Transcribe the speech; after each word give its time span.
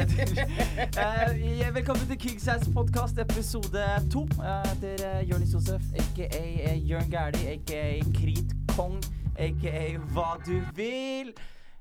Eh, 0.00 1.74
velkommen 1.74 2.06
til 2.08 2.16
Kingsize 2.18 2.72
podkast 2.72 3.18
episode 3.20 3.82
to. 4.12 4.22
Uh, 4.40 4.62
heter 4.70 5.02
eh, 5.04 5.30
Jonis 5.30 5.52
Josef, 5.52 5.82
aka 5.92 6.40
Jørn 6.88 7.10
Gæli, 7.12 7.42
aka 7.52 7.82
Krit 8.16 8.54
Kong, 8.72 8.96
aka 9.36 9.82
Hva 10.14 10.30
du 10.46 10.56
vil. 10.78 11.34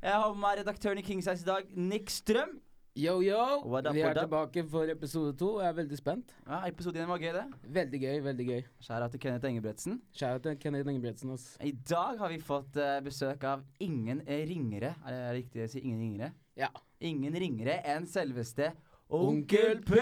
Jeg 0.04 0.12
har 0.12 0.34
med 0.34 0.42
meg 0.42 0.60
redaktøren 0.60 1.00
i 1.00 1.05
Kingsize 1.05 1.46
i 1.46 1.47
dag, 1.47 1.71
Nick 1.76 2.12
Strøm. 2.12 2.58
Yo, 3.00 3.21
yo! 3.24 3.40
What 3.63 3.88
up, 3.88 3.96
Vi 3.96 4.04
er 4.04 4.20
tilbake 4.20 4.66
for 4.68 4.92
episode 4.92 5.38
to. 5.40 5.54
Jeg 5.62 5.70
er 5.70 5.80
veldig 5.80 5.98
spent. 6.02 6.36
Ja, 6.44 6.66
Episode 6.68 7.00
1 7.00 7.08
var 7.08 7.24
gøy, 7.24 7.32
det. 7.38 7.46
Veldig 7.80 8.04
gøy, 8.04 8.20
veldig 8.28 8.50
gøy. 8.50 8.62
Skjæra 8.84 9.08
til 9.14 9.24
Kenneth 9.24 9.48
Engebretsen. 9.48 10.02
Kjære 10.12 10.44
til 10.44 10.60
Kenneth 10.60 10.92
Engebretsen 10.92 11.32
ass. 11.38 11.54
I 11.64 11.72
dag 11.72 12.20
har 12.20 12.36
vi 12.36 12.44
fått 12.44 12.76
uh, 12.84 13.00
besøk 13.06 13.48
av 13.48 13.64
ingen 13.80 14.26
eh, 14.28 14.44
ringere. 14.50 14.98
Er 15.08 15.16
det 15.16 15.34
riktig 15.40 15.64
å 15.64 15.72
si 15.72 15.86
ingen 15.86 16.04
ringere? 16.04 16.34
Ja. 16.60 16.74
Ingen 17.00 17.36
ringere 17.39 17.77
enn 17.88 18.04
selveste 18.11 18.73
Onkel 19.09 19.79
P! 19.88 19.95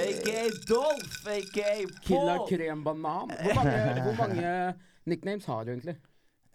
Aka 0.00 0.44
Dolph, 0.68 1.16
aka 1.26 1.72
Paul. 1.82 1.96
Killa 2.06 2.36
krembanan. 2.48 3.32
Hvor 3.34 3.58
mange, 3.58 3.80
hvor 4.06 4.14
mange 4.20 4.52
nicknames 5.04 5.48
har 5.50 5.66
du 5.66 5.72
egentlig? 5.74 5.96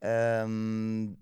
Um, 0.02 1.18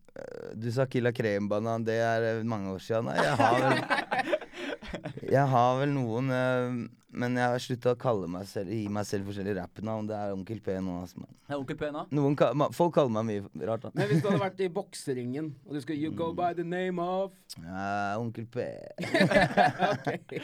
du 0.55 0.69
sa 0.71 0.85
Killa 0.87 1.11
Krembanan, 1.11 1.83
det 1.83 1.97
er 1.99 2.43
mange 2.47 2.71
år 2.77 2.79
siden. 2.83 3.09
Nei, 3.09 3.17
jeg 3.25 3.35
har 3.41 3.59
vel 3.65 4.37
Jeg 5.35 5.45
har 5.51 5.75
vel 5.81 5.91
noen, 5.93 6.31
eh, 6.33 6.77
men 7.11 7.35
jeg 7.39 7.49
har 7.49 7.59
slutta 7.63 7.93
å 7.95 7.97
kalle 7.99 8.27
meg 8.29 8.45
selv 8.45 8.69
gi 8.69 8.83
meg 8.93 9.05
selv 9.09 9.25
forskjellige 9.29 9.57
rappnavn. 9.57 10.07
Det 10.09 10.15
er 10.15 10.33
Onkel 10.35 10.59
P 10.61 10.75
nå. 10.81 10.95
Altså. 11.01 11.23
Det 11.25 11.55
er 11.55 11.57
Onkel 11.57 11.77
P 11.79 11.89
nå. 11.95 12.03
Noen 12.13 12.35
ka 12.37 12.51
ma- 12.53 12.69
folk 12.75 12.93
kaller 12.93 13.09
meg 13.17 13.25
mye 13.49 13.67
rart. 13.69 13.81
da. 13.87 13.91
Men 13.97 14.07
hvis 14.11 14.21
du 14.21 14.27
hadde 14.29 14.41
vært 14.43 14.61
i 14.61 14.69
bokseringen, 14.79 15.47
og 15.65 15.73
du 15.73 15.81
skulle 15.81 15.99
You 16.03 16.11
go 16.11 16.31
by 16.37 16.51
the 16.53 16.63
name 16.63 16.99
of 17.01 17.31
Ja, 17.57 18.17
Onkel 18.21 18.45
P. 18.45 18.67
Ok. 19.89 20.35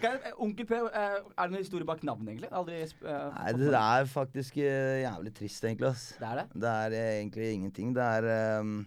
Kan 0.00 0.18
jeg- 0.20 0.34
Onkel 0.38 0.66
P, 0.68 0.72
eh, 0.74 0.88
er 0.88 1.20
det 1.44 1.50
noen 1.52 1.62
historie 1.62 1.86
bak 1.88 2.02
navnet, 2.04 2.32
egentlig? 2.34 2.50
Aldri 2.52 2.80
sp- 2.88 3.06
eh, 3.08 3.30
Nei, 3.34 3.52
fått 3.52 3.58
det 3.58 3.70
med- 3.70 3.80
er 3.80 4.04
faktisk 4.14 4.56
eh, 4.58 5.02
jævlig 5.04 5.34
trist, 5.34 5.64
egentlig. 5.64 5.88
ass. 5.88 6.14
Det 6.18 6.28
er 6.28 6.36
det? 6.42 6.46
Det 6.60 6.68
er 6.74 6.92
eh, 6.92 7.12
egentlig 7.22 7.52
ingenting. 7.54 7.92
Det 7.94 8.02
er 8.02 8.60
um, 8.60 8.86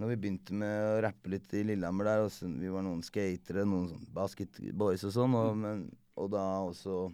Når 0.00 0.08
vi 0.08 0.16
begynte 0.16 0.52
med 0.52 0.72
å 0.82 1.00
rappe 1.04 1.30
litt 1.30 1.52
i 1.54 1.62
Lillehammer 1.62 2.04
der, 2.04 2.22
og 2.24 2.30
så, 2.34 2.48
vi 2.48 2.68
var 2.72 2.82
noen 2.82 3.02
skatere, 3.06 3.62
noen 3.68 3.88
sånn 3.92 4.06
basketboys 4.12 5.04
og 5.06 5.12
sånn, 5.14 5.34
og, 5.38 5.56
men, 5.56 5.84
og 6.18 6.32
da 6.32 6.42
også 6.66 7.06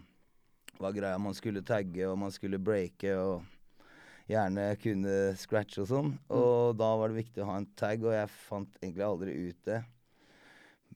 var 0.79 0.95
greia 0.95 1.19
man 1.19 1.35
skulle 1.35 1.63
tagge 1.65 2.07
og 2.07 2.17
man 2.19 2.31
skulle 2.31 2.59
breake 2.61 3.13
og 3.19 3.43
gjerne 4.29 4.65
kunne 4.81 5.15
scratch 5.39 5.81
og 5.81 5.89
sånn. 5.89 6.11
Og 6.31 6.75
da 6.79 6.89
var 6.99 7.09
det 7.09 7.23
viktig 7.23 7.43
å 7.43 7.49
ha 7.49 7.57
en 7.59 7.69
tag, 7.79 8.03
og 8.05 8.13
jeg 8.13 8.31
fant 8.45 8.77
egentlig 8.81 9.05
aldri 9.05 9.35
ut 9.49 9.61
det. 9.67 9.79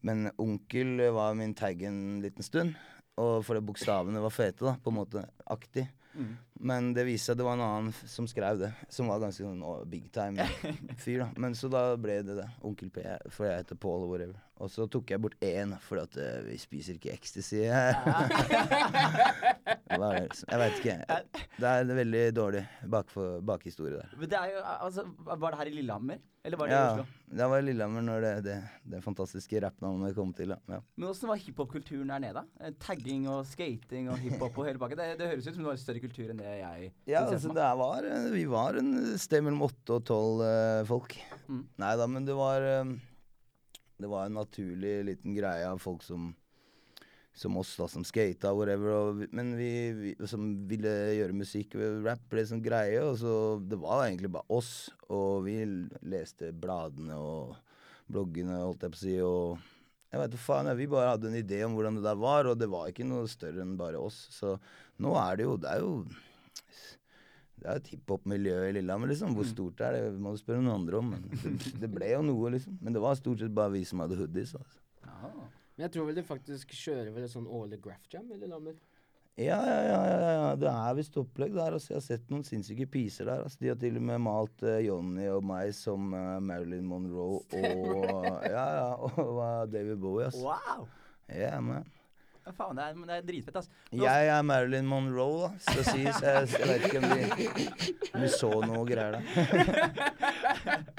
Men 0.04 0.28
onkel 0.42 1.00
var 1.16 1.36
min 1.40 1.56
tag 1.58 1.82
en 1.88 2.22
liten 2.24 2.46
stund. 2.46 2.78
Og 3.22 3.44
fordi 3.46 3.62
bokstavene 3.66 4.22
var 4.22 4.34
fete, 4.34 4.66
da, 4.66 4.76
på 4.82 4.94
en 4.94 5.00
måte. 5.00 5.26
Aktig. 5.54 5.86
Mm. 6.14 6.34
Men 6.70 6.90
det 6.96 7.06
viste 7.08 7.28
seg 7.28 7.36
at 7.36 7.42
det 7.42 7.48
var 7.48 7.58
en 7.58 7.66
annen 7.66 8.08
som 8.08 8.28
skrev 8.30 8.62
det, 8.62 8.70
som 8.94 9.10
var 9.12 9.22
ganske 9.24 9.44
sånn 9.44 9.64
oh, 9.66 9.82
big 9.90 10.06
time 10.16 10.46
fyr, 11.04 11.26
da. 11.26 11.30
Men 11.42 11.58
så 11.58 11.70
da 11.74 11.84
ble 12.00 12.22
det 12.26 12.38
det. 12.40 12.50
Onkel 12.66 12.94
P, 12.94 13.04
for 13.34 13.50
jeg 13.50 13.64
heter 13.64 13.80
Paul 13.82 14.06
og 14.06 14.14
whatever. 14.14 14.38
Og 14.64 14.72
så 14.72 14.86
tok 14.88 15.12
jeg 15.12 15.24
bort 15.24 15.36
én, 15.44 15.74
fordi 15.84 16.06
at 16.06 16.20
uh, 16.22 16.46
vi 16.48 16.60
spiser 16.62 17.00
ikke 17.00 17.16
ecstasy. 17.18 17.66
Hva 20.02 20.10
er 20.18 20.28
det? 20.28 20.44
Jeg 20.50 20.60
veit 20.64 20.78
ikke. 20.82 20.98
Det 21.60 21.70
er 21.72 21.82
en 21.86 21.96
veldig 22.00 22.22
dårlig 22.38 22.62
bakfor- 22.94 23.42
bakhistorie 23.46 23.96
der. 24.00 24.14
Men 24.20 24.30
det 24.32 24.38
er 24.40 24.54
jo, 24.56 24.62
altså, 24.88 25.04
Var 25.26 25.50
det 25.52 25.60
her 25.60 25.72
i 25.72 25.76
Lillehammer? 25.80 26.22
Eller 26.44 26.60
var 26.60 26.68
det 26.68 26.74
i 26.74 26.76
Ja, 26.76 26.88
Oslo? 26.92 27.06
det 27.40 27.46
var 27.54 27.62
i 27.62 27.66
Lillehammer 27.70 28.04
når 28.04 28.22
det, 28.26 28.32
det, 28.44 28.56
det 28.92 29.00
fantastiske 29.06 29.62
rappnavnet 29.64 30.16
kom 30.18 30.34
til. 30.36 30.52
Ja. 30.68 30.80
Men 31.00 31.08
åssen 31.08 31.30
var 31.32 31.40
hiphop-kulturen 31.40 32.12
der 32.12 32.20
nede? 32.20 32.44
Tagging 32.84 33.30
og 33.32 33.46
skating 33.48 34.10
og 34.12 34.18
hiphop 34.20 34.58
og 34.60 34.68
hele 34.68 34.82
pakka. 34.82 34.98
Det, 35.00 35.08
det 35.22 35.30
høres 35.32 35.48
ut 35.48 35.54
som 35.56 35.64
det 35.64 35.70
var 35.70 35.78
en 35.78 35.84
større 35.86 36.04
kultur 36.04 36.34
enn 36.34 36.42
det 36.44 36.58
jeg 36.60 36.92
Ja, 37.14 37.24
altså 37.24 37.54
det 37.56 37.70
var 37.80 38.04
eh, 38.10 38.28
Vi 38.36 38.44
var 38.52 38.76
en 38.82 38.92
sted 39.18 39.46
mellom 39.46 39.64
åtte 39.70 39.96
og 40.02 40.04
tolv 40.12 40.44
eh, 40.50 40.84
folk. 40.90 41.16
Mm. 41.48 41.64
Nei 41.86 41.96
da, 42.02 42.08
men 42.12 42.28
det 42.28 42.36
var 42.36 42.68
um, 42.84 42.94
Det 44.04 44.10
var 44.12 44.28
en 44.28 44.36
naturlig 44.42 44.98
liten 45.14 45.36
greie 45.40 45.64
av 45.70 45.80
folk 45.80 46.04
som 46.04 46.34
som 47.34 47.58
oss, 47.58 47.74
da, 47.78 47.88
som 47.90 48.06
skata, 48.06 48.54
whatever. 48.54 48.94
Og, 48.94 49.24
men 49.34 49.54
vi, 49.58 49.70
vi 49.98 50.14
som 50.30 50.46
ville 50.70 50.92
gjøre 51.18 51.38
musikk. 51.38 51.78
Rap 52.06 52.24
ble 52.32 52.46
sånn 52.48 52.64
greie. 52.64 53.02
Og 53.02 53.18
så 53.22 53.36
Det 53.60 53.80
var 53.82 54.06
egentlig 54.08 54.34
bare 54.36 54.50
oss. 54.54 54.92
Og 55.10 55.46
vi 55.48 55.60
leste 56.06 56.54
bladene 56.54 57.18
og 57.18 57.56
bloggene, 58.10 58.62
holdt 58.62 58.86
jeg 58.86 58.94
på 58.94 59.00
å 59.00 59.04
si. 59.04 59.16
Og 59.26 59.72
jeg 60.14 60.22
vet 60.22 60.36
da 60.36 60.44
faen, 60.44 60.70
vi 60.78 60.92
bare 60.92 61.16
hadde 61.16 61.32
en 61.32 61.40
idé 61.40 61.64
om 61.66 61.74
hvordan 61.74 61.98
det 61.98 62.06
der 62.06 62.20
var, 62.22 62.46
og 62.46 62.60
det 62.62 62.70
var 62.70 62.92
ikke 62.92 63.08
noe 63.08 63.26
større 63.32 63.64
enn 63.64 63.74
bare 63.80 63.98
oss. 63.98 64.28
Så 64.36 64.54
nå 65.02 65.16
er 65.18 65.40
det 65.40 65.50
jo 65.50 65.58
Det 65.58 65.72
er 65.74 65.82
jo 65.82 65.96
det 67.64 67.70
er 67.72 67.80
et 67.80 67.92
hiphop-miljø 67.94 68.56
i 68.68 68.72
Lillehammer, 68.76 69.08
liksom. 69.08 69.32
Hvor 69.38 69.46
stort 69.48 69.80
er 69.88 69.96
det? 69.96 70.20
må 70.20 70.34
du 70.34 70.40
spørre 70.42 70.60
noen 70.60 70.82
andre 70.82 71.00
om. 71.00 71.14
Men 71.14 71.22
det, 71.32 71.72
det 71.80 71.90
ble 71.94 72.10
jo 72.12 72.24
noe, 72.28 72.50
liksom. 72.58 72.76
Men 72.84 72.98
det 72.98 73.04
var 73.04 73.16
stort 73.16 73.40
sett 73.40 73.54
bare 73.56 73.72
vi 73.72 73.86
som 73.88 74.04
hadde 74.04 74.18
hoodies. 74.20 74.52
Altså. 74.60 74.82
Ja. 75.08 75.32
Men 75.74 75.88
jeg 75.88 75.96
tror 75.96 76.10
vel 76.10 76.18
de 76.20 76.26
faktisk 76.26 76.74
kjører 76.78 77.14
vel 77.16 77.26
et 77.26 77.34
sånn 77.34 77.50
årlig 77.50 77.80
graph 77.82 78.10
Jam 78.12 78.28
eller 78.30 78.46
Lillehammer. 78.46 78.76
Ja, 79.36 79.58
ja, 79.66 79.78
ja, 79.82 80.02
ja, 80.06 80.34
ja. 80.38 80.50
Det 80.62 80.70
er 80.70 80.98
visst 81.00 81.16
opplegg 81.18 81.56
der. 81.56 81.74
Altså. 81.74 81.94
Jeg 81.94 81.98
har 81.98 82.06
sett 82.06 82.28
noen 82.30 82.44
sinnssyke 82.46 82.86
piser 82.94 83.26
der. 83.26 83.42
Altså. 83.42 83.58
De 83.64 83.72
har 83.72 83.80
til 83.82 83.98
og 83.98 84.06
med 84.06 84.22
malt 84.22 84.62
uh, 84.62 84.78
Johnny 84.86 85.26
og 85.34 85.42
meg 85.50 85.74
som 85.74 86.14
uh, 86.14 86.38
Marilyn 86.44 86.86
Monroe 86.86 87.40
og 87.42 87.56
Ja, 88.54 88.68
ja, 88.78 88.92
og 88.94 89.18
uh, 89.18 89.64
David 89.74 89.98
Bowie, 90.04 90.30
Altså. 90.30 90.46
Wow! 90.46 90.86
Ja, 91.34 91.58
man. 91.66 91.90
Faen, 92.52 92.76
det 92.76 92.84
er, 92.84 92.98
det 93.08 93.16
er 93.16 93.26
dritfett, 93.28 93.58
ass. 93.62 93.70
Nå, 93.94 94.04
Jeg 94.04 94.28
er 94.34 94.42
Marilyn 94.44 94.88
Monroe, 94.90 95.48
da, 95.48 95.62
skal 95.64 95.86
sies. 95.88 96.20
Jeg, 96.24 96.50
jeg 96.60 96.68
vet 96.68 96.88
ikke 96.90 97.00
om 97.00 97.08
de, 97.08 97.68
om 98.10 98.26
de 98.26 98.32
så 98.34 98.50
noe 98.68 98.84
greier 98.90 99.16
der. 99.16 99.24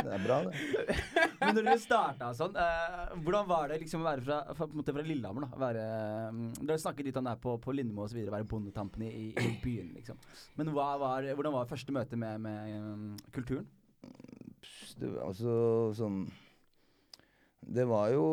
Det 0.00 0.14
er 0.16 0.24
bra, 0.24 0.38
det. 0.46 0.96
Men 1.40 1.58
når 1.58 1.68
dere 1.68 1.76
starta 1.82 2.30
sånn, 2.36 2.56
eh, 2.60 3.14
hvordan 3.26 3.48
var 3.50 3.70
det 3.72 3.80
liksom 3.84 4.04
å 4.04 4.08
være 4.08 4.24
fra, 4.24 4.40
fra, 4.56 4.68
fra 4.88 5.04
Lillehammer? 5.04 5.46
da? 5.46 5.60
Være, 5.64 5.84
um, 6.32 6.42
Dere 6.60 6.80
snakket 6.80 7.10
litt 7.10 7.20
om 7.20 7.28
det 7.28 7.36
her 7.36 7.44
på, 7.44 7.56
på 7.64 7.76
Lindmo 7.76 8.06
osv., 8.06 8.20
være 8.24 8.48
bondetampen 8.48 9.04
i, 9.06 9.30
i, 9.32 9.54
byen, 9.64 9.92
liksom. 9.98 10.20
Men 10.60 10.72
var, 10.76 11.02
hvordan 11.34 11.56
var 11.58 11.70
første 11.70 11.94
møte 11.94 12.20
med, 12.20 12.40
med 12.44 12.76
um, 12.80 13.08
kulturen? 13.36 13.68
det 15.00 15.10
altså 15.22 15.54
sånn 15.96 16.24
Det 17.64 17.84
var 17.88 18.10
jo 18.12 18.24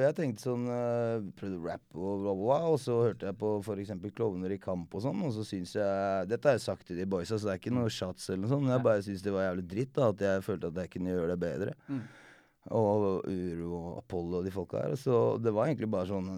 Jeg 0.00 0.14
tenkte 0.16 0.42
sånn 0.42 0.64
uh, 0.66 1.22
Prøvde 1.38 1.58
å 1.58 1.64
rappe 1.66 1.98
og 1.98 2.22
bla, 2.24 2.34
bla. 2.38 2.58
Og 2.72 2.78
så 2.82 2.96
hørte 3.04 3.28
jeg 3.28 3.38
på 3.38 3.52
f.eks. 3.62 3.92
Klovner 4.16 4.54
i 4.54 4.60
kamp 4.62 4.94
og 4.98 5.04
sånn, 5.04 5.20
og 5.26 5.34
så 5.36 5.44
syns 5.46 5.76
jeg 5.78 6.28
Dette 6.30 6.50
har 6.50 6.58
jeg 6.58 6.66
sagt 6.66 6.88
til 6.88 6.98
de 6.98 7.08
boysa, 7.08 7.38
så 7.38 7.48
det 7.48 7.56
er 7.56 7.62
ikke 7.62 7.74
noe 7.76 7.92
shots 7.92 8.30
eller 8.30 8.44
noe 8.44 8.52
sånt. 8.52 8.66
Men 8.66 8.76
jeg 8.76 8.86
bare 8.88 9.04
syns 9.06 9.26
det 9.26 9.34
var 9.34 9.48
jævlig 9.48 9.66
dritt, 9.74 9.92
da. 9.98 10.08
At 10.12 10.24
jeg 10.28 10.46
følte 10.46 10.72
at 10.72 10.80
jeg 10.82 10.94
kunne 10.96 11.14
gjøre 11.14 11.34
det 11.34 11.42
bedre. 11.44 11.76
Mm. 11.88 12.06
Og 12.78 13.04
Uro 13.24 13.68
og 13.78 13.90
Apollo 14.02 14.40
og 14.40 14.48
de 14.48 14.54
folka 14.54 14.82
her. 14.82 14.96
Så 15.00 15.20
det 15.40 15.54
var 15.54 15.68
egentlig 15.68 15.90
bare 15.92 16.10
sånn 16.10 16.32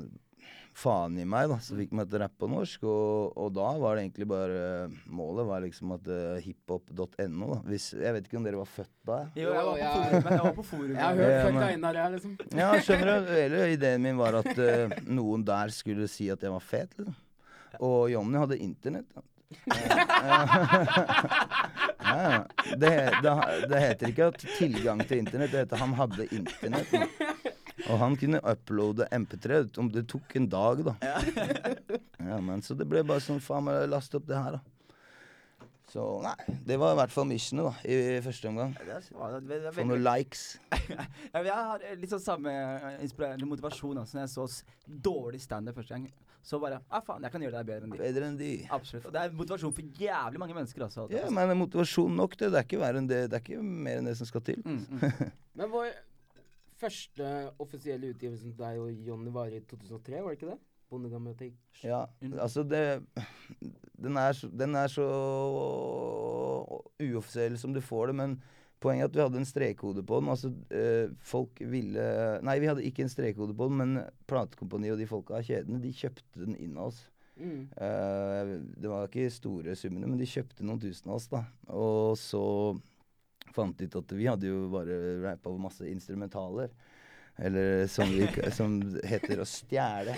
faen 0.77 1.17
i 1.21 1.25
meg, 1.29 1.49
da, 1.51 1.57
som 1.61 1.77
fikk 1.81 1.91
meg 1.99 2.07
til 2.09 2.17
å 2.17 2.21
rappe 2.23 2.39
på 2.41 2.49
norsk. 2.49 2.85
Og, 2.89 3.33
og 3.43 3.49
da 3.57 3.67
var 3.83 3.97
det 3.99 4.05
egentlig 4.07 4.27
bare 4.31 4.61
Målet 5.11 5.49
var 5.49 5.65
liksom 5.65 5.93
at 5.97 6.07
uh, 6.09 6.39
hiphop.no, 6.45 7.49
da. 7.55 7.59
Hvis, 7.69 7.89
jeg 7.99 8.15
vet 8.17 8.29
ikke 8.29 8.39
om 8.41 8.47
dere 8.47 8.61
var 8.61 8.71
født 8.71 8.93
da? 9.11 9.19
jeg? 9.35 9.45
Jo, 9.45 9.55
jeg 9.55 9.65
var 9.67 9.75
på 9.75 9.83
forum. 9.83 10.15
forumet. 10.15 10.31
Jeg 10.31 10.45
var 10.45 10.55
på 10.61 10.67
forumet. 10.71 10.95
Jeg 10.95 11.03
har 11.05 11.15
Ja, 11.15 11.25
hørt 11.25 11.41
ja, 11.41 11.51
men- 11.57 11.67
Einar, 11.71 11.95
jeg, 12.01 12.13
liksom. 12.17 12.37
Ja, 12.63 12.71
skjønner 12.87 13.11
du? 13.27 13.33
Hele 13.35 13.65
ideen 13.75 14.07
min 14.07 14.21
var 14.21 14.41
at 14.41 14.53
uh, 14.57 14.95
noen 15.11 15.45
der 15.49 15.75
skulle 15.75 16.09
si 16.11 16.31
at 16.33 16.41
jeg 16.47 16.55
var 16.55 16.65
fet, 16.65 16.95
liksom. 16.99 17.19
Og 17.81 18.09
Jonny 18.11 18.39
hadde 18.41 18.57
internett. 18.63 19.11
da. 19.15 19.23
Ja, 19.67 20.41
ja. 22.31 22.45
Det, 22.77 22.91
det, 23.23 23.33
det 23.71 23.81
heter 23.83 24.11
ikke 24.13 24.29
at 24.31 24.45
tilgang 24.59 25.01
til 25.07 25.19
internett, 25.23 25.53
det 25.53 25.65
heter 25.65 25.81
han 25.83 25.95
hadde 25.99 26.27
internett. 26.35 26.91
da. 26.95 27.07
Og 27.89 28.01
han 28.03 28.17
kunne 28.21 28.41
uploade 28.45 29.07
MP3 29.15 29.63
om 29.81 29.89
det 29.93 30.07
tok 30.11 30.37
en 30.41 30.49
dag, 30.51 30.85
da. 30.91 30.97
Ja, 32.31 32.41
men 32.45 32.63
Så 32.63 32.77
det 32.77 32.87
ble 32.89 33.03
bare 33.07 33.23
sånn 33.25 33.41
Faen 33.43 33.65
meg, 33.67 33.87
laste 33.91 34.21
opp 34.21 34.29
det 34.29 34.39
her, 34.39 34.59
da. 34.59 34.81
Så 35.91 36.03
nei, 36.23 36.37
det 36.69 36.77
var 36.79 36.95
i 36.95 36.99
hvert 37.01 37.11
fall 37.11 37.27
missionet, 37.27 37.67
da, 37.67 37.73
i 37.83 38.21
første 38.23 38.47
omgang. 38.47 38.77
Ja, 38.87 39.01
er 39.01 39.73
Få 39.75 39.87
noen 39.89 40.05
likes. 40.07 40.53
Ja, 40.91 41.43
jeg 41.43 41.55
har 41.55 41.83
litt 41.99 42.13
sånn 42.13 42.23
samme 42.23 42.51
eh, 42.51 43.01
inspirerende 43.03 43.47
motivasjon 43.51 43.99
da, 43.99 44.05
som 44.07 44.21
jeg 44.21 44.31
så 44.31 44.47
dårlig 44.87 45.41
standup 45.43 45.81
første 45.81 45.97
gang. 45.97 46.07
Så 46.47 46.61
bare 46.63 46.79
ah, 46.89 47.03
faen, 47.05 47.25
jeg 47.27 47.35
kan 47.35 47.43
gjøre 47.45 47.59
det 47.59 47.69
bedre 47.69 47.87
enn 47.89 47.95
de. 47.95 47.99
Bedre 48.01 48.29
enn 48.31 48.39
de. 48.39 48.53
Absolutt. 48.73 49.09
Og 49.11 49.15
det 49.15 49.23
er 49.23 49.35
motivasjon 49.37 49.75
for 49.77 50.05
jævlig 50.05 50.41
mange 50.41 50.57
mennesker, 50.57 50.85
altså. 50.87 51.09
Ja, 51.13 51.27
men 51.29 51.51
det 51.51 51.57
er 51.57 51.61
motivasjon 51.65 52.15
nok, 52.23 52.39
det. 52.39 52.53
Det 52.55 52.63
er 52.63 52.69
ikke, 52.69 52.81
verre 52.81 53.03
enn 53.03 53.11
det. 53.11 53.21
Det 53.33 53.41
er 53.41 53.45
ikke 53.45 53.67
mer 53.89 54.01
enn 54.01 54.09
det 54.09 54.17
som 54.21 54.31
skal 54.31 54.47
til. 54.47 54.63
mm, 54.65 54.81
mm. 54.95 55.35
Men 55.61 55.75
vår 55.75 55.91
første 56.81 57.31
offisielle 57.63 58.13
utgivelsen 58.15 58.55
til 58.55 58.65
deg 58.65 58.81
og 58.83 59.07
Jonny 59.07 59.33
var 59.35 59.53
i 59.53 59.63
2003, 59.71 60.21
var 60.21 60.33
det 60.33 60.41
ikke 60.41 60.53
det? 60.53 60.61
Bondegrammatikk. 60.91 61.59
Ja, 61.87 62.05
altså 62.33 62.65
det 62.67 63.03
Den 64.01 64.17
er 64.17 64.33
så, 64.35 64.49
den 64.49 64.75
er 64.75 64.89
så 64.91 65.07
uoffisiell 67.01 67.59
som 67.61 67.75
du 67.77 67.81
får 67.85 68.11
det, 68.11 68.17
men 68.23 68.41
Poenget 68.81 69.05
er 69.05 69.09
at 69.11 69.17
vi 69.17 69.21
hadde 69.21 69.41
en 69.43 69.49
strekkode 69.49 70.03
på 70.09 70.21
den. 70.23 70.29
Altså, 70.33 70.49
øh, 70.73 71.11
folk 71.21 71.61
ville 71.61 72.05
Nei, 72.43 72.59
vi 72.63 72.69
hadde 72.71 72.85
ikke 72.85 73.05
en 73.05 73.13
strekkode 73.13 73.55
på 73.55 73.69
den, 73.69 73.77
men 73.77 74.05
platekompaniet 74.31 74.95
og 74.95 75.03
de 75.03 75.09
folka 75.11 75.37
av 75.37 75.45
kjedene, 75.45 75.83
de 75.83 75.93
kjøpte 75.93 76.41
den 76.41 76.57
inn 76.57 76.79
av 76.79 76.89
oss. 76.89 77.03
Mm. 77.41 77.69
Uh, 77.77 78.57
det 78.81 78.89
var 78.89 79.09
ikke 79.09 79.29
store 79.33 79.77
summene, 79.77 80.09
men 80.09 80.21
de 80.21 80.29
kjøpte 80.29 80.65
noen 80.65 80.81
tusen 80.81 81.13
av 81.13 81.19
oss, 81.19 81.29
da. 81.33 81.45
Og 81.73 82.17
så 82.21 82.43
fant 83.55 83.83
ut 83.83 83.99
at 84.01 84.17
vi 84.17 84.29
hadde 84.31 84.51
jo 84.51 84.65
bare 84.73 84.97
rappa 85.25 85.53
masse 85.61 85.87
instrumentaler. 85.91 86.73
Eller 87.41 87.87
som, 87.89 88.11
vi, 88.11 88.27
som 88.59 88.77
heter 89.07 89.41
å 89.41 89.49
stjele. 89.49 90.17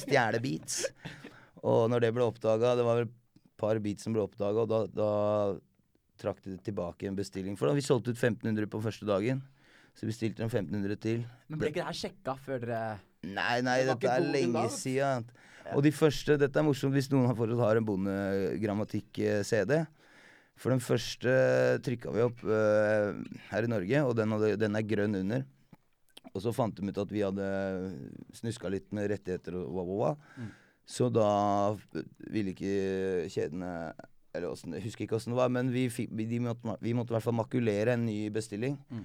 Stjele 0.00 0.40
beats. 0.42 0.84
Og 1.64 1.86
når 1.92 2.06
det 2.06 2.14
ble 2.16 2.26
oppdaga, 2.26 2.74
det 2.78 2.86
var 2.86 3.00
vel 3.00 3.08
et 3.08 3.16
par 3.60 3.78
beats 3.82 4.04
som 4.04 4.14
ble 4.16 4.24
oppdaga, 4.24 4.64
og 4.64 4.70
da, 4.70 4.80
da 4.90 6.20
trakk 6.20 6.42
de 6.44 6.58
tilbake 6.64 7.08
en 7.08 7.18
bestilling. 7.18 7.56
For 7.58 7.70
da 7.70 7.76
vi 7.76 7.84
solgte 7.84 8.12
ut 8.12 8.18
1500 8.20 8.70
på 8.70 8.82
første 8.84 9.08
dagen. 9.08 9.42
Så 9.94 10.08
bestilte 10.08 10.42
de 10.42 10.48
1500 10.48 10.98
til. 10.98 11.20
Men 11.46 11.60
ble 11.60 11.70
ikke 11.70 11.82
det 11.82 11.86
her 11.86 11.98
sjekka 11.98 12.34
før 12.42 12.64
dere 12.64 12.78
Nei, 13.24 13.60
nei, 13.64 13.78
Det 13.80 13.94
dette 13.94 14.10
er 14.10 14.24
lenge 14.26 14.64
da, 14.66 14.70
siden. 14.72 15.28
Og 15.72 15.80
de 15.86 15.92
første 15.96 16.34
Dette 16.36 16.60
er 16.60 16.66
morsomt 16.66 16.92
hvis 16.92 17.06
noen 17.12 17.30
har 17.30 17.36
fortsatt 17.38 17.62
har 17.62 17.78
en 17.80 17.86
bondegrammatikk-CD. 17.88 19.78
For 20.60 20.70
den 20.70 20.82
første 20.84 21.32
trykka 21.84 22.12
vi 22.14 22.22
opp 22.24 22.42
uh, 22.46 23.10
her 23.50 23.66
i 23.66 23.70
Norge, 23.70 24.02
og 24.06 24.14
den, 24.18 24.34
hadde, 24.36 24.52
den 24.60 24.78
er 24.78 24.86
grønn 24.86 25.18
under. 25.18 25.42
Og 26.34 26.42
så 26.42 26.52
fant 26.54 26.74
de 26.78 26.88
ut 26.90 26.98
at 27.02 27.12
vi 27.14 27.22
hadde 27.22 27.48
snuska 28.34 28.70
litt 28.72 28.86
med 28.94 29.10
rettigheter 29.12 29.56
og 29.60 29.68
hva, 29.74 29.84
hva, 29.86 29.96
hva. 30.00 30.12
Mm. 30.38 30.52
Så 30.94 31.08
da 31.12 31.28
ville 32.28 32.52
ikke 32.52 33.28
kjedene 33.32 33.70
Eller 34.34 34.50
åssen- 34.50 34.74
jeg 34.74 34.82
husker 34.84 35.04
ikke 35.06 35.14
åssen 35.16 35.30
det 35.32 35.38
var, 35.38 35.48
men 35.54 35.70
vi, 35.72 35.86
fikk, 35.88 36.10
vi, 36.10 36.40
måtte, 36.42 36.74
vi 36.82 36.92
måtte 36.92 37.12
i 37.12 37.14
hvert 37.14 37.22
fall 37.28 37.36
makulere 37.38 37.94
en 37.94 38.02
ny 38.08 38.16
bestilling. 38.34 38.74
Mm. 38.90 39.04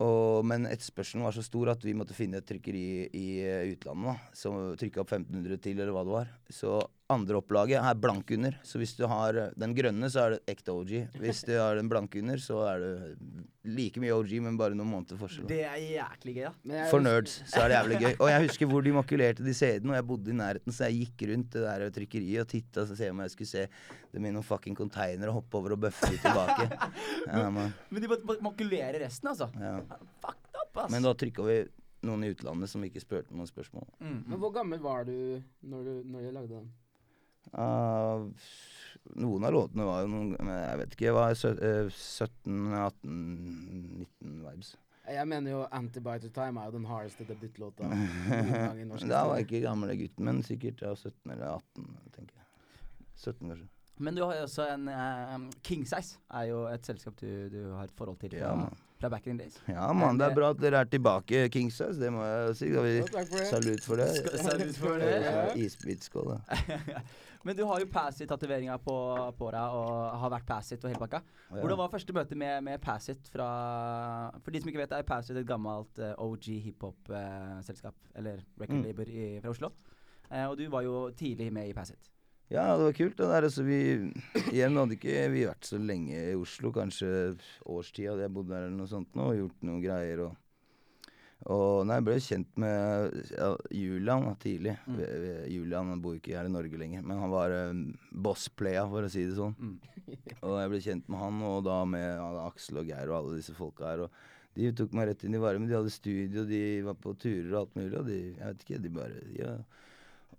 Og, 0.00 0.46
men 0.48 0.64
etterspørselen 0.64 1.26
var 1.26 1.36
så 1.36 1.44
stor 1.44 1.74
at 1.74 1.82
vi 1.84 1.92
måtte 1.92 2.16
finne 2.16 2.40
et 2.40 2.46
trykkeri 2.48 2.86
i 3.12 3.26
eh, 3.44 3.66
utlandet. 3.74 4.14
da, 4.16 4.32
Som 4.40 4.56
trykka 4.80 5.02
opp 5.02 5.12
1500 5.12 5.60
til, 5.60 5.76
eller 5.76 5.92
hva 5.92 6.06
det 6.08 6.14
var. 6.14 6.30
Så 6.48 6.78
andre 7.10 7.38
opplaget 7.40 7.78
er 7.82 7.98
blank 8.00 8.30
under. 8.36 8.56
Så 8.66 8.80
hvis 8.80 8.92
du 8.98 9.04
har 9.10 9.36
eh, 9.38 9.52
den 9.58 9.74
grønne, 9.76 10.08
så 10.12 10.24
er 10.26 10.36
det 10.36 10.40
ekte 10.54 10.74
OG. 10.74 10.92
Hvis 11.20 11.42
du 11.48 11.52
har 11.58 11.78
den 11.78 11.90
blanke 11.90 12.20
under, 12.22 12.40
så 12.42 12.60
er 12.70 12.84
det 12.84 12.92
like 13.70 14.00
mye 14.00 14.14
OG, 14.16 14.34
men 14.44 14.56
bare 14.60 14.76
noen 14.78 14.88
måneder 14.88 15.18
forskjell. 15.20 15.48
Det 15.50 15.60
er 15.68 15.78
jæklig 15.82 16.36
gøy, 16.38 16.44
da. 16.46 16.52
Men 16.70 16.86
For 16.92 17.04
nerds 17.04 17.36
så 17.50 17.64
er 17.64 17.72
det 17.72 17.78
jævlig 17.78 18.00
gøy. 18.04 18.12
Og 18.16 18.30
jeg 18.32 18.44
husker 18.46 18.70
hvor 18.70 18.86
de 18.86 18.94
makulerte 18.96 19.46
de 19.46 19.56
CD-ene, 19.56 19.92
og 19.92 19.98
jeg 20.00 20.08
bodde 20.12 20.32
i 20.32 20.38
nærheten, 20.40 20.76
så 20.76 20.88
jeg 20.88 21.04
gikk 21.04 21.26
rundt 21.32 21.56
det 21.56 21.66
der 21.66 21.86
trykkeriet 21.98 22.44
og 22.46 22.50
titta 22.54 22.86
og 22.86 22.94
se 23.02 23.10
om 23.12 23.24
jeg 23.26 23.34
skulle 23.36 23.52
se 23.52 23.66
dem 24.14 24.26
i 24.26 24.32
noen 24.34 24.46
fucking 24.46 24.78
container 24.78 25.30
og 25.32 25.40
hoppe 25.42 25.60
over 25.60 25.76
og 25.76 25.84
bøffe 25.88 26.12
de 26.14 26.22
tilbake. 26.22 26.70
Ja, 27.30 27.46
men, 27.52 27.72
Men 27.90 28.02
de 28.02 28.08
bare 28.10 28.38
makulerer 28.42 28.70
makulere 28.70 29.04
resten, 29.04 29.28
altså. 29.30 29.50
ja. 29.60 29.76
Fucked 30.22 30.56
up, 30.62 30.76
ass. 30.84 30.90
Men 30.92 31.04
da 31.04 31.12
trykka 31.14 31.44
vi 31.46 31.58
noen 32.06 32.24
i 32.24 32.30
utlandet 32.32 32.70
som 32.72 32.84
ikke 32.86 33.02
spurte 33.02 33.34
noen 33.34 33.48
spørsmål. 33.48 33.84
mm, 34.00 34.20
Men 34.26 34.40
hvor 34.40 34.52
gammel 34.54 34.80
var 34.82 35.04
du 35.04 35.40
når 35.60 35.84
du, 35.84 35.92
når 36.08 36.26
du 36.26 36.30
lagde 36.36 36.54
den? 36.54 36.70
Ah, 37.52 38.26
noen 39.16 39.44
av 39.48 39.52
låtene 39.54 39.86
var 39.88 40.04
jo 40.04 40.10
noen 40.12 40.36
Jeg 40.52 40.78
vet 40.82 40.94
ikke. 40.96 41.14
Var 41.16 41.34
eh, 41.50 41.90
17, 41.90 42.60
18, 42.74 43.18
19 44.04 44.38
vibes. 44.46 44.76
Jeg 45.10 45.26
mener 45.26 45.50
jo 45.50 45.64
'Antibiotic 45.72 46.30
Time' 46.32 46.60
er 46.60 46.70
jo 46.70 46.76
den 46.76 46.86
hardeste 46.86 47.24
debutlåta. 47.26 47.88
Da 49.10 49.24
var 49.26 49.36
jeg 49.40 49.48
ikke 49.48 49.64
gamle 49.66 49.96
gutten, 49.98 50.24
men 50.24 50.42
sikkert 50.46 50.82
ja, 50.84 50.94
17 50.94 51.32
eller 51.32 51.56
18, 51.58 51.88
tenker 52.14 52.34
jeg. 52.36 52.46
17, 53.16 53.48
kanskje. 53.48 53.68
Men 54.00 54.16
du 54.16 54.22
har 54.24 54.34
jo 54.38 54.42
også 54.46 54.64
en 54.74 54.86
uh, 54.88 55.50
Kingsize 55.66 56.16
er 56.32 56.46
jo 56.48 56.62
et 56.70 56.86
selskap 56.88 57.18
du, 57.20 57.26
du 57.52 57.58
har 57.74 57.84
et 57.84 57.92
forhold 57.98 58.16
til 58.22 58.38
Ja, 58.38 58.54
man. 58.56 58.72
fra 59.00 59.10
back 59.12 59.26
in 59.26 59.36
days. 59.36 59.58
Ja, 59.68 59.90
mann, 59.92 60.16
det 60.18 60.30
er 60.30 60.34
bra 60.38 60.50
at 60.54 60.60
dere 60.62 60.80
er 60.80 60.88
tilbake, 60.88 61.48
Kingsize. 61.52 61.98
Det 62.00 62.08
må 62.12 62.22
jeg 62.24 62.56
si. 62.56 62.70
Da 62.72 62.80
vi 62.86 62.94
for 63.02 63.18
det. 63.36 63.46
Salut 63.50 63.84
for 63.84 63.96
det. 64.00 64.08
Skal- 64.16 64.38
salut 64.46 64.76
for 64.76 64.96
det. 65.02 65.10
Ja, 65.26 65.42
Isbitskål, 65.54 66.32
da. 66.32 66.40
Men 67.44 67.56
du 67.56 67.62
har 67.64 67.80
jo 67.80 67.86
Passit-tatoveringa 67.88 68.74
på, 68.84 68.94
på 69.38 69.46
deg 69.54 69.76
og 69.78 70.18
har 70.20 70.32
vært 70.34 70.44
Passit 70.50 70.82
og 70.84 70.90
hele 70.92 71.00
pakka. 71.00 71.22
Hvordan 71.54 71.78
var 71.80 71.88
første 71.94 72.12
møte 72.12 72.36
med, 72.36 72.60
med 72.66 72.82
Passit 72.84 73.30
fra 73.32 73.46
For 74.44 74.52
de 74.52 74.60
som 74.60 74.68
ikke 74.68 74.82
vet, 74.82 74.92
er 74.92 75.06
Passit 75.08 75.38
et 75.40 75.48
gammelt 75.48 76.00
uh, 76.04 76.12
OG 76.20 76.50
hiphop-selskap, 76.66 77.96
eller 78.14 78.42
record 78.60 78.84
Mm. 78.84 79.04
i, 79.08 79.40
fra 79.40 79.50
Oslo. 79.54 79.72
Uh, 80.30 80.46
og 80.50 80.56
du 80.60 80.66
var 80.70 80.84
jo 80.84 81.10
tidlig 81.16 81.48
med 81.52 81.68
i 81.70 81.72
Passit. 81.76 82.10
Ja, 82.50 82.76
det 82.76 82.84
var 82.84 82.92
kult. 82.98 83.16
Det 83.16 83.26
der, 83.30 83.46
altså, 83.46 83.62
vi, 83.62 83.80
igjen 84.50 84.76
hadde 84.76 84.96
ikke 84.98 85.26
vi 85.30 85.44
vært 85.46 85.64
så 85.68 85.78
lenge 85.78 86.18
i 86.32 86.36
Oslo. 86.38 86.72
Kanskje 86.74 87.10
årstid 87.64 88.08
hadde 88.10 88.24
jeg 88.26 88.34
bodd 88.34 88.48
der 88.50 88.66
eller 88.66 88.76
noe 88.76 88.90
sånt 88.90 89.14
nå, 89.14 89.28
og 89.30 89.38
gjort 89.38 89.62
noen 89.68 89.82
greier. 89.84 90.24
Og, 90.26 90.34
og 91.48 91.86
nei, 91.88 91.96
jeg 91.96 92.04
ble 92.04 92.16
kjent 92.20 92.58
med 92.60 93.14
ja, 93.32 93.46
Julian 93.72 94.26
tidlig. 94.42 94.74
Mm. 94.84 94.98
Julian 95.48 96.02
bor 96.04 96.18
ikke 96.18 96.34
her 96.36 96.50
i 96.50 96.52
Norge 96.52 96.80
lenger, 96.80 97.04
men 97.06 97.22
han 97.22 97.32
var 97.32 97.54
um, 97.70 97.86
boss-playa, 98.12 98.84
for 98.92 99.06
å 99.06 99.12
si 99.12 99.24
det 99.24 99.38
sånn. 99.38 99.56
Mm. 99.56 99.78
Og 100.46 100.58
jeg 100.60 100.72
ble 100.72 100.82
kjent 100.84 101.08
med 101.08 101.22
han, 101.22 101.40
og 101.46 101.62
da 101.64 101.78
med 101.88 102.04
ja, 102.04 102.28
Aksel 102.44 102.82
og 102.82 102.90
Geir 102.90 103.12
og 103.12 103.16
alle 103.20 103.38
disse 103.38 103.54
folka 103.56 103.88
her. 103.88 104.04
Og 104.04 104.58
de 104.58 104.72
tok 104.76 104.94
meg 104.96 105.08
rett 105.08 105.24
inn 105.24 105.36
i 105.38 105.42
varmen. 105.42 105.68
De 105.70 105.76
hadde 105.78 105.92
studio, 105.94 106.44
de 106.48 106.62
var 106.84 106.96
på 107.00 107.14
turer 107.20 107.52
og 107.52 107.60
alt 107.62 107.76
mulig. 107.78 107.92
Og 108.00 108.08
de, 108.08 108.18
jeg 108.34 108.46
vet 108.46 108.64
ikke, 108.66 108.82
de 108.84 108.96
bare 109.00 109.22
Ja. 109.38 109.54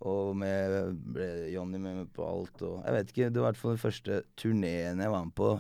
Og 0.10 0.32
med 0.34 0.96
ble 1.14 1.28
Johnny 1.54 1.78
med 1.78 2.00
meg 2.00 2.08
på 2.16 2.26
alt. 2.26 2.62
Og 2.66 2.80
jeg 2.82 2.96
vet 2.96 3.12
ikke, 3.14 3.30
det 3.30 3.42
var 3.42 3.52
i 3.52 3.52
hvert 3.52 3.62
fall 3.62 3.76
den 3.76 3.84
første 3.84 4.22
turneen 4.40 5.04
jeg 5.04 5.14
var 5.14 5.28
med 5.28 5.36
på. 5.38 5.52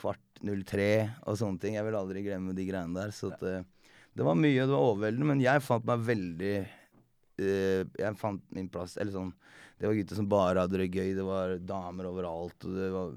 Kvart 0.00 0.40
03 0.40 0.86
og 1.28 1.36
sånne 1.36 1.60
ting. 1.60 1.76
Jeg 1.76 1.84
vil 1.84 1.98
aldri 1.98 2.24
glemme 2.24 2.56
de 2.56 2.64
greiene 2.68 2.96
der. 2.96 3.12
Så 3.12 3.34
at, 3.34 3.44
eh, 3.44 3.66
det 4.14 4.26
var 4.26 4.34
mye, 4.38 4.60
det 4.66 4.72
var 4.72 4.86
overveldende. 4.90 5.28
Men 5.32 5.42
jeg 5.44 5.62
fant 5.64 5.86
meg 5.88 6.02
veldig 6.08 6.54
uh, 6.60 7.82
Jeg 7.98 8.16
fant 8.20 8.42
min 8.56 8.68
plass. 8.72 8.96
Eller 9.00 9.14
sånn 9.14 9.32
Det 9.78 9.86
var 9.86 9.94
gutter 9.96 10.18
som 10.18 10.28
bare 10.28 10.64
hadde 10.64 10.80
det 10.82 10.90
gøy. 10.90 11.14
Det 11.16 11.26
var 11.26 11.56
damer 11.62 12.10
overalt. 12.10 12.66
Og 12.66 12.74
det 12.76 12.90
var, 12.94 13.14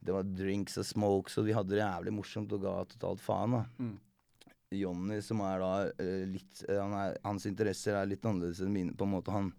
det 0.00 0.16
var 0.16 0.32
drinks 0.40 0.78
og 0.82 0.88
smokes, 0.88 1.38
og 1.38 1.46
vi 1.48 1.54
hadde 1.56 1.76
det 1.76 1.82
jævlig 1.84 2.16
morsomt 2.16 2.52
og 2.56 2.64
ga 2.66 2.80
totalt 2.94 3.22
faen. 3.22 3.58
da 3.58 3.64
Mm. 3.78 3.94
Jonny, 4.74 5.20
som 5.22 5.38
er 5.46 5.60
da 5.62 5.68
uh, 5.86 6.24
litt 6.26 6.64
eh, 6.66 6.74
han 6.80 6.90
er, 6.98 7.12
Hans 7.22 7.44
interesser 7.46 7.94
er 7.94 8.08
litt 8.10 8.24
annerledes 8.26 8.64
enn 8.64 8.72
mine. 8.74 8.96
på 8.98 9.06
en 9.06 9.12
måte 9.12 9.30
Han, 9.30 9.52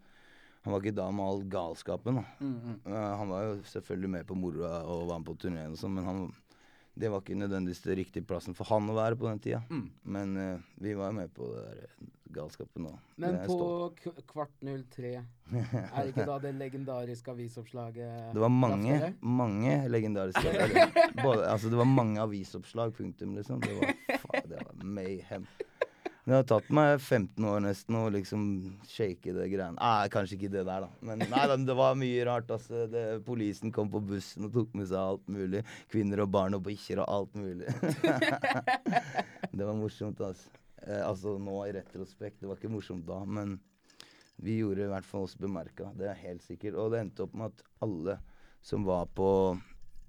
han 0.66 0.74
var 0.74 0.84
ikke 0.84 0.98
da 0.98 1.06
med 1.16 1.24
all 1.26 1.44
galskapen. 1.48 2.16
da 2.20 2.26
Mm, 2.44 2.60
-hmm. 2.60 2.92
uh, 2.92 3.16
Han 3.18 3.30
var 3.30 3.44
jo 3.44 3.64
selvfølgelig 3.64 4.10
med 4.10 4.28
på 4.28 4.36
moroa 4.36 4.84
og 4.84 5.08
var 5.08 5.20
med 5.20 5.28
på 5.28 5.38
turneen 5.40 5.72
og 5.72 5.78
sånn, 5.78 5.94
men 5.96 6.04
han, 6.04 6.36
det 6.98 7.12
var 7.14 7.24
ikke 7.24 7.38
nødvendigvis 7.38 7.84
den 7.86 8.00
riktige 8.00 8.28
plassen 8.28 8.58
for 8.58 8.70
han 8.72 8.90
å 8.90 8.98
være 8.98 9.18
på 9.20 9.28
den 9.30 9.42
tida. 9.44 9.64
Mm. 9.70 9.88
Men 10.18 10.38
uh, 10.38 10.70
vi 10.82 10.96
var 10.98 11.14
med 11.16 11.34
på 11.36 11.50
det 11.54 11.66
der 11.66 11.82
galskapet 12.34 12.76
galskapen 12.78 12.84
nå. 12.88 12.92
Men 13.16 13.38
på 13.48 14.22
kvart 14.28 14.52
03 14.62 15.12
er 15.16 15.24
det 15.96 16.12
ikke 16.12 16.26
da 16.28 16.38
det 16.44 16.54
legendariske 16.58 17.32
avisoppslaget 17.32 18.34
Det 18.36 18.44
var 18.44 18.52
mange, 18.52 19.14
mange 19.22 19.78
legendariske 19.92 20.52
eller, 20.66 20.92
både, 21.22 21.48
Altså, 21.48 21.72
det 21.72 21.80
var 21.80 21.90
mange 21.90 22.22
avisoppslag, 22.22 22.94
punktum, 22.98 23.36
liksom. 23.38 23.62
Det 23.64 23.78
var, 23.80 23.96
faen, 24.26 24.50
det 24.52 24.62
var 24.62 24.84
mayhem. 24.84 25.48
Det 26.28 26.36
har 26.36 26.44
tatt 26.44 26.66
meg 26.76 26.98
15 27.00 27.46
år 27.48 27.62
nesten 27.64 27.96
å 27.96 28.02
liksom 28.12 28.42
shake 28.84 29.32
det 29.32 29.46
greiene. 29.48 29.78
Nei, 29.78 30.10
kanskje 30.12 30.36
ikke 30.36 30.50
det 30.58 30.66
der, 30.68 30.84
da. 30.84 30.90
Men 31.08 31.24
nei, 31.32 31.44
det 31.64 31.76
var 31.80 31.96
mye 31.96 32.26
rart. 32.28 32.52
altså. 32.52 32.82
Det, 32.92 33.04
polisen 33.24 33.72
kom 33.72 33.88
på 33.94 34.02
bussen 34.04 34.50
og 34.50 34.58
tok 34.58 34.76
med 34.76 34.90
seg 34.90 35.00
alt 35.00 35.32
mulig. 35.32 35.62
Kvinner 35.88 36.26
og 36.26 36.34
barn 36.36 36.58
og 36.58 36.66
bikkjer 36.68 37.00
og 37.06 37.08
alt 37.14 37.40
mulig. 37.40 37.72
det 39.58 39.64
var 39.64 39.80
morsomt, 39.80 40.20
altså. 40.20 40.52
Eh, 40.84 41.00
altså 41.00 41.38
nå 41.40 41.62
i 41.64 41.72
retrospekt. 41.80 42.42
Det 42.42 42.52
var 42.52 42.60
ikke 42.60 42.76
morsomt 42.76 43.08
da, 43.08 43.22
men 43.24 43.56
vi 44.44 44.60
gjorde 44.60 44.84
i 44.84 44.92
hvert 44.92 45.08
fall 45.08 45.30
oss 45.30 45.40
bemerka. 45.40 45.94
Det 45.96 46.12
er 46.12 46.26
helt 46.28 46.44
sikkert. 46.44 46.76
Og 46.76 46.92
det 46.92 47.06
endte 47.06 47.24
opp 47.24 47.40
med 47.40 47.56
at 47.56 47.64
alle 47.88 48.20
som 48.68 48.84
var 48.84 49.08
på, 49.16 49.30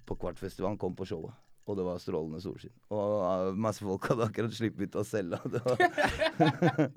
på 0.03 0.19
Kvartfestivalen, 0.19 0.83
kom 0.83 0.99
på 0.99 1.07
showet. 1.07 1.39
Og 1.69 1.77
det 1.77 1.85
var 1.85 2.01
strålende 2.01 2.41
solskinn. 2.41 2.73
Og 2.97 3.15
uh, 3.21 3.59
masse 3.69 3.85
folk 3.85 4.09
hadde 4.09 4.29
akkurat 4.31 4.57
sluppet 4.57 4.89
ut 4.89 4.99
av 5.03 5.07
cella. 5.09 5.41
Det 5.45 5.61
var, 5.67 5.85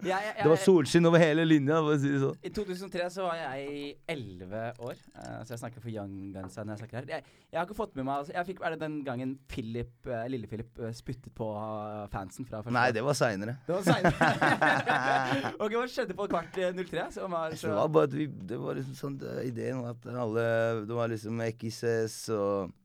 ja, 0.08 0.20
ja, 0.24 0.34
det 0.40 0.50
var 0.50 0.62
solskinn 0.64 1.10
over 1.10 1.22
hele 1.22 1.46
linja, 1.48 1.82
for 1.84 1.98
å 1.98 2.00
si 2.00 2.14
det 2.14 2.22
sånn. 2.24 2.40
I 2.48 2.54
2003 2.56 3.10
så 3.18 3.28
var 3.28 3.40
jeg 3.42 3.94
11 4.16 4.82
år, 4.88 5.06
uh, 5.20 5.42
så 5.44 5.56
jeg 5.56 5.64
snakker 5.66 5.84
for 5.84 5.92
young 5.94 6.16
guns 6.36 6.56
her 6.56 6.68
når 6.68 6.78
jeg 6.78 6.84
snakker 6.86 7.02
her. 7.02 7.12
Jeg, 7.18 7.38
jeg 7.52 7.60
har 7.60 7.68
ikke 7.68 7.76
fått 7.76 7.98
med 8.00 8.08
meg 8.08 8.22
altså, 8.22 8.32
jeg 8.38 8.48
fikk, 8.48 8.62
Er 8.64 8.76
det 8.76 8.82
den 8.86 8.98
gangen 9.04 9.34
Philip, 9.52 9.92
uh, 10.08 10.24
Lille-Philip 10.32 10.80
uh, 10.80 10.92
spyttet 10.96 11.34
på 11.36 11.48
eh, 11.58 12.06
fansen 12.14 12.48
fra 12.48 12.62
første 12.62 12.76
Nei, 12.76 12.88
det 12.96 13.04
var 13.04 13.18
seinere. 13.18 13.58
Det 13.68 13.76
var 13.76 13.84
seinere. 13.88 14.30
ok, 15.64 15.76
hva 15.76 15.86
skjedde 15.92 16.16
på 16.18 16.28
kvart 16.32 16.60
eh, 16.62 16.72
03? 16.78 17.08
Som 17.18 17.36
var 17.36 17.56
så 17.56 17.72
Det 17.72 17.78
var 17.80 17.92
bare 17.98 18.10
at 18.10 18.16
vi 18.16 18.28
Det 18.52 18.60
var 18.62 18.80
liksom 18.80 18.96
sånn 18.98 19.18
det, 19.22 19.34
Ideen 19.50 19.82
var 19.84 19.98
at 19.98 20.08
alle 20.24 20.46
Det 20.88 20.96
var 20.96 21.12
liksom 21.12 21.44
XS 21.50 22.18
og, 22.38 22.78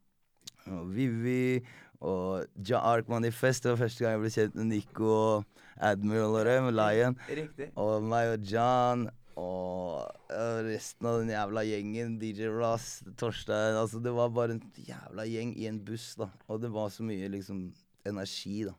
og 0.72 0.88
Vivi 0.94 1.60
og 2.04 2.46
Ja 2.68 2.80
Ark 2.84 3.08
Manifest. 3.08 3.64
Det 3.64 3.72
var 3.72 3.84
første 3.84 4.04
gang 4.04 4.16
jeg 4.16 4.22
ble 4.24 4.32
kjent 4.34 4.58
med 4.58 4.68
Nico 4.72 5.12
og 5.12 5.62
Admiral 5.76 6.36
og 6.40 6.48
det, 6.48 6.56
Lion. 6.78 7.16
Riktig. 7.28 7.70
Og 7.78 8.04
meg 8.04 8.32
og 8.34 8.50
John 8.50 9.06
og 9.36 10.32
resten 10.64 11.08
av 11.08 11.20
den 11.20 11.32
jævla 11.34 11.64
gjengen. 11.68 12.16
DJ 12.20 12.48
Ross, 12.52 13.02
Torstein 13.20 13.76
Altså, 13.76 14.00
det 14.00 14.14
var 14.16 14.32
bare 14.32 14.56
en 14.56 14.64
jævla 14.80 15.26
gjeng 15.28 15.52
i 15.60 15.68
en 15.68 15.82
buss, 15.84 16.14
da. 16.20 16.30
Og 16.48 16.62
det 16.62 16.72
var 16.72 16.90
så 16.92 17.04
mye 17.06 17.28
liksom 17.32 17.68
energi, 18.08 18.64
da. 18.68 18.74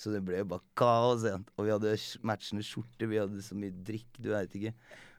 Så 0.00 0.14
det 0.14 0.22
ble 0.24 0.40
jo 0.40 0.48
bare 0.54 0.66
kaos. 0.80 1.26
Og 1.28 1.66
vi 1.66 1.72
hadde 1.74 1.94
matchende 2.26 2.64
skjorter, 2.66 3.10
vi 3.10 3.20
hadde 3.20 3.44
så 3.44 3.58
mye 3.58 3.74
drikk, 3.86 4.10
du 4.18 4.32
veit 4.32 4.54
ikke. 4.56 4.74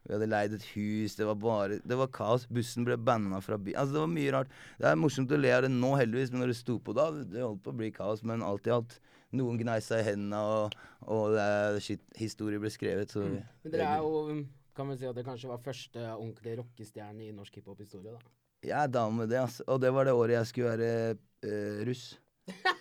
Vi 0.08 0.16
hadde 0.16 0.30
leid 0.30 0.56
et 0.58 0.66
hus, 0.74 1.16
det 1.18 1.28
var 1.30 1.38
bare 1.38 1.78
Det 1.86 1.98
var 1.98 2.10
kaos. 2.14 2.48
Bussen 2.50 2.88
ble 2.88 2.98
banna 2.98 3.42
fra 3.44 3.58
byen. 3.62 3.78
Altså, 3.78 3.96
det 3.96 4.04
var 4.04 4.14
mye 4.16 4.34
rart. 4.34 4.56
Det 4.80 4.90
er 4.90 4.98
morsomt 5.00 5.32
å 5.32 5.40
le 5.40 5.52
av 5.54 5.66
det 5.66 5.72
nå, 5.74 5.92
heldigvis, 6.00 6.34
men 6.34 6.44
når 6.44 6.54
det 6.54 6.58
sto 6.62 6.80
på 6.82 6.96
da, 6.98 7.10
det 7.12 7.44
holdt 7.46 7.62
på 7.66 7.74
å 7.74 7.80
bli 7.84 7.92
kaos. 7.94 8.24
Men 8.28 8.46
alt 8.46 8.68
i 8.70 8.74
alt, 8.74 8.98
noen 9.38 9.62
gnei 9.62 9.78
seg 9.84 10.02
i 10.02 10.10
hendene, 10.10 10.42
og, 10.42 10.76
og 11.06 11.38
det 11.38 11.46
er 11.46 11.80
shit, 11.86 12.04
historie 12.20 12.62
ble 12.62 12.74
skrevet, 12.74 13.14
så 13.14 13.28
Men 13.28 13.76
dere 13.76 13.94
er 13.94 14.04
jo 14.04 14.42
Kan 14.76 14.88
vel 14.88 14.98
si 14.98 15.08
at 15.08 15.18
dere 15.18 15.28
kanskje 15.28 15.50
var 15.52 15.60
første 15.60 16.04
ordentlige 16.14 16.62
rockestjerne 16.62 17.26
i 17.28 17.34
norsk 17.36 17.58
hiphop-historie, 17.60 18.16
da. 18.16 18.36
Jeg 18.64 18.78
er 18.78 18.92
down 18.94 19.18
med 19.18 19.28
det, 19.30 19.42
altså. 19.42 19.66
Og 19.68 19.82
det 19.82 19.92
var 19.94 20.08
det 20.08 20.14
året 20.16 20.38
jeg 20.38 20.50
skulle 20.52 20.76
være 20.78 21.18
uh, 21.46 21.82
russ. 21.90 22.06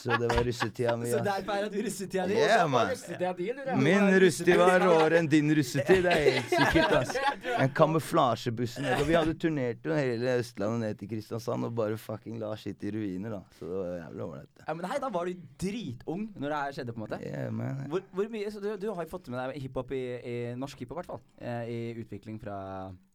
Så 0.00 0.16
det 0.16 0.28
var 0.30 0.44
russetida 0.46 0.94
mi. 0.96 1.10
Så 1.10 1.18
derfor 1.24 1.52
er 1.58 1.66
det 1.68 1.82
russetida 1.84 2.26
di? 2.30 2.36
Yeah, 2.40 2.64
man. 2.70 2.88
Din? 3.36 3.58
Min 3.84 4.06
russetid 4.22 4.56
var 4.56 4.80
råere 4.80 5.18
enn 5.20 5.28
din 5.28 5.52
russetid, 5.56 6.06
det 6.06 6.14
er 6.14 6.38
helt 6.38 6.54
sikkert. 6.54 6.94
ass. 7.02 7.16
En 7.60 7.68
kamuflasjebussen. 7.76 8.86
Vi 9.04 9.16
hadde 9.18 9.34
turnert 9.42 9.84
jo 9.84 9.92
hele 9.92 10.38
Østlandet 10.40 10.80
ned 10.80 11.00
til 11.02 11.10
Kristiansand 11.10 11.66
og 11.68 11.74
bare 11.76 11.98
fucking 12.00 12.38
la 12.40 12.54
shit 12.56 12.80
i 12.88 12.92
ruiner, 12.94 13.34
da. 13.36 13.40
Så 13.58 13.68
det 13.68 13.76
var 13.82 13.90
jævlig 13.98 14.24
ålreit. 14.26 14.62
Ja, 14.64 14.76
men 14.78 14.88
hei, 14.88 14.98
da 15.02 15.10
var 15.12 15.28
du 15.28 15.42
dritung 15.60 16.22
når 16.36 16.46
det 16.54 16.60
her 16.62 16.76
skjedde, 16.78 16.94
på 16.96 17.02
en 17.02 17.04
måte. 17.04 17.20
Yeah, 17.26 17.50
man. 17.52 17.82
Hvor, 17.92 18.04
hvor 18.16 18.30
mye, 18.32 18.52
så 18.54 18.62
du, 18.64 18.70
du 18.80 18.88
har 18.88 19.04
jo 19.04 19.12
fått 19.12 19.28
med 19.32 19.42
deg 19.42 19.60
hiphop 19.66 19.92
i, 19.96 20.04
i 20.32 20.36
norsk 20.60 20.80
hiphop, 20.84 20.96
i 20.96 21.00
hvert 21.02 21.12
fall. 21.12 21.22
Eh, 21.36 21.74
I 21.74 21.80
utvikling 22.00 22.40
fra 22.40 22.56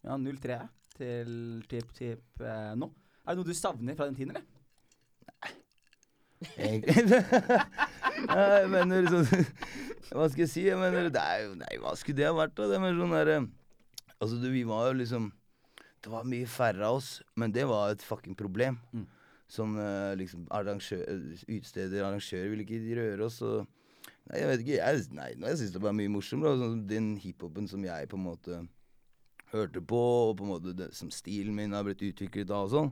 ja, 0.06 0.20
03 0.20 0.60
til 1.00 1.34
typ, 1.72 1.90
typ 1.98 2.46
eh, 2.46 2.76
nå. 2.78 2.92
Er 3.26 3.34
det 3.34 3.42
noe 3.42 3.50
du 3.50 3.58
savner 3.58 3.98
fra 3.98 4.06
den 4.06 4.18
tiden, 4.20 4.36
eller? 4.36 4.46
Jeg 8.26 8.68
mener 8.72 9.08
sånn 9.08 9.28
Hva 10.12 10.28
skal 10.30 10.44
jeg 10.44 10.52
si? 10.52 10.66
Jeg 10.68 10.80
mener, 10.80 11.08
det 11.14 11.22
er 11.22 11.46
jo 11.46 11.54
Nei, 11.60 11.74
hva 11.82 11.94
skulle 11.98 12.20
det 12.20 12.28
ha 12.28 12.36
vært, 12.36 12.56
da? 12.58 12.68
Det 12.70 12.80
med 12.84 13.00
sånn 13.00 13.16
derre 13.16 13.38
Altså, 14.20 14.40
du, 14.40 14.50
vi 14.54 14.64
var 14.68 14.90
jo 14.90 14.98
liksom 15.00 15.30
Det 16.04 16.12
var 16.12 16.28
mye 16.28 16.48
færre 16.50 16.90
av 16.90 17.00
oss, 17.00 17.10
men 17.40 17.54
det 17.56 17.66
var 17.68 17.94
et 17.96 18.04
fucking 18.06 18.36
problem. 18.38 18.78
Mm. 18.94 19.08
Sånn 19.52 19.74
eh, 19.82 20.12
liksom 20.20 20.46
arrangør, 20.54 21.02
Utsteder, 21.50 22.04
arrangører 22.06 22.52
ville 22.52 22.66
ikke 22.68 23.00
røre 23.00 23.26
oss, 23.26 23.40
og 23.46 23.66
Nei, 24.26 24.40
jeg 24.40 24.50
vet 24.50 24.64
ikke. 24.64 24.78
Jeg, 24.80 25.02
nei, 25.14 25.28
jeg 25.38 25.58
syns 25.60 25.74
det 25.76 25.82
var 25.84 25.94
mye 25.94 26.10
morsommere. 26.10 26.58
Sånn, 26.58 26.80
den 26.90 27.12
hiphopen 27.22 27.68
som 27.70 27.84
jeg 27.86 28.08
på 28.10 28.18
en 28.18 28.26
måte 28.26 28.62
hørte 29.52 29.84
på, 29.86 30.02
og 30.32 30.40
på 30.40 30.48
en 30.48 30.54
måte 30.56 30.74
det, 30.78 30.90
som 30.98 31.12
stilen 31.14 31.56
min 31.58 31.76
har 31.78 31.86
blitt 31.86 32.02
utviklet 32.06 32.50
av 32.50 32.66
og 32.66 32.74
sånn. 32.74 32.92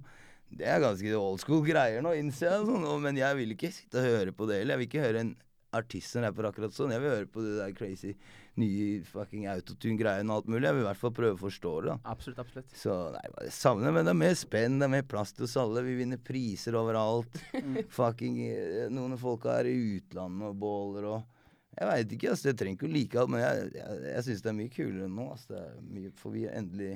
Det 0.53 0.67
er 0.69 0.83
ganske 0.83 1.15
old 1.17 1.41
school 1.41 1.63
greier 1.65 2.03
nå, 2.05 2.13
innser 2.19 2.51
jeg. 2.51 2.67
Sånn. 2.69 2.85
Men 3.01 3.17
jeg 3.17 3.39
vil 3.39 3.55
ikke 3.55 3.73
sitte 3.73 4.01
og 4.01 4.09
høre 4.11 4.35
på 4.35 4.49
det 4.49 4.61
heller. 4.61 4.75
Jeg 4.75 4.83
vil 4.83 4.91
ikke 4.91 5.07
høre 5.07 5.23
en 5.23 5.33
artist 5.73 6.13
som 6.13 6.23
rapper 6.23 6.47
akkurat 6.49 6.75
sånn. 6.75 6.93
Jeg 6.93 7.01
vil 7.01 7.13
høre 7.15 7.29
på 7.33 7.43
det 7.45 7.57
der 7.57 7.75
crazy 7.77 8.13
nye 8.61 9.01
fucking 9.07 9.47
autotune-greiene 9.49 10.29
og 10.29 10.41
alt 10.41 10.49
mulig. 10.51 10.67
Jeg 10.67 10.77
vil 10.77 10.83
i 10.83 10.87
hvert 10.87 11.01
fall 11.01 11.13
prøve 11.17 11.37
å 11.37 11.41
forstå 11.41 11.73
det. 11.81 11.93
da. 11.93 12.11
Absolutt, 12.13 12.41
absolutt. 12.43 12.75
Så 12.77 12.97
nei, 13.15 13.23
jeg 13.47 13.55
savner 13.55 13.95
Men 13.95 14.05
det 14.05 14.13
er 14.13 14.19
mer 14.19 14.35
spenn, 14.37 14.77
det 14.79 14.87
er 14.87 14.93
mer 14.93 15.07
plass 15.09 15.33
til 15.33 15.47
oss 15.47 15.55
alle. 15.61 15.85
Vi 15.85 15.95
vinner 15.97 16.21
priser 16.21 16.77
overalt. 16.77 17.39
Fucking 17.97 18.41
eh, 18.45 18.91
Noen 18.93 19.17
av 19.17 19.23
folka 19.23 19.57
er 19.61 19.71
i 19.71 19.77
utlandet 19.97 20.51
og 20.51 20.59
båler 20.61 21.09
og 21.15 21.39
Jeg 21.73 21.89
veit 21.89 22.15
ikke, 22.17 22.35
altså, 22.35 22.51
Jeg 22.51 22.59
trenger 22.61 22.77
ikke 22.77 22.89
å 22.91 22.93
like 22.93 23.21
alt, 23.23 23.33
men 23.33 23.41
jeg, 23.41 23.65
jeg, 23.79 23.99
jeg 24.11 24.27
syns 24.27 24.45
det 24.45 24.53
er 24.53 24.59
mye 24.61 24.75
kulere 24.77 25.09
nå. 25.09 25.27
Altså, 25.33 25.49
Det 25.55 25.63
er 25.63 25.83
mye, 25.97 26.15
for 26.21 26.37
vi 26.37 26.45
er 26.45 26.57
endelig 26.61 26.93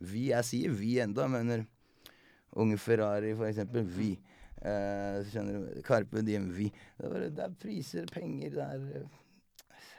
Vi, 0.00 0.28
jeg 0.30 0.48
sier 0.48 0.78
vi 0.80 0.96
enda, 1.04 1.28
jeg 1.28 1.36
mener 1.36 1.68
Unge 2.56 2.78
Ferrari, 2.78 3.32
for 3.34 3.48
eksempel. 3.48 3.82
Vi. 3.96 4.12
Eh, 4.64 5.18
skjønner 5.28 5.58
du? 5.74 5.82
Carpe 5.84 6.22
Diem, 6.24 6.46
vi. 6.54 6.68
Det 6.70 7.04
er, 7.04 7.10
bare, 7.12 7.30
det 7.34 7.42
er 7.44 7.56
priser, 7.60 8.06
penger, 8.12 8.54
det 8.54 8.62
er 8.64 8.84
eh, 9.00 9.20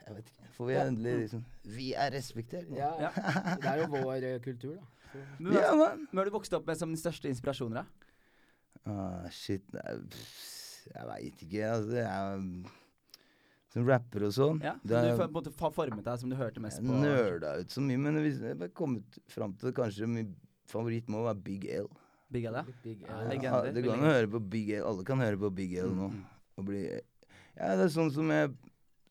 Jeg 0.08 0.16
vet 0.16 0.30
ikke. 0.32 0.48
Får 0.56 0.70
vi 0.70 0.76
endelig 0.80 1.14
liksom 1.26 1.44
Vi 1.76 1.90
er 1.94 2.12
respektert. 2.16 2.72
Ja, 2.78 2.94
Ja. 3.02 3.12
Det 3.60 3.68
er 3.74 3.84
jo 3.84 3.90
vår 3.98 4.24
eh, 4.32 4.40
kultur, 4.46 4.78
da. 4.80 4.88
Så. 5.12 5.22
Men 5.40 5.52
hva, 5.54 5.62
Ja, 5.62 5.76
man. 5.80 6.08
hva 6.12 6.22
har 6.24 6.30
du 6.32 6.34
vokst 6.38 6.56
opp 6.58 6.66
med 6.68 6.80
som 6.80 6.92
de 6.96 7.00
største 7.00 7.30
inspirasjonen, 7.30 7.84
da? 7.84 7.86
Ah, 8.86 9.28
shit 9.34 9.64
nei, 9.74 9.94
Jeg 10.94 11.06
veit 11.10 11.46
ikke. 11.46 11.62
Altså, 11.76 11.96
Jeg 12.00 12.08
er 12.08 12.74
Som 13.76 13.88
rapper 13.90 14.24
og 14.30 14.34
sånn. 14.36 14.60
Ja, 14.64 14.76
så 14.86 15.02
du 15.04 15.18
på 15.20 15.28
en 15.28 15.34
måte 15.36 15.52
formet 15.60 16.04
deg, 16.06 16.20
som 16.22 16.30
du 16.32 16.36
hørte 16.40 16.62
mest 16.64 16.80
jeg 16.80 16.88
på? 16.88 17.00
nerda 17.04 17.58
ut 17.60 17.74
så 17.76 17.82
mye. 17.84 18.00
Men 18.00 18.22
hvis 18.24 18.38
jeg 18.40 18.56
har 18.62 18.70
kommet 18.78 19.18
fram 19.28 19.54
til 19.60 19.74
kanskje 19.76 20.08
min 20.08 20.30
favoritt 20.72 21.10
må 21.12 21.26
være 21.28 21.42
Big 21.44 21.66
L. 21.76 21.90
Big 22.32 22.48
L, 22.50 22.56
ja. 22.58 22.64
Big 22.84 23.04
L. 23.06 23.28
legende. 23.30 23.74
Det 23.76 23.84
går 23.86 23.94
an 23.98 24.06
å 24.08 24.14
høre 24.14 24.32
på 24.36 24.42
Big 24.56 24.72
L. 24.76 24.86
Alle 24.90 25.06
kan 25.08 25.22
høre 25.24 25.38
på 25.40 25.52
Big 25.56 25.76
L 25.82 25.92
nå. 25.96 26.10
Mm, 26.14 26.24
Og 26.58 26.66
bli 26.72 26.82
Ja, 26.90 27.76
det 27.78 27.86
er 27.86 27.94
sånn 27.94 28.12
som 28.12 28.32
jeg 28.34 28.52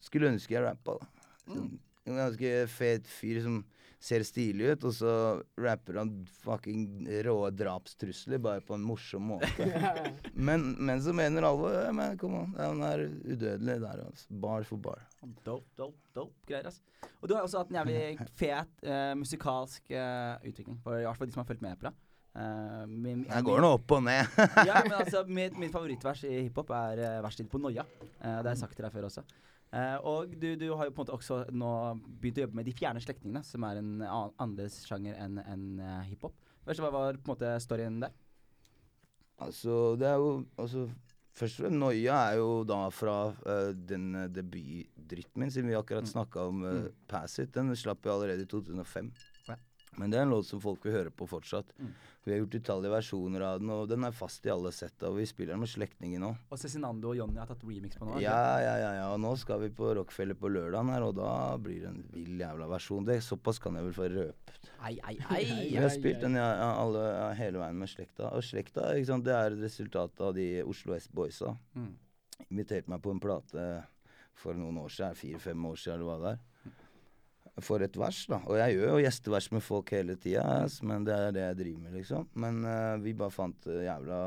skulle 0.05 0.33
ønske 0.35 0.53
jeg 0.57 0.65
rappa. 0.67 0.99
da. 1.01 1.31
Sånn, 1.47 1.71
en 2.05 2.19
ganske 2.21 2.51
fet 2.69 3.07
fyr 3.09 3.41
som 3.45 3.63
ser 4.05 4.21
stilig 4.29 4.75
ut, 4.75 4.83
og 4.85 4.93
så 4.93 5.13
rapper 5.65 5.97
han 6.03 6.11
fucking 6.43 7.07
rå 7.25 7.37
drapstrusler 7.57 8.43
bare 8.45 8.61
på 8.61 8.77
en 8.77 8.83
morsom 8.85 9.31
måte. 9.33 9.65
Men, 10.35 10.75
men 10.77 11.01
så 11.01 11.15
mener 11.17 11.47
alvor. 11.49 11.73
Ja, 11.73 11.93
men 11.97 12.19
kom 12.21 12.35
an, 12.37 12.53
han 12.59 12.83
er 12.85 13.07
udødelig 13.09 13.79
der, 13.81 14.03
altså. 14.05 14.27
Bar 14.45 14.67
for 14.69 14.77
bar. 14.85 15.01
Dope, 15.47 15.65
dope, 15.81 15.97
dope 16.13 16.35
greier, 16.51 16.69
altså. 16.69 16.83
Og 17.23 17.31
du 17.31 17.35
har 17.39 17.47
også 17.47 17.63
hatt 17.63 17.73
en 17.73 17.79
jævlig 17.81 18.03
fet 18.43 18.85
uh, 18.85 19.15
musikalsk 19.17 19.89
uh, 19.97 20.37
utvikling, 20.45 20.77
for 20.85 20.99
i 21.01 21.07
hvert 21.07 21.17
fall 21.23 21.31
de 21.31 21.37
som 21.39 21.41
har 21.45 21.49
fulgt 21.49 21.65
med 21.65 21.81
på 21.81 21.89
det. 21.89 21.95
Eh, 22.35 22.85
min- 22.91 23.25
Her 23.31 23.43
går 23.47 23.61
det 23.63 23.69
opp 23.77 23.93
og 23.95 24.03
ned. 24.03 24.27
ja, 24.69 24.81
men 24.83 24.93
altså, 24.99 25.25
mitt, 25.39 25.55
mitt 25.59 25.71
favorittvers 25.75 26.25
i 26.27 26.33
hiphop 26.49 26.73
er 26.75 26.99
uh, 27.05 27.23
verset 27.23 27.45
ditt 27.45 27.53
på 27.53 27.61
Noia. 27.63 27.85
Uh, 28.19 28.41
det 28.41 28.49
har 28.49 28.53
jeg 28.55 28.63
sagt 28.65 28.75
til 28.79 28.87
deg 28.89 28.95
før 28.97 29.07
også. 29.11 29.23
Uh, 29.75 29.97
og 30.07 30.35
du, 30.39 30.49
du 30.59 30.69
har 30.79 30.87
jo 30.89 30.95
på 30.95 31.03
en 31.03 31.05
måte 31.07 31.15
også 31.17 31.39
nå 31.55 31.71
begynt 32.23 32.39
å 32.39 32.45
jobbe 32.45 32.59
med 32.61 32.67
De 32.69 32.75
fjerne 32.79 33.03
slektningene, 33.03 33.43
som 33.47 33.65
er 33.67 33.81
en 33.81 33.95
an 34.07 34.35
annerledes 34.39 34.81
sjanger 34.87 35.17
enn 35.23 35.39
en, 35.43 35.65
uh, 35.83 36.03
hiphop. 36.09 36.35
Hva 36.65 36.91
var 36.91 37.19
på 37.19 37.29
en 37.29 37.33
måte 37.35 37.55
storyen 37.63 37.99
der? 38.03 38.15
Altså, 39.43 39.97
det 39.99 40.07
er 40.09 40.21
jo 40.23 40.31
altså, 40.63 40.89
Først 41.35 41.59
og 41.59 41.65
fremst, 41.65 41.79
Noia 41.81 42.15
er 42.31 42.37
jo 42.39 42.51
da 42.63 42.77
fra 42.95 43.15
uh, 43.35 43.71
den 43.75 44.13
uh, 44.15 44.29
debutdritten 44.31 45.43
min, 45.43 45.51
siden 45.51 45.67
vi 45.73 45.75
akkurat 45.75 46.07
snakka 46.07 46.45
om 46.51 46.61
uh, 46.63 46.75
Mm. 46.85 46.93
Pass 47.11 47.41
It. 47.43 47.51
Den 47.57 47.75
slapp 47.75 48.07
jeg 48.07 48.13
allerede 48.15 48.45
i 48.47 48.51
2005. 48.51 49.09
Men 50.01 50.13
det 50.13 50.19
er 50.19 50.27
en 50.27 50.35
låt 50.35 50.49
som 50.49 50.61
folk 50.63 50.85
vil 50.87 50.97
høre 50.97 51.13
på 51.15 51.27
fortsatt. 51.29 51.71
Mm. 51.79 51.95
Vi 52.25 52.33
har 52.33 52.39
gjort 52.41 52.55
utallige 52.57 52.93
versjoner 52.95 53.43
av 53.45 53.59
den, 53.61 53.71
og 53.75 53.89
den 53.91 54.07
er 54.09 54.15
fast 54.17 54.47
i 54.49 54.51
alle 54.53 54.71
setta. 54.73 55.11
Og 55.11 55.19
vi 55.19 55.27
spiller 55.29 55.53
den 55.53 55.61
med 55.61 55.69
slektninger 55.69 56.23
nå. 56.23 56.31
Og 56.49 56.61
Cezinando 56.61 57.11
og 57.11 57.19
Jonny 57.19 57.37
har 57.37 57.51
tatt 57.51 57.65
remix 57.69 57.99
på 58.01 58.09
nå? 58.09 58.17
Ja, 58.25 58.39
ja, 58.65 58.75
ja, 58.81 58.93
ja. 58.97 59.11
Og 59.13 59.21
nå 59.21 59.35
skal 59.41 59.61
vi 59.61 59.69
på 59.77 59.91
Rockefeller 59.99 60.39
på 60.41 60.49
lørdagen 60.55 60.93
her, 60.95 61.05
og 61.05 61.19
da 61.19 61.33
blir 61.61 61.83
det 61.85 61.91
en 61.91 62.01
vill 62.15 62.41
jævla 62.41 62.71
versjon. 62.73 63.05
Det 63.05 63.19
Såpass 63.25 63.61
kan 63.61 63.77
jeg 63.77 63.91
vel 63.91 63.97
få 63.99 64.09
røpt. 64.15 64.71
Ei, 64.89 64.95
ei, 64.97 65.19
ei! 65.37 65.45
Vi 65.75 65.83
har 65.83 65.93
spilt 65.93 66.25
den 66.25 66.39
ja, 66.41 66.49
alle, 66.73 67.05
hele 67.37 67.61
veien 67.61 67.85
med 67.85 67.93
slekta. 67.93 68.33
Og 68.33 68.47
slekta 68.47 68.89
ikke 68.97 69.11
sant, 69.13 69.29
det 69.29 69.37
er 69.37 69.53
et 69.53 69.67
resultat 69.67 70.25
av 70.25 70.33
de 70.39 70.49
Oslo 70.65 70.97
S-boysa. 70.97 71.53
Mm. 71.77 71.93
Inviterte 72.49 72.93
meg 72.93 73.05
på 73.05 73.13
en 73.13 73.21
plate 73.21 73.69
for 74.41 74.57
noen 74.57 74.81
år 74.81 74.97
siden, 74.97 75.21
fire-fem 75.21 75.69
år 75.69 75.79
siden 75.81 75.99
eller 75.99 76.09
hva 76.09 76.19
det 76.25 76.35
er. 76.35 76.43
For 77.63 77.85
et 77.87 77.95
vers, 77.95 78.25
da. 78.27 78.41
Og 78.51 78.59
jeg 78.59 78.75
gjør 78.75 78.97
jo 78.97 79.03
gjestevers 79.05 79.47
med 79.55 79.63
folk 79.63 79.93
hele 79.95 80.17
tida, 80.19 80.65
men 80.83 81.05
det 81.07 81.15
er 81.15 81.37
det 81.37 81.45
jeg 81.45 81.59
driver 81.61 81.85
med, 81.85 81.95
liksom. 82.01 82.27
Men 82.43 82.65
uh, 82.67 82.97
vi 83.05 83.15
bare 83.15 83.31
fant 83.31 83.69
eh, 83.71 83.85
jævla 83.87 84.19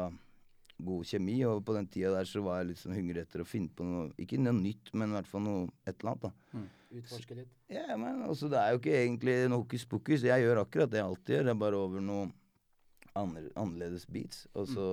god 0.87 1.09
kjemi, 1.09 1.35
og 1.49 1.59
på 1.67 1.75
den 1.75 1.89
tida 1.91 2.13
der 2.13 2.29
så 2.29 2.39
var 2.45 2.61
jeg 2.61 2.69
litt 2.69 2.79
sånn 2.79 2.95
hungrig 2.95 3.25
etter 3.25 3.43
å 3.43 3.47
finne 3.49 3.73
på 3.73 3.83
noe 3.83 4.09
Ikke 4.21 4.39
noe 4.39 4.55
nytt, 4.55 4.93
men 4.93 5.11
i 5.11 5.17
hvert 5.17 5.29
fall 5.31 5.43
noe 5.43 5.67
et 5.83 5.95
eller 5.97 6.13
annet, 6.13 6.27
da. 6.27 6.65
Utforske 6.97 7.35
litt. 7.35 7.55
Ja, 7.73 7.97
men 7.99 8.21
altså, 8.23 8.47
det 8.51 8.61
er 8.61 8.71
jo 8.71 8.79
ikke 8.79 8.99
egentlig 9.01 9.37
noe 9.51 9.65
hokus 9.65 9.87
pokus. 9.91 10.23
Jeg 10.23 10.45
gjør 10.45 10.61
akkurat 10.63 10.91
det 10.91 11.01
jeg 11.01 11.09
alltid 11.09 11.35
gjør. 11.35 11.47
Det 11.47 11.51
er 11.51 11.63
bare 11.65 11.81
over 11.81 12.05
noe 12.05 12.29
annerledes 13.17 14.05
beats. 14.07 14.45
Og 14.55 14.69
så 14.71 14.87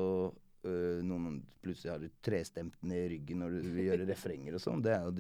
øh, 0.67 1.05
noen 1.07 1.39
plutselig 1.63 1.93
har 1.93 2.03
du 2.03 2.09
trestemten 2.25 2.95
i 2.97 3.05
ryggen 3.13 3.45
når 3.45 3.61
du 3.61 3.69
vil 3.77 3.93
gjøre 3.93 4.09
refrenger 4.11 4.59
og 4.59 4.65
sånn. 4.65 4.83
Det 4.83 4.97
er 4.97 5.07
jo 5.07 5.15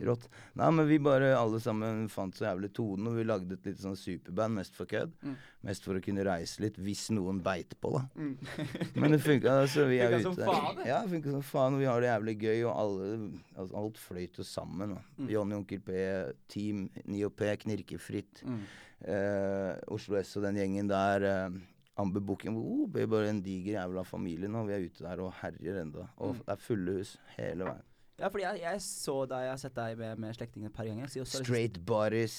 dritrått. 0.00 0.28
Nei, 0.60 0.70
men 0.70 0.86
vi 0.88 0.98
bare 0.98 1.30
alle 1.38 1.60
sammen 1.60 2.08
fant 2.12 2.34
så 2.36 2.46
jævlig 2.48 2.72
tonen, 2.76 3.06
og 3.10 3.16
vi 3.18 3.24
lagde 3.24 3.54
et 3.58 3.66
litt 3.70 3.80
sånn 3.82 3.96
superband, 3.96 4.54
mest 4.58 4.74
for 4.74 4.86
kødd. 4.90 5.12
Mm. 5.22 5.34
Mest 5.68 5.84
for 5.84 5.96
å 5.96 6.02
kunne 6.04 6.24
reise 6.26 6.60
litt, 6.64 6.76
hvis 6.76 7.06
noen 7.16 7.40
beit 7.42 7.74
på, 7.80 7.92
da. 7.96 8.02
Mm. 8.16 8.34
Men 9.00 9.16
det 9.16 9.20
funka, 9.24 9.58
altså. 9.64 9.86
Vi 9.88 9.98
er 10.04 10.18
ute. 10.20 10.34
faen. 10.44 10.80
Ja, 10.86 11.02
det 11.04 11.14
funka 11.16 11.30
som 11.38 11.42
faen. 11.42 11.74
Og 11.78 11.80
vi 11.84 11.90
har 11.90 12.00
det 12.04 12.10
jævlig 12.12 12.36
gøy, 12.44 12.64
og 12.68 12.72
alle, 12.84 13.10
altså, 13.56 13.76
alt 13.82 13.98
fløyt 13.98 14.38
jo 14.42 14.44
sammen. 14.44 14.96
Da. 14.96 15.04
Mm. 15.18 15.28
Johnny 15.34 15.58
Onkel 15.60 15.80
P, 15.84 16.00
Team 16.48 16.88
9P, 17.08 17.54
Knirkefritt. 17.64 18.42
Mm. 18.44 18.64
Eh, 19.04 19.72
Oslo 19.92 20.16
S 20.20 20.36
og 20.38 20.44
den 20.46 20.56
gjengen 20.60 20.88
der. 20.90 21.24
Eh, 21.28 21.62
Amber 22.00 22.18
Booking 22.26 22.56
oh, 22.58 22.88
blir 22.90 23.06
bare 23.06 23.28
en 23.30 23.38
diger 23.44 23.76
jævla 23.76 24.02
familie 24.02 24.48
nå. 24.50 24.64
Vi 24.66 24.72
er 24.74 24.86
ute 24.88 25.04
der 25.04 25.20
og 25.22 25.34
herjer 25.40 25.76
enda. 25.84 26.08
Og 26.18 26.32
Mm. 26.34 26.40
det 26.40 26.52
er 26.56 26.62
fulle 26.64 26.94
hus 26.98 27.12
hele 27.36 27.64
veien. 27.68 27.84
Ja, 28.18 28.28
fordi 28.30 28.44
jeg, 28.44 28.60
jeg 28.62 28.82
så 28.84 29.16
deg, 29.26 29.46
jeg 29.46 29.50
har 29.54 29.62
sett 29.62 29.74
deg 29.78 29.96
med, 29.98 30.20
med 30.22 30.36
slektningene 30.36 30.70
et 30.70 30.76
par 30.76 30.86
ganger. 30.86 31.10
Så 31.10 31.24
også, 31.24 31.42
Straight 31.42 31.80
bodies. 31.86 32.36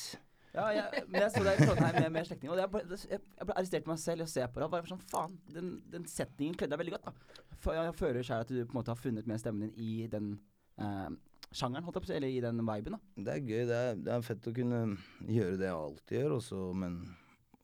Ja, 0.56 0.70
jeg, 0.72 1.04
men 1.12 1.20
jeg 1.20 1.34
så 1.34 1.44
deg 1.44 1.60
i 1.60 1.66
Trondheim 1.68 1.98
med, 2.00 2.10
med 2.16 2.28
slektninger, 2.30 2.54
og 2.56 2.62
jeg, 2.62 2.72
bare, 2.72 2.98
jeg, 3.12 3.20
jeg 3.20 3.48
ble 3.50 3.56
arrestert 3.60 3.90
meg 3.92 4.00
selv 4.00 4.24
i 4.24 4.26
å 4.26 4.32
se 4.32 4.46
på 4.48 4.62
det. 4.62 4.68
og 4.68 4.72
Bare 4.72 4.88
sånn, 4.88 5.02
faen, 5.12 5.34
den, 5.52 5.74
den 5.92 6.06
setningen 6.08 6.56
kledde 6.56 6.78
deg 6.78 6.84
veldig 6.86 6.96
godt. 6.96 7.10
da. 7.10 7.56
For 7.66 7.76
jeg 7.76 7.96
føler 8.00 8.28
sjøl 8.28 8.46
at 8.46 8.54
du 8.54 8.62
på 8.62 8.72
en 8.72 8.80
måte 8.80 8.94
har 8.94 9.02
funnet 9.02 9.28
mer 9.28 9.42
stemmen 9.42 9.68
din 9.68 9.84
i 9.84 10.08
den 10.12 10.32
eh, 10.80 11.10
sjangeren, 11.52 11.84
holdt 11.84 12.00
jeg 12.00 12.06
på 12.06 12.08
å 12.08 12.14
si, 12.14 12.18
eller 12.22 12.32
i 12.32 12.40
den 12.46 12.64
viben. 12.64 12.96
da. 12.96 13.02
Det 13.28 13.36
er 13.36 13.44
gøy. 13.44 13.62
Det 13.68 13.82
er, 13.90 14.02
det 14.08 14.16
er 14.16 14.26
fett 14.30 14.48
å 14.48 14.56
kunne 14.56 14.82
gjøre 15.28 15.60
det 15.60 15.68
jeg 15.68 15.82
alltid 15.82 16.20
gjør, 16.22 16.38
også, 16.40 16.64
men 16.86 17.00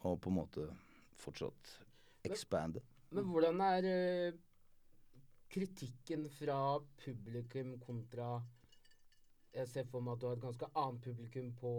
og 0.01 0.17
på 0.17 0.31
en 0.31 0.39
måte 0.41 0.67
fortsatt 1.21 1.75
expande. 2.27 2.81
Men 3.13 3.27
hvordan 3.29 3.59
er 3.65 3.87
eh, 3.87 4.39
kritikken 5.51 6.25
fra 6.31 6.79
publikum 7.03 7.75
kontra 7.83 8.39
Jeg 9.51 9.67
ser 9.67 9.87
for 9.91 10.03
meg 10.03 10.15
at 10.15 10.21
du 10.21 10.27
har 10.29 10.37
et 10.37 10.45
ganske 10.45 10.69
annet 10.79 11.03
publikum 11.03 11.51
på 11.59 11.73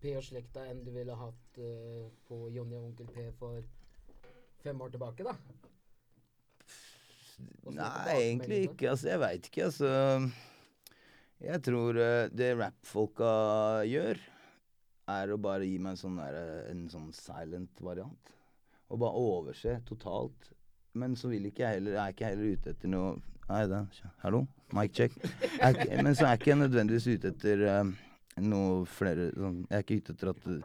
P 0.00 0.12
og 0.16 0.24
Slekta 0.24 0.64
enn 0.70 0.84
du 0.84 0.92
ville 0.94 1.16
hatt 1.16 1.60
uh, 1.60 2.08
på 2.28 2.46
Jonny 2.54 2.76
og 2.78 2.90
Onkel 2.90 3.08
P 3.12 3.26
for 3.36 3.64
fem 4.62 4.80
år 4.80 4.94
tilbake, 4.94 5.26
da? 5.26 5.36
Nei, 7.68 8.14
egentlig 8.14 8.62
ikke. 8.70 8.90
Altså, 8.92 9.10
jeg 9.12 9.20
veit 9.20 9.48
ikke, 9.50 9.68
altså. 9.68 9.90
Jeg 11.44 11.62
tror 11.68 12.00
uh, 12.00 12.32
det 12.32 12.50
rappfolka 12.56 13.30
gjør, 13.88 14.20
er 15.16 15.32
å 15.32 15.38
bare 15.38 15.68
gi 15.68 15.76
meg 15.78 15.94
en 15.94 16.00
sånn, 16.00 16.16
der, 16.18 16.36
eh, 16.40 16.70
en 16.72 16.86
sånn 16.90 17.12
silent 17.14 17.82
variant. 17.84 18.32
Og 18.90 18.98
bare 19.02 19.20
overse 19.20 19.76
totalt. 19.86 20.48
Men 20.96 21.16
så 21.18 21.28
vil 21.32 21.48
ikke 21.50 21.64
jeg 21.66 21.78
heller 21.80 21.98
Er 22.00 22.14
ikke 22.14 22.30
heller 22.30 22.56
ute 22.56 22.72
etter 22.74 22.90
noe 22.92 23.16
Nei, 23.46 23.60
da, 23.70 23.84
Hallo? 24.24 24.40
Mic 24.74 24.94
check. 24.96 25.12
Ikke, 25.22 25.84
men 26.02 26.14
så 26.18 26.24
er 26.26 26.32
jeg 26.32 26.40
ikke 26.40 26.50
jeg 26.50 26.58
nødvendigvis 26.64 27.04
ute 27.12 27.30
etter 27.30 27.60
eh, 27.70 27.92
noe 28.42 28.80
flere 28.90 29.28
sånn 29.36 29.60
Jeg 29.68 29.76
er 29.78 29.84
ikke 29.84 29.98
ute 30.00 30.16
etter 30.16 30.32
at 30.32 30.48
eh, 30.50 30.64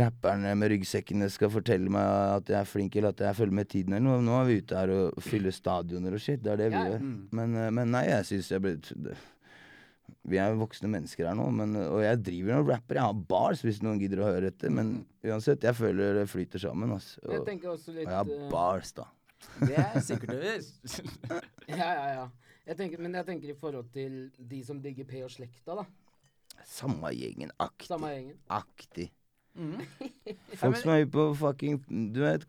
rapperne 0.00 0.54
med 0.58 0.72
ryggsekkene 0.72 1.28
skal 1.30 1.52
fortelle 1.52 1.92
meg 1.92 2.08
at 2.40 2.48
jeg 2.50 2.56
er 2.58 2.66
flink, 2.66 2.96
eller 2.98 3.12
at 3.12 3.20
jeg 3.22 3.36
følger 3.38 3.54
med 3.60 3.68
tiden. 3.70 3.94
eller 3.94 4.08
noe. 4.08 4.24
Nå 4.26 4.32
er 4.40 4.48
vi 4.48 4.56
ute 4.62 4.80
her 4.80 4.90
og 4.96 5.20
fyller 5.22 5.54
stadioner 5.54 6.16
og 6.16 6.22
shit. 6.24 6.40
Det 6.42 6.50
er 6.56 6.62
det 6.64 6.70
vi 6.72 6.80
Ja, 6.80 6.88
gjør. 6.88 7.04
Mm. 7.04 7.28
Men, 7.38 7.54
eh, 7.60 7.68
men 7.78 7.92
nei, 7.94 8.02
jeg 8.08 8.26
syns 8.32 8.48
jeg 8.50 8.64
ble 8.64 8.72
Vi 10.26 10.38
er 10.42 10.56
voksne 10.58 10.88
mennesker 10.90 11.28
her 11.28 11.36
nå, 11.38 11.46
men, 11.54 11.76
og 11.78 12.00
jeg 12.02 12.22
driver 12.26 12.60
og 12.60 12.70
rapper. 12.72 12.98
Jeg 12.98 13.06
har 13.06 13.20
bars, 13.30 13.62
hvis 13.66 13.82
noen 13.84 14.00
gidder 14.02 14.22
å 14.24 14.30
høre 14.30 14.50
etter. 14.50 14.72
Men 14.74 14.96
uansett, 15.26 15.62
jeg 15.66 15.78
føler 15.78 16.18
det 16.20 16.26
flyter 16.30 16.62
sammen. 16.62 16.96
Altså. 16.96 17.20
Jeg 17.22 17.42
Og, 17.42 17.46
tenker 17.46 17.72
også 17.74 17.94
og 17.94 18.00
jeg 18.02 18.10
har 18.10 18.32
eh, 18.34 18.48
bars, 18.50 18.90
da. 18.96 19.06
Det 19.60 19.76
er 19.78 20.00
sikkert 20.02 20.34
det. 20.40 20.56
Ja, 21.76 21.90
ja, 21.92 22.08
ja. 22.14 22.26
Jeg 22.66 22.78
tenker, 22.80 22.98
men 23.02 23.14
jeg 23.14 23.26
tenker 23.28 23.52
i 23.52 23.58
forhold 23.58 23.92
til 23.94 24.18
de 24.38 24.58
som 24.66 24.80
digger 24.82 25.06
P 25.06 25.22
og 25.26 25.30
Slekta, 25.30 25.78
da. 25.78 25.86
Samme 26.66 27.12
gjengen. 27.14 27.52
Aktig. 27.62 27.86
Samme 27.92 28.10
gjengen. 28.10 28.38
Aktig. 28.50 29.10
Mm. 29.56 29.78
Folk 30.60 30.76
som 30.76 30.90
er 30.92 31.06
ute 31.06 31.12
på 31.14 31.22
fucking 31.40 31.78
Du 32.12 32.18
vet, 32.20 32.42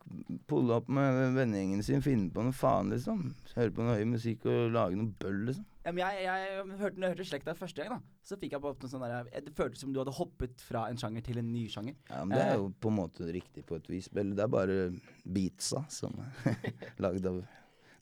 pulle 0.50 0.76
opp 0.76 0.90
med 0.92 1.38
vennegjengen 1.38 1.80
sin, 1.86 2.02
finne 2.04 2.28
på 2.34 2.44
noe 2.44 2.56
faen, 2.56 2.90
liksom. 2.92 3.30
Høre 3.54 3.72
på 3.72 3.86
noe 3.86 3.96
høy 4.00 4.08
musikk 4.10 4.48
og 4.50 4.74
lage 4.76 4.98
noe 5.00 5.14
bøll, 5.22 5.46
liksom. 5.52 5.68
Men 5.88 6.02
jeg, 6.04 6.24
jeg 6.26 6.64
hørte, 6.82 6.98
når 7.00 7.08
jeg 7.08 7.16
hørte 7.16 7.26
Slekta 7.30 7.54
første 7.58 7.84
gang, 7.86 8.00
da, 8.02 8.16
så 8.28 8.38
fikk 8.40 8.52
jeg 8.58 8.62
på 8.64 8.72
noe 8.76 8.90
sånn 8.92 9.04
der 9.08 9.30
Det 9.46 9.54
føltes 9.56 9.80
som 9.86 9.94
du 9.96 10.00
hadde 10.02 10.14
hoppet 10.18 10.64
fra 10.68 10.88
en 10.92 10.98
sjanger 11.00 11.24
til 11.24 11.40
en 11.40 11.52
ny 11.54 11.68
sjanger. 11.72 11.96
Ja, 12.10 12.24
men 12.26 12.36
Det 12.38 12.46
er 12.46 12.58
jo 12.60 12.72
på 12.84 12.92
en 12.92 12.98
måte 13.00 13.30
riktig 13.32 13.64
på 13.70 13.78
et 13.80 13.88
vis. 13.92 14.10
Det 14.12 14.26
er 14.44 14.52
bare 14.52 14.80
beatsa 15.24 15.86
som 15.94 16.18
er 16.20 16.60
lagd 17.08 17.26
av 17.30 17.44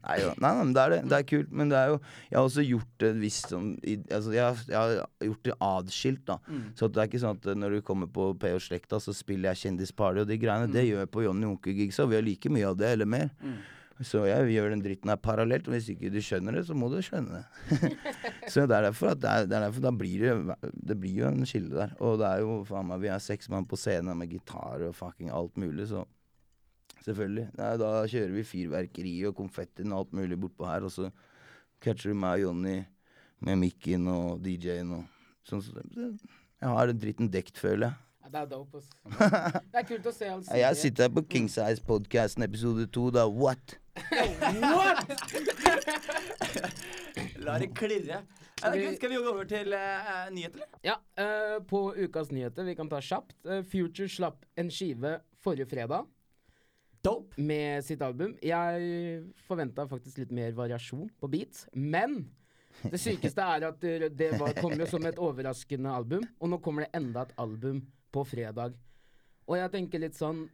Nei, 0.05 0.19
jo, 0.21 0.27
nei, 0.37 0.49
nei, 0.53 0.65
men 0.67 0.73
det 0.75 0.81
er 0.83 0.91
det. 0.93 0.97
Det 1.09 1.15
er 1.17 1.23
kult. 1.25 1.47
Men 1.57 1.69
det 1.71 1.77
er 1.79 1.87
jo 1.89 1.95
Jeg 2.29 2.35
har 2.37 2.43
også 2.45 2.61
gjort 2.67 2.91
det 3.01 3.07
visst 3.17 3.47
sånn 3.49 3.71
Altså, 4.13 4.33
jeg, 4.35 4.43
har- 4.43 4.67
jeg 4.69 4.77
har 4.77 5.29
gjort 5.31 5.47
det 5.47 5.55
adskilt, 5.65 6.19
da. 6.27 6.35
Mm. 6.45 6.59
Så 6.77 6.89
det 6.93 7.01
er 7.01 7.09
ikke 7.09 7.21
sånn 7.23 7.39
at 7.39 7.47
når 7.57 7.73
du 7.73 7.81
kommer 7.87 8.11
på 8.13 8.27
P 8.37 8.51
og 8.53 8.61
Slekta, 8.61 8.99
så 9.01 9.15
spiller 9.17 9.49
jeg 9.55 9.63
Kjendisparty 9.63 10.21
og 10.21 10.27
de 10.29 10.37
greiene. 10.37 10.69
Det 10.69 10.83
gjør 10.85 11.01
jeg 11.01 11.09
på 11.15 11.23
Johnny 11.25 11.49
Onkel-gigsa. 11.49 12.05
Vi 12.11 12.19
har 12.19 12.21
like 12.27 12.51
mye 12.53 12.67
av 12.69 12.77
det, 12.77 12.91
eller 12.99 13.09
mer. 13.09 13.31
Mm. 13.41 13.57
Så 14.03 14.25
jeg 14.27 14.49
gjør 14.51 14.73
den 14.73 14.81
dritten 14.83 15.11
her 15.11 15.19
parallelt. 15.23 15.69
Og 15.69 15.75
hvis 15.77 15.87
ikke 15.93 16.11
du 16.11 16.17
skjønner 16.23 16.57
det, 16.57 16.65
så 16.67 16.75
må 16.75 16.89
du 16.91 16.97
skjønne 17.05 17.39
det. 17.39 17.93
så 18.51 18.65
det 18.67 18.75
er 18.75 18.89
derfor 18.89 19.13
at 19.13 19.21
det 19.23 19.29
er, 19.31 19.47
det 19.47 19.55
er 19.55 19.63
derfor 19.67 19.85
da 19.85 19.93
blir 19.95 20.25
det 20.25 20.73
Det 20.91 20.97
blir 20.99 21.21
jo 21.21 21.29
en 21.29 21.47
skille 21.47 21.71
der. 21.71 21.95
Og 22.03 22.19
det 22.19 22.27
er 22.27 22.43
jo 22.43 22.57
faen 22.67 22.89
meg 22.89 23.05
Vi 23.05 23.11
er 23.13 23.23
seks 23.23 23.47
mann 23.53 23.67
på 23.69 23.79
scenen 23.79 24.19
med 24.19 24.33
gitar 24.33 24.83
og 24.83 24.97
fucking 24.97 25.31
alt 25.31 25.55
mulig, 25.61 25.87
så 25.93 26.03
Selvfølgelig. 27.05 27.49
Nei, 27.53 27.73
da 27.77 27.89
kjører 28.09 28.31
vi 28.33 28.43
fyrverkeri 28.49 29.11
og 29.29 29.35
konfetti 29.37 29.83
og 29.85 29.99
alt 29.99 30.15
mulig 30.17 30.39
bortpå 30.41 30.65
her, 30.65 30.87
og 30.87 30.93
så 30.93 31.11
catcher 31.83 32.15
du 32.15 32.17
meg 32.17 32.39
og 32.39 32.47
Jonny 32.47 32.79
med 33.45 33.59
mikken 33.61 34.07
og 34.09 34.41
DJ-en 34.41 34.95
og 34.97 35.03
sånn. 35.45 35.61
Så 35.61 35.83
jeg 35.85 36.73
har 36.79 36.89
den 36.89 37.01
dritten 37.03 37.29
dekt, 37.29 37.61
føler 37.61 37.91
jeg. 37.91 38.01
Ja, 38.25 38.31
det 38.33 38.39
er 38.41 38.47
dope, 38.55 38.81
ass. 38.81 38.89
Det 39.69 39.81
er 39.83 39.85
kult 39.85 40.07
å 40.09 40.13
se 40.15 40.31
Ja, 40.49 40.61
Jeg 40.63 40.79
sitter 40.81 41.05
her 41.05 41.13
på 41.13 41.27
King 41.29 41.45
Size 41.51 41.83
Podcasten 41.85 42.47
episode 42.47 42.87
to, 42.89 43.11
da. 43.13 43.27
What? 43.29 43.77
La 47.45 47.57
det 47.59 47.69
klirre. 47.77 48.21
Vi- 48.73 48.85
good? 48.85 48.95
Skal 48.95 49.09
vi 49.09 49.15
gå 49.15 49.29
over 49.29 49.45
til 49.49 49.73
uh, 49.73 50.29
nyheter, 50.33 50.59
eller? 50.63 50.79
Ja, 50.85 50.95
Uh, 51.15 51.61
på 51.63 51.93
ukas 51.95 52.31
nyheter, 52.31 52.63
vi 52.67 52.75
kan 52.75 52.89
ta 52.91 52.99
kjapt. 52.99 53.35
Uh, 53.47 53.61
Future 53.63 54.09
slapp 54.11 54.43
en 54.59 54.67
skive 54.71 55.19
forrige 55.43 55.67
fredag 55.71 56.05
Dope. 57.05 57.37
med 57.39 57.83
sitt 57.85 58.01
album. 58.03 58.33
Jeg 58.43 59.23
forventa 59.47 59.85
faktisk 59.87 60.17
litt 60.23 60.31
mer 60.35 60.51
variasjon 60.57 61.09
på 61.21 61.29
beats, 61.31 61.67
men 61.73 62.25
det 62.83 62.99
sykeste 62.99 63.39
er 63.41 63.67
at 63.69 63.79
det, 63.79 64.09
det 64.17 64.33
var, 64.39 64.51
kom 64.59 64.73
jo 64.75 64.85
som 64.89 65.05
et 65.07 65.19
overraskende 65.21 65.93
album, 65.95 66.25
og 66.41 66.49
nå 66.51 66.59
kommer 66.65 66.83
det 66.83 66.91
enda 66.99 67.23
et 67.23 67.35
album 67.39 67.79
på 68.11 68.25
fredag. 68.27 68.75
Og 69.47 69.55
jeg 69.59 69.71
tenker 69.71 70.01
litt 70.03 70.17
sånn 70.17 70.49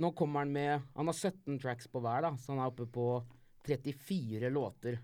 Nå 0.00 0.10
kommer 0.18 0.42
han 0.42 0.52
med 0.52 0.82
Han 0.96 1.10
har 1.10 1.14
17 1.14 1.58
tracks 1.62 1.88
på 1.90 2.02
hver, 2.02 2.26
da, 2.26 2.34
så 2.40 2.54
han 2.54 2.62
er 2.64 2.72
oppe 2.72 2.86
på 2.90 3.08
34 3.64 4.50
låter 4.52 4.98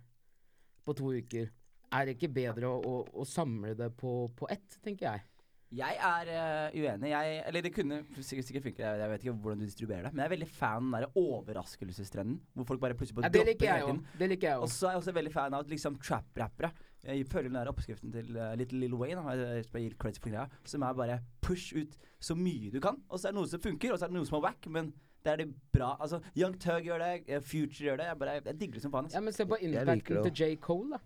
på 0.85 0.95
to 0.97 1.13
uker. 1.15 1.51
Er 1.91 2.07
det 2.07 2.17
ikke 2.17 2.33
bedre 2.35 2.71
å, 2.71 2.79
å, 2.81 2.97
å 3.23 3.27
samle 3.27 3.75
det 3.79 3.91
på, 3.99 4.13
på 4.37 4.49
ett, 4.53 4.79
tenker 4.85 5.07
jeg. 5.07 5.27
Jeg 5.71 5.99
er 6.03 6.29
uh, 6.35 6.75
uenig. 6.75 7.11
Jeg, 7.13 7.35
eller 7.47 7.63
det 7.63 7.71
kunne 7.71 8.01
sikkert, 8.19 8.47
sikkert 8.49 8.65
funke, 8.67 8.83
jeg, 8.83 9.01
jeg 9.01 9.11
vet 9.13 9.25
ikke 9.25 9.35
hvordan 9.45 9.61
du 9.61 9.67
distribuerer 9.69 10.09
det. 10.09 10.13
Men 10.13 10.25
jeg 10.25 10.29
er 10.29 10.35
veldig 10.35 10.49
fan 10.51 10.89
av 10.91 11.05
den 11.05 11.19
overraskelsestrenden. 11.23 12.41
Hvor 12.59 12.69
folk 12.73 12.83
bare 12.83 12.99
plutselig 12.99 13.23
Ja, 13.23 13.31
dropper 13.31 13.47
det 13.47 13.55
liker 13.55 13.71
jeg. 13.71 13.99
Det 14.19 14.31
liker 14.33 14.51
jeg 14.51 14.65
Og 14.65 14.73
så 14.75 14.89
er 14.89 14.97
jeg 14.97 15.03
også 15.05 15.15
veldig 15.21 15.35
fan 15.35 15.59
av 15.61 15.71
liksom 15.71 15.99
trap-rappere 16.03 16.73
Jeg 17.05 17.27
følger 17.27 17.49
den 17.49 17.57
der 17.57 17.71
oppskriften 17.73 18.13
til 18.13 18.37
uh, 18.37 18.55
Little 18.61 18.79
Lill 18.83 18.95
Wayne, 18.95 19.23
jeg, 19.33 19.65
jeg 19.73 19.83
gir 19.87 19.95
credit 19.99 20.19
for 20.21 20.29
greia, 20.31 20.49
som 20.69 20.83
er 20.85 20.93
bare 20.99 21.21
push 21.41 21.73
ut 21.77 21.95
så 22.21 22.35
mye 22.37 22.71
du 22.71 22.81
kan. 22.81 22.99
Og 23.09 23.19
så 23.19 23.29
er 23.29 23.33
det 23.33 23.41
noe 23.41 23.49
som 23.49 23.61
funker, 23.65 23.93
og 23.95 23.99
så 23.99 24.05
er 24.05 24.13
det 24.13 24.19
noe 24.19 24.29
som 24.29 24.37
er 24.41 24.45
wack, 24.51 24.67
men 24.69 24.93
det 25.25 25.33
er 25.33 25.37
det 25.43 25.49
bra. 25.73 25.95
Altså, 26.01 26.21
Young 26.37 26.59
Tug 26.61 26.85
gjør 26.85 26.99
det, 27.01 27.25
eh, 27.29 27.41
Future 27.41 27.87
gjør 27.89 27.97
det. 28.01 28.07
Jeg, 28.11 28.19
bare, 28.21 28.35
jeg 28.45 28.59
digger 28.61 28.75
det 28.79 28.83
som 28.83 28.93
faen. 28.93 29.05
Altså. 29.09 29.17
Ja, 29.17 29.25
men 29.25 29.33
se 29.37 29.47
på 29.49 29.59
impacten 29.61 30.23
til 30.29 30.33
J. 30.45 30.55
Cole, 30.61 30.91
da. 30.97 31.01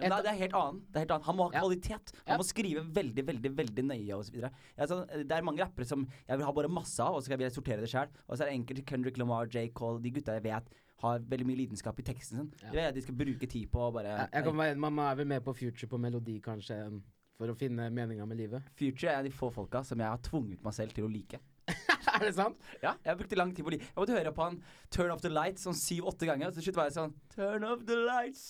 Men 0.00 0.08
det, 0.08 0.16
er- 0.16 0.22
det 0.24 0.30
er 0.30 0.38
helt 0.40 0.54
annen. 0.56 0.78
Det 0.88 0.96
er 0.96 1.02
helt 1.04 1.10
annen. 1.12 1.24
Han 1.26 1.36
må 1.36 1.44
ha 1.44 1.50
Ja. 1.52 1.60
kvalitet. 1.60 2.12
Han 2.24 2.32
Ja. 2.32 2.36
må 2.40 2.44
skrive 2.48 2.84
veldig 2.96 3.24
veldig, 3.28 3.50
veldig 3.58 3.84
nøye 3.84 4.14
osv. 4.16 4.38
Altså, 4.78 5.04
det 5.12 5.32
er 5.32 5.42
mange 5.44 5.60
rappere 5.60 5.84
som 5.84 6.06
jeg 6.28 6.38
vil 6.38 6.46
ha 6.46 6.52
bare 6.52 6.68
masse 6.72 7.00
av, 7.04 7.14
og 7.14 7.20
så 7.20 7.26
skal 7.28 7.40
jeg 7.40 7.52
sortere 7.52 7.80
det 7.84 7.90
sjøl. 7.92 8.08
Og 8.28 8.36
så 8.38 8.44
er 8.44 8.48
det 8.48 8.54
enkelte 8.60 8.86
Kendrick 8.88 9.18
Lamar, 9.18 9.44
J. 9.52 9.68
Cole, 9.74 10.00
de 10.00 10.10
gutta 10.10 10.32
jeg 10.38 10.42
vet 10.44 10.72
har 11.00 11.22
veldig 11.30 11.46
mye 11.48 11.60
lidenskap 11.62 12.00
i 12.00 12.04
teksten 12.06 12.42
sin. 12.42 12.50
Ja. 12.64 12.72
Det 12.74 12.82
jeg 12.84 12.96
de 12.98 13.04
skal 13.06 13.16
bruke 13.22 13.48
tid 13.48 13.70
på 13.72 13.86
å 13.86 13.92
bare 13.94 14.12
Jeg, 14.12 14.28
jeg 14.34 14.46
kan 14.48 14.60
være, 14.60 14.76
Man 14.84 15.00
er 15.06 15.16
vel 15.20 15.30
med 15.32 15.44
på 15.46 15.54
Future 15.56 15.88
på 15.90 16.00
melodi, 16.00 16.36
kanskje, 16.44 16.76
enn 16.88 17.00
for 17.40 17.48
å 17.48 17.56
finne 17.56 17.86
meninga 17.94 18.26
med 18.28 18.36
livet. 18.36 18.66
Future 18.76 19.14
er 19.14 19.24
de 19.24 19.32
få 19.32 19.48
folka 19.54 19.80
som 19.86 20.00
jeg 20.00 20.12
har 20.12 20.20
tvunget 20.26 20.60
meg 20.64 20.76
selv 20.76 20.92
til 20.96 21.06
å 21.06 21.12
like. 21.12 21.40
er 22.16 22.26
det 22.26 22.34
sant? 22.36 22.60
Ja, 22.82 22.96
jeg 23.06 23.16
brukte 23.22 23.38
lang 23.38 23.54
tid 23.54 23.64
på 23.64 23.70
å 23.70 23.74
like 23.76 23.86
Jeg 23.86 23.96
måtte 23.96 24.16
høre 24.16 24.32
på 24.34 24.42
han 24.42 24.56
Turn 24.90 25.12
Off 25.14 25.22
The 25.22 25.30
Lights 25.30 25.64
sånn 25.64 25.78
syv-åtte 25.78 26.28
ganger, 26.28 26.50
og 26.50 26.58
til 26.58 26.66
slutt 26.66 26.80
var 26.80 26.90
jeg 26.90 26.96
sånn 26.98 27.16
Turn 27.32 27.66
Off 27.68 27.86
The 27.88 27.98
Lights. 28.04 28.44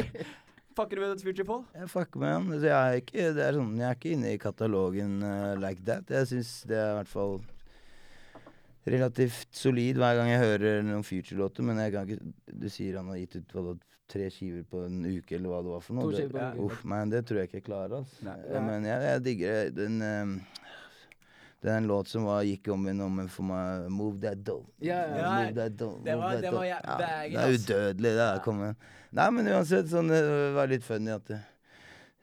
Fucker 0.74 0.98
du 0.98 1.04
med 1.04 1.20
Future, 1.22 1.46
Paul? 1.46 1.66
Jeg 1.76 1.90
fucker 1.92 2.22
med 2.22 2.32
han. 2.32 2.46
Altså, 2.50 2.66
jeg, 2.66 2.78
er 2.78 3.02
ikke, 3.02 3.26
det 3.36 3.44
er 3.44 3.58
sånn, 3.58 3.74
jeg 3.78 3.86
er 3.86 3.98
ikke 3.98 4.14
inne 4.16 4.32
i 4.32 4.40
katalogen 4.42 5.12
uh, 5.22 5.52
like 5.60 5.84
that. 5.86 6.08
Jeg 6.10 6.30
syns 6.32 6.54
det 6.70 6.80
er 6.80 6.94
i 6.94 6.96
hvert 6.98 7.12
fall 7.12 7.36
relativt 8.86 9.48
solid 9.56 9.96
hver 10.00 10.16
gang 10.18 10.28
jeg 10.32 10.40
hører 10.42 10.82
noen 10.84 11.04
Future-låter. 11.06 11.64
Men 11.64 11.78
jeg 11.82 11.92
kan 11.94 12.08
ikke 12.08 12.32
Du 12.64 12.68
sier 12.68 12.96
han 13.00 13.08
har 13.08 13.16
gitt 13.22 13.36
ut 13.40 13.54
hva, 13.56 13.76
tre 14.08 14.26
skiver 14.30 14.64
på 14.68 14.82
en 14.86 14.98
uke, 15.06 15.36
eller 15.38 15.48
hva 15.48 15.62
det 15.64 15.70
var 15.72 15.80
for 15.80 15.96
noe. 15.96 16.12
Det, 16.12 16.26
ja, 16.36 16.50
uff, 16.60 16.82
men 16.84 17.08
det 17.10 17.22
tror 17.26 17.40
jeg 17.40 17.48
ikke 17.48 17.60
jeg 17.62 17.68
klarer. 17.70 17.96
Altså. 18.02 18.24
Nei. 18.26 18.36
Eh, 18.50 18.60
Men 18.66 18.84
jeg, 18.84 19.06
jeg 19.08 19.22
digger. 19.24 19.70
Den 19.78 20.02
um, 20.02 20.34
det 21.64 21.70
er 21.72 21.78
en 21.80 21.86
låt 21.88 22.10
som 22.12 22.26
var, 22.28 22.42
gikk 22.44 22.68
om 22.74 22.82
igjen 22.84 23.00
om 23.00 23.22
for 23.32 23.46
meg. 23.48 23.86
Move 23.88 24.18
that 24.20 24.42
dough. 24.44 24.66
Ja, 24.84 24.98
ja. 25.08 25.16
Ja, 25.16 25.30
Move 25.46 25.54
that 25.56 25.76
dough. 25.80 25.96
det 26.04 26.16
var- 26.20 26.40
det 26.42 26.50
var 26.52 26.64
ja, 26.68 26.80
Det 26.84 27.08
er 27.40 27.54
udødelig, 27.56 28.12
det. 28.20 28.28
Ja. 28.28 28.36
Ja. 28.44 28.74
Nei, 29.14 29.30
men 29.30 29.46
uansett, 29.48 29.88
sånn, 29.88 30.08
det 30.12 30.20
var 30.54 30.66
litt 30.68 30.84
funny 30.84 31.10
at 31.14 31.24
det, 31.24 31.40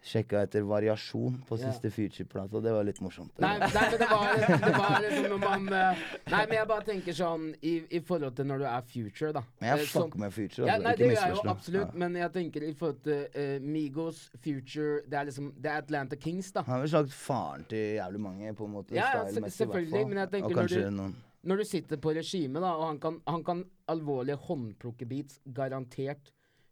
sjekka 0.02 0.40
etter 0.48 0.64
variasjon 0.66 1.36
på 1.46 1.58
siste 1.60 1.72
siste 1.72 1.92
Future-plata. 1.94 2.60
Det 2.66 2.72
var 2.74 2.84
litt 2.88 3.00
morsomt. 3.06 3.32
Nei, 3.40 3.52
nei, 3.62 3.68
men 3.70 4.00
det 4.02 4.08
var, 4.10 4.32
det 4.42 4.72
var 4.78 4.96
liksom 5.04 5.28
når 5.30 5.42
man 5.44 5.68
eh, 5.78 6.02
Nei, 6.32 6.40
men 6.50 6.56
jeg 6.58 6.68
bare 6.72 6.86
tenker 6.88 7.14
sånn 7.18 7.46
i, 7.62 7.74
i 7.98 8.02
forhold 8.08 8.36
til 8.40 8.48
når 8.50 8.64
du 8.64 8.66
er 8.72 8.88
future, 8.90 9.32
da. 9.38 9.44
Men 9.62 9.70
jeg 9.70 9.86
fucker 9.86 9.94
sånn, 10.08 10.20
med 10.24 10.34
Future. 10.34 10.66
Ja, 10.66 10.74
Altså. 10.80 10.84
nei, 10.88 10.94
ikke 10.96 11.04
det 11.04 11.12
gjør 11.12 11.22
jeg 11.28 11.36
jo 11.38 11.54
absolutt, 11.54 11.94
Ja. 11.94 12.00
men 12.06 12.18
jeg 12.22 12.34
tenker 12.40 12.66
i 12.66 12.74
forhold 12.82 13.02
til 13.06 13.22
uh, 13.38 13.68
Migos, 13.78 14.22
Future 14.42 15.02
Det 15.06 15.20
er 15.22 15.30
liksom 15.30 15.54
Det 15.62 15.72
er 15.72 15.78
Atlanta 15.86 16.16
Kings, 16.16 16.52
da. 16.52 16.64
Han 16.66 16.74
har 16.80 16.86
vel 16.88 16.94
sagt 16.98 17.14
faren 17.14 17.66
til 17.70 17.86
jævlig 18.02 18.20
mange, 18.26 18.54
på 18.58 18.66
en 18.66 18.76
måte. 18.80 18.96
Ja, 18.98 19.12
ja, 19.22 19.26
selvfølgelig, 19.30 20.08
men 20.10 20.18
jeg 20.26 20.32
tenker 20.34 20.56
når 20.56 20.68
du- 20.68 21.14
Når 21.44 21.58
du 21.58 21.64
sitter 21.66 21.98
på 21.98 22.12
regimet, 22.14 22.62
da, 22.62 22.74
og 22.78 22.88
han 22.88 23.00
kan, 23.00 23.22
han 23.28 23.44
kan 23.44 23.64
alvorlig 23.90 24.36
håndplukke 24.50 25.06
beats, 25.10 25.40
garantert. 25.54 26.32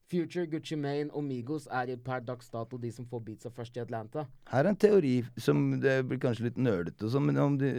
Future, 0.10 0.48
Gucci 0.50 0.76
Mane 0.80 1.12
og 1.13 1.24
Migos 1.24 1.67
er 1.69 1.91
i 1.93 1.98
per 2.02 2.24
dags 2.26 2.50
dato 2.50 2.80
de 2.82 2.89
som 2.91 3.06
får 3.10 3.22
beatsa 3.28 3.52
først 3.54 3.78
i 3.78 3.84
Atlanta. 3.84 4.24
Her 4.50 4.63
er 4.65 4.72
en 4.72 4.80
teori 4.82 5.19
som 5.38 5.80
det 5.84 6.00
blir 6.10 6.22
kanskje 6.24 6.48
litt 6.50 6.58
nerdete 6.58 7.06
og 7.06 7.13
sånn, 7.13 7.28
men 7.30 7.38
om 7.43 7.58
de, 7.62 7.69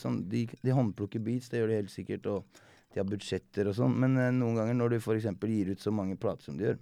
sånn, 0.00 0.24
de, 0.32 0.46
de 0.62 0.74
håndplukker 0.74 1.22
beats, 1.22 1.48
det 1.52 1.62
gjør 1.62 1.70
de 1.74 1.78
helt 1.82 1.94
sikkert, 1.94 2.26
og 2.26 2.64
de 2.94 3.02
har 3.02 3.06
budsjetter 3.08 3.70
og 3.70 3.76
sånn, 3.78 3.94
men 4.02 4.18
eh, 4.18 4.32
noen 4.34 4.58
ganger 4.58 4.74
når 4.80 4.96
du 4.96 5.00
f.eks. 5.02 5.30
gir 5.46 5.70
ut 5.74 5.82
så 5.84 5.92
mange 5.94 6.16
plater 6.18 6.48
som 6.50 6.58
de 6.58 6.70
gjør, 6.70 6.78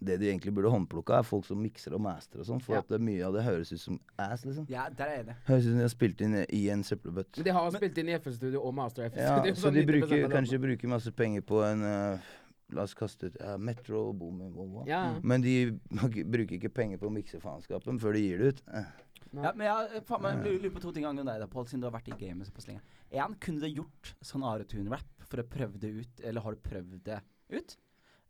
det 0.00 0.14
de 0.22 0.28
egentlig 0.30 0.52
burde 0.56 0.70
håndplukke, 0.72 1.12
er 1.12 1.26
folk 1.28 1.44
som 1.44 1.58
mikser 1.60 1.92
og 1.96 2.00
master 2.00 2.40
og 2.40 2.46
sånn, 2.48 2.60
for 2.64 2.76
Ja. 2.76 2.80
at 2.80 2.88
det, 2.88 3.00
mye 3.04 3.20
av 3.26 3.34
det 3.36 3.42
høres 3.44 3.72
ut 3.72 3.80
som 3.82 3.98
ass, 4.16 4.44
liksom. 4.48 4.64
Ja, 4.72 4.86
der 4.96 5.12
er 5.12 5.24
det. 5.28 5.34
Høres 5.48 5.66
ut 5.66 5.72
som 5.74 5.80
de 5.80 5.84
har 5.84 5.92
spilt 5.92 6.20
inn 6.24 6.36
i 6.46 6.62
en 6.72 6.84
søppelbøtte. 6.88 7.36
Men 7.40 7.48
de 7.50 7.52
har 7.56 7.70
spilt 7.76 7.98
inn 8.00 8.08
i 8.08 8.14
FN-studio 8.16 8.62
og 8.64 8.72
Master 8.78 9.10
FN-studio. 9.10 9.52
Ja, 9.52 9.58
så 9.64 9.72
de 9.74 9.84
bruker, 9.90 10.24
kanskje 10.32 10.60
bruker 10.62 10.88
masse 10.92 11.12
penger 11.12 11.44
på 11.44 11.60
en 11.68 11.84
eh, 11.84 12.30
La 12.76 12.84
oss 12.86 12.94
kaste 12.94 13.30
ut 13.30 13.36
ja, 13.40 13.56
Metro 13.58 14.08
og 14.10 14.18
Boom 14.20 14.38
Boom 14.38 14.52
Volvo. 14.56 14.84
Ja. 14.88 15.02
Men 15.22 15.42
de 15.44 15.54
bruker 15.90 16.56
ikke 16.58 16.72
penger 16.72 17.00
på 17.02 17.08
å 17.10 17.14
mikse 17.14 17.40
faenskapen 17.42 18.00
før 18.02 18.16
de 18.16 18.24
gir 18.24 18.38
det 18.42 18.52
ut. 18.54 18.62
Eh. 18.74 18.90
Ja, 19.30 19.52
men 19.54 19.62
jeg 19.68 20.02
faen 20.08 20.24
meg 20.24 20.40
lurer 20.42 20.56
lurer 20.64 20.72
på 20.74 20.80
to 20.82 20.90
ting 20.96 21.04
angående 21.06 21.32
deg, 21.36 21.44
da, 21.44 21.46
Paul, 21.50 21.68
siden 21.70 21.84
du 21.84 21.86
har 21.86 21.94
vært 21.94 22.08
i 22.10 22.16
gamet 22.18 22.48
såpass 22.48 22.66
lenge. 22.66 22.82
En, 23.14 23.36
kunne 23.42 23.62
du 23.62 23.68
gjort 23.70 24.14
sånn 24.26 24.42
Aretune-rap 24.42 25.22
for 25.30 25.42
å 25.42 25.46
prøve 25.46 25.78
det 25.78 25.92
ut, 26.00 26.24
eller 26.26 26.42
har 26.42 26.56
du 26.56 26.62
prøvd 26.66 26.98
det 27.06 27.20
ut? 27.54 27.76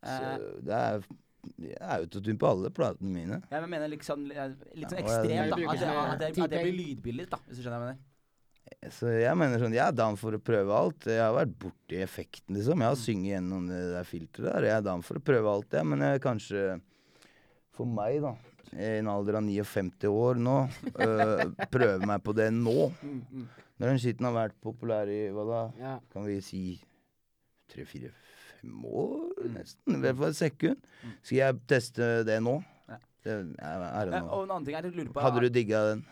Så 0.04 0.20
Eh, 0.20 0.38
det 0.64 0.76
er 0.76 1.02
det 1.56 1.70
er 1.80 2.02
autotune 2.02 2.36
på 2.36 2.48
alle 2.50 2.68
platene 2.68 3.08
mine. 3.14 3.38
Ja, 3.48 3.60
men 3.62 3.64
jeg 3.64 3.72
mener 3.72 3.88
liksom 3.88 4.26
eh, 4.30 4.50
litt 4.76 4.90
sånn 4.92 4.98
jeg- 5.00 5.06
ekstremt, 5.06 5.54
da. 5.54 5.56
At 5.56 5.80
det, 5.80 5.86
at 5.88 6.18
det, 6.36 6.42
at 6.44 6.50
det 6.52 6.62
blir 6.66 6.76
lydbillig, 6.76 7.26
da, 7.32 7.38
hvis 7.46 7.56
du 7.56 7.62
skjønner 7.64 7.80
hva 7.80 7.86
jeg 7.88 7.96
mener. 7.96 8.09
Så 8.90 9.10
jeg 9.12 9.36
mener 9.36 9.60
sånn, 9.60 9.74
jeg 9.76 9.82
er 9.84 9.92
down 9.96 10.16
for 10.16 10.32
å 10.32 10.40
prøve 10.40 10.72
alt. 10.72 11.04
Jeg 11.10 11.20
har 11.20 11.34
vært 11.36 11.52
borti 11.60 11.98
effekten, 12.00 12.54
liksom. 12.56 12.80
Jeg 12.80 12.88
har 12.88 12.96
Mm. 12.96 13.02
synget 13.04 13.32
gjennom 13.34 13.66
det 13.68 13.80
der 13.92 14.04
filteret 14.08 14.52
der. 14.54 14.62
Jeg 14.68 14.76
er 14.78 14.82
down 14.86 15.02
for 15.02 15.18
å 15.18 15.24
prøve 15.24 15.46
alt, 15.52 15.70
jeg. 15.70 15.86
Men 15.86 15.98
jeg 16.00 16.20
kanskje 16.22 16.80
For 17.72 17.86
meg, 17.86 18.20
da, 18.20 18.34
i 18.76 18.98
en 18.98 19.06
alder 19.08 19.36
av 19.38 19.42
59 19.46 20.08
år 20.10 20.34
nå, 20.36 20.56
øh, 21.00 21.54
prøve 21.72 22.04
meg 22.06 22.22
på 22.22 22.34
det 22.34 22.50
nå. 22.52 22.90
Mm, 23.02 23.46
Når 23.80 23.86
den 23.88 23.98
skitten 24.02 24.26
har 24.28 24.34
vært 24.48 24.56
populær 24.60 25.08
i 25.08 25.30
hva 25.32 25.44
da? 25.48 25.60
Ja. 25.80 25.94
Kan 26.12 26.26
vi 26.26 26.40
si 26.44 26.80
tre, 27.72 27.84
fire, 27.88 28.10
fem 28.60 28.84
år, 28.84 29.30
nesten? 29.54 29.96
I 29.96 30.00
hvert 30.02 30.16
fall 30.18 30.28
et 30.34 30.36
sekund. 30.36 30.76
Skal 31.22 31.36
jeg 31.38 31.60
teste 31.72 32.10
det 32.28 32.40
nå? 32.44 32.58
Det 33.24 33.32
er, 33.32 33.46
er 33.56 34.04
det 34.10 34.14
Eh, 34.14 34.20
nå. 34.20 34.28
og 34.28 34.44
en 34.44 34.50
annen 34.56 34.64
ting 34.66 34.74
jeg 34.76 34.92
lurer 34.92 35.12
på 35.12 35.20
Hadde 35.24 35.40
du 35.40 35.48
digga 35.48 35.80
den? 35.94 36.04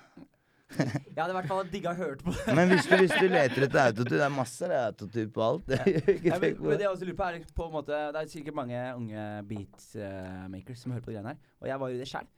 Jeg 0.78 1.16
hadde 1.16 1.32
i 1.32 1.36
hvert 1.38 1.48
fall 1.48 1.68
digga 1.72 1.92
å 1.94 1.96
hørt 1.98 2.22
på 2.26 2.32
det. 2.36 2.54
Men 2.54 2.68
hvis 2.74 2.86
du, 2.88 2.94
hvis 3.00 3.14
du 3.16 3.26
leter 3.32 3.64
etter 3.64 3.80
autotune, 3.86 4.18
det 4.20 4.26
er 4.26 4.34
masse 4.34 4.68
autotune 4.80 5.30
på 5.32 5.44
alt. 5.44 5.68
Det, 5.70 5.78
Ja, 6.26 6.36
men, 6.42 6.58
men 6.60 6.74
det 6.74 6.78
det. 6.78 6.82
jeg 6.84 6.90
også 6.92 7.08
lurer 7.08 7.18
på 7.20 7.28
er 7.28 7.46
på 7.56 7.68
en 7.68 7.72
måte 7.78 8.00
Det 8.12 8.20
er 8.22 8.32
sikkert 8.34 8.58
mange 8.58 8.82
unge 8.98 9.28
beatmakers 9.48 10.82
som 10.84 10.92
hører 10.92 11.06
på 11.06 11.12
de 11.12 11.16
greiene 11.16 11.32
her, 11.34 11.40
og 11.62 11.70
jeg 11.72 11.80
var 11.82 11.94
jo 11.94 12.02
det 12.02 12.08
sjøl. 12.10 12.28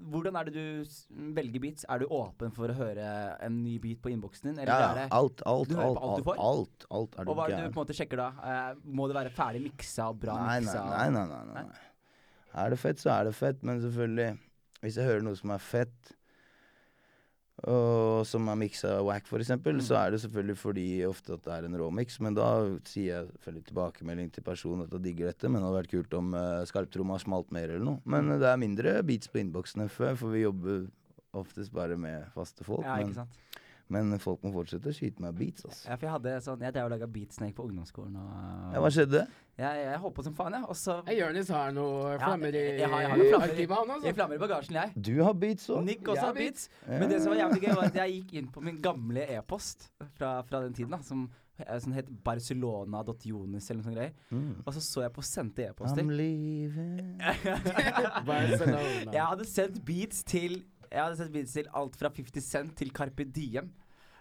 hvordan 0.00 0.36
er 0.40 0.48
det 0.48 0.54
du 0.56 0.94
velger 1.36 1.60
beats? 1.60 1.84
Er 1.92 2.00
du 2.00 2.06
åpen 2.08 2.54
for 2.56 2.72
å 2.72 2.76
høre 2.78 3.08
en 3.44 3.58
ny 3.62 3.74
beat 3.82 4.00
på 4.00 4.12
innboksen 4.14 4.48
din? 4.48 4.62
Eller 4.64 4.72
Ja, 4.72 4.94
det, 4.96 5.06
alt, 5.12 5.42
alt, 5.44 5.74
alt, 5.76 6.00
alt 6.08 6.24
du 6.24 6.30
alt, 6.32 6.86
alt, 6.88 7.18
er 7.20 7.24
du 7.28 7.30
og 7.30 7.36
hva 7.36 7.44
er 7.50 7.52
det 7.52 7.60
du 7.66 7.74
på 7.74 7.76
en 7.76 7.84
måte 7.84 7.96
sjekker 7.98 8.22
da? 8.22 8.30
Eh, 8.40 8.70
må 8.84 9.10
det 9.12 9.18
være 9.18 9.34
ferdig 9.36 9.60
miksa 9.68 10.08
og 10.14 10.22
bra 10.24 10.38
Nei, 10.40 10.56
nei, 10.56 10.60
miksa? 10.64 10.86
nei, 10.88 11.08
nei, 11.12 11.26
nei, 11.52 11.64
nei. 11.68 11.84
Er 12.64 12.72
det 12.72 12.78
fett, 12.80 12.98
så 13.04 13.12
er 13.12 13.28
det 13.28 13.34
fett, 13.36 13.60
men 13.62 13.82
selvfølgelig 13.84 14.30
Hvis 14.80 14.96
jeg 14.96 15.04
hører 15.10 15.26
noe 15.28 15.36
som 15.36 15.52
er 15.52 15.60
fett, 15.62 16.14
og 17.66 18.26
som 18.28 18.46
er 18.48 18.54
miksa 18.60 19.00
wack, 19.02 19.26
eksempel, 19.26 19.74
Mm. 19.74 19.82
så 19.82 19.96
er 19.98 20.10
det 20.10 20.20
selvfølgelig 20.22 20.56
fordi 20.56 21.04
ofte 21.06 21.32
at 21.34 21.42
det 21.42 21.52
er 21.52 21.64
en 21.66 21.74
råmiks. 21.76 22.20
Men 22.20 22.34
da 22.34 22.78
sier 22.84 23.08
jeg 23.22 23.30
selvfølgelig 23.32 23.64
tilbakemelding 23.66 24.32
til 24.32 24.42
personen 24.42 24.84
at 24.84 24.92
jeg 24.92 25.02
digger 25.02 25.26
dette, 25.26 25.48
men 25.48 25.60
det 25.60 25.66
hadde 25.66 25.80
vært 25.82 25.90
kult 25.90 26.14
om 26.14 26.34
uh, 26.34 26.64
skarptromma 26.64 27.18
smalt 27.18 27.50
mer 27.50 27.68
eller 27.68 27.84
noe. 27.84 28.00
Men 28.04 28.30
eh, 28.30 28.38
det 28.38 28.46
er 28.46 28.56
mindre 28.56 29.02
beats 29.02 29.28
på 29.28 29.40
innboksen 29.42 29.82
enn 29.82 29.90
før, 29.90 30.14
for 30.16 30.30
vi 30.30 30.44
jobber 30.44 30.86
oftest 31.34 31.72
bare 31.72 31.96
med 31.98 32.30
faste 32.34 32.64
folk. 32.64 32.84
Ja, 32.86 32.96
men, 32.96 33.08
ikke 33.08 33.14
sant? 33.14 33.30
men 33.30 33.67
folk 34.18 34.42
må 34.44 34.52
fortsette 34.52 34.86
å 34.88 34.92
skyte 34.94 35.20
meg 35.20 35.34
beats, 35.34 35.64
altså. 35.64 35.88
Ja, 35.88 35.96
for 35.96 36.06
jeg 36.06 36.12
hadde 36.12 36.40
sånn 36.44 36.60
Jeg 36.60 36.72
drev 36.74 36.84
og 36.84 36.90
laga 36.92 37.06
beatsnake 37.06 37.54
på 37.54 37.64
ungdomsskolen, 37.68 38.16
og 38.16 38.74
Ja, 38.74 38.80
hva 38.80 38.90
skjedde? 38.90 39.26
jeg, 39.58 39.84
jeg 39.84 39.98
holdt 39.98 40.14
på 40.14 40.24
som 40.24 40.34
faen, 40.34 40.52
jeg. 40.52 40.64
Og 40.68 40.76
så 40.76 41.02
Jonis 41.16 41.48
har 41.48 41.72
noe 41.72 42.12
Ja, 42.12 42.18
flammer 42.18 42.48
i 42.54 42.78
jeg 42.78 42.88
har- 42.88 43.00
jeg 43.00 43.10
har 43.10 43.16
noen 43.18 43.30
flammer 43.30 43.46
i- 43.46 43.50
arkivet, 43.50 43.76
han 43.76 43.88
Jeg 43.88 43.96
altså. 43.96 44.14
flammer 44.14 44.34
i 44.34 44.38
bagasjen, 44.38 44.74
jeg. 44.74 45.02
Du 45.02 45.22
har 45.24 45.32
beats 45.34 45.68
òg? 45.68 45.84
Nick 45.84 46.02
også 46.04 46.20
har 46.20 46.34
beats. 46.34 46.68
beats. 46.68 47.00
Men 47.00 47.08
det 47.08 47.22
som 47.22 47.32
var 47.32 47.38
jævlig 47.48 47.60
gøy, 47.62 47.74
var 47.76 47.84
at 47.84 47.94
jeg 47.94 48.12
gikk 48.22 48.32
inn 48.34 48.48
på 48.48 48.60
min 48.62 48.80
gamle 48.82 49.26
e-post 49.38 49.90
fra, 50.18 50.42
fra 50.42 50.60
den 50.60 50.72
tiden, 50.74 50.90
da, 50.90 50.98
som, 50.98 51.30
eh, 51.58 51.78
som 51.78 51.92
het 51.92 52.06
barcelona.jonis 52.24 53.70
eller 53.70 53.82
noe 53.82 53.88
sånt 53.88 53.96
greier. 53.96 54.12
Mm. 54.30 54.62
Og 54.66 54.74
så 54.74 54.80
så 54.80 55.02
jeg 55.02 55.12
på 55.12 55.22
sendte 55.24 55.68
e-poster. 55.70 56.02
I'm 56.02 56.10
leaving 56.10 57.18
Barcelona. 58.26 59.12
Jeg 59.12 59.22
hadde 59.26 59.44
sendt 59.46 59.84
beats 59.84 60.22
til 60.24 60.62
Jeg 60.90 61.02
hadde 61.02 61.20
sett 61.20 61.34
videoer 61.34 61.52
til 61.52 61.68
alt 61.80 62.00
fra 62.00 62.10
50 62.14 62.48
Cent 62.48 62.74
til 62.78 62.94
Carpe 62.94 63.24
Diem. 63.24 63.70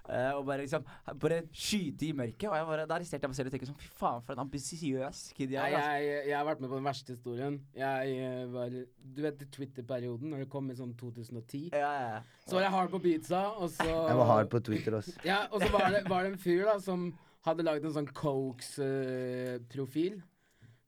Uh, 0.07 0.39
og 0.39 0.45
bare 0.47 0.63
liksom 0.63 0.85
Bare 1.19 1.41
skyte 1.51 2.05
i 2.07 2.13
mørket. 2.15 2.45
Og 2.47 2.55
jeg 2.55 2.67
bare, 2.69 2.85
da 2.87 2.95
arresterte 2.95 3.25
jeg 3.25 3.31
meg 3.31 3.35
selv 3.35 3.49
og 3.49 3.55
tenkte 3.55 3.67
sånn 3.67 3.79
Fy 3.81 3.89
faen, 3.99 4.21
for 4.23 4.37
en 4.37 4.43
ambisiøs 4.45 5.23
kid 5.35 5.51
jeg 5.57 5.75
er. 5.75 5.97
jeg, 5.99 6.21
jeg 6.29 6.37
har 6.37 6.45
vært 6.47 6.61
med 6.63 6.71
på 6.71 6.79
den 6.79 6.87
verste 6.87 7.17
historien. 7.17 7.57
Jeg 7.75 8.13
eh, 8.15 8.45
var 8.53 8.71
Du 8.71 9.19
vet 9.25 9.43
i 9.43 9.49
Twitter-perioden, 9.57 10.31
når 10.31 10.45
det 10.45 10.49
kom 10.53 10.71
i 10.71 10.77
sånn 10.79 10.93
2010? 10.99 11.73
Ja, 11.75 11.83
ja, 11.83 12.07
ja. 12.15 12.21
Så 12.45 12.55
var 12.55 12.67
jeg 12.67 12.75
hard 12.77 12.95
på 12.95 13.03
pizza, 13.03 13.43
og 13.57 13.73
så 13.75 13.89
Jeg 13.89 14.17
var 14.21 14.31
hard 14.31 14.51
på 14.53 14.63
Twitter, 14.63 14.99
også. 15.01 15.17
Ja, 15.27 15.41
og 15.51 15.63
så 15.63 15.69
var 15.75 15.91
det, 15.91 16.05
var 16.07 16.23
det 16.23 16.35
en 16.35 16.41
fyr 16.41 16.63
da 16.69 16.77
som 16.83 17.09
hadde 17.47 17.67
lagd 17.67 17.83
en 17.87 17.95
sånn 17.99 18.09
Cokes-profil. 18.15 20.15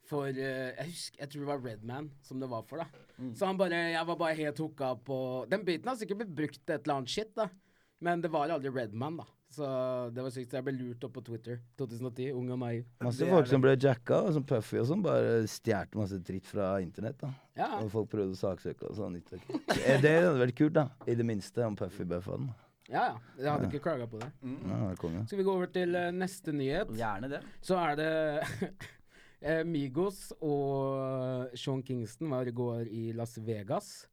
For 0.10 0.28
uh, 0.28 0.36
jeg, 0.41 0.89
husker, 0.89 1.22
jeg 1.22 1.32
tror 1.32 1.45
det 1.45 1.50
var 1.54 1.65
Redman 1.65 2.12
som 2.26 2.41
det 2.41 2.50
var 2.52 2.67
for, 2.69 2.84
da. 2.84 3.06
Mm. 3.19 3.34
Så 3.38 3.50
han 3.50 3.60
bare 3.60 3.82
Jeg 3.93 4.06
var 4.08 4.19
bare 4.19 4.38
helt 4.38 4.62
hooka 4.63 4.93
på 5.06 5.17
Den 5.52 5.65
biten 5.67 5.89
har 5.91 5.98
sikkert 6.00 6.24
blitt 6.24 6.38
brukt 6.38 6.62
til 6.63 6.76
et 6.76 6.86
eller 6.88 7.02
annet 7.02 7.13
shit, 7.13 7.36
da. 7.38 7.50
Men 8.00 8.24
det 8.24 8.32
var 8.32 8.50
aldri 8.50 8.72
Redman, 8.72 9.19
da. 9.19 9.28
Så 9.50 9.65
det 10.13 10.22
var 10.22 10.30
sykt. 10.34 10.52
Så 10.52 10.60
jeg 10.60 10.65
ble 10.67 10.76
lurt 10.78 11.04
opp 11.08 11.15
på 11.17 11.24
Twitter 11.26 11.60
2010. 11.80 12.30
Ung 12.38 12.52
og 12.54 12.60
naiv. 12.62 12.86
Masse 13.02 13.26
Det 13.26 13.32
folk 13.34 13.50
som 13.50 13.63
ble 13.63 13.74
jacka, 13.76 14.22
og 14.28 14.36
som 14.38 14.45
Puffy 14.45 14.78
og 14.82 14.88
sånn, 14.91 15.04
bare 15.06 15.41
stjal 15.50 15.89
masse 15.98 16.19
dritt 16.26 16.48
fra 16.48 16.76
internett. 16.84 17.17
da 17.24 17.34
Ja. 17.58 17.69
Og 17.82 17.89
folk 17.91 18.12
prøvde 18.13 18.38
å 18.38 18.39
saksøke 18.39 18.91
og 18.91 18.95
sånn. 18.98 19.17
Eh, 19.80 20.02
Det 20.02 20.12
hadde 20.22 20.38
vært 20.38 20.58
kult, 20.58 20.76
da. 20.78 20.89
I 21.10 21.17
det 21.17 21.26
minste 21.26 21.65
om 21.65 21.76
Puffy 21.76 22.06
buffa 22.06 22.38
den. 22.38 22.52
Ja, 22.89 23.04
ja. 23.10 23.17
Jeg 23.38 23.50
hadde 23.52 23.67
ikke 23.69 23.84
klaga 23.86 24.08
på 24.10 24.22
det. 24.22 24.30
Mm. 24.41 24.62
Ja, 24.69 24.78
det. 24.93 25.26
Skal 25.30 25.38
vi 25.38 25.43
gå 25.45 25.54
over 25.54 25.69
til 25.74 25.93
uh, 25.95 26.10
neste 26.13 26.54
nyhet? 26.54 26.89
Gjerne 26.98 27.30
det. 27.30 27.41
Så 27.62 27.78
er 27.78 28.00
det 28.00 28.10
eh, 29.41 29.63
Migos 29.67 30.30
og 30.39 31.56
Sean 31.58 31.84
Kingston 31.86 32.32
var 32.32 32.49
i 32.49 32.56
går 32.56 32.89
i 32.91 33.10
Las 33.17 33.38
Vegas. 33.43 34.08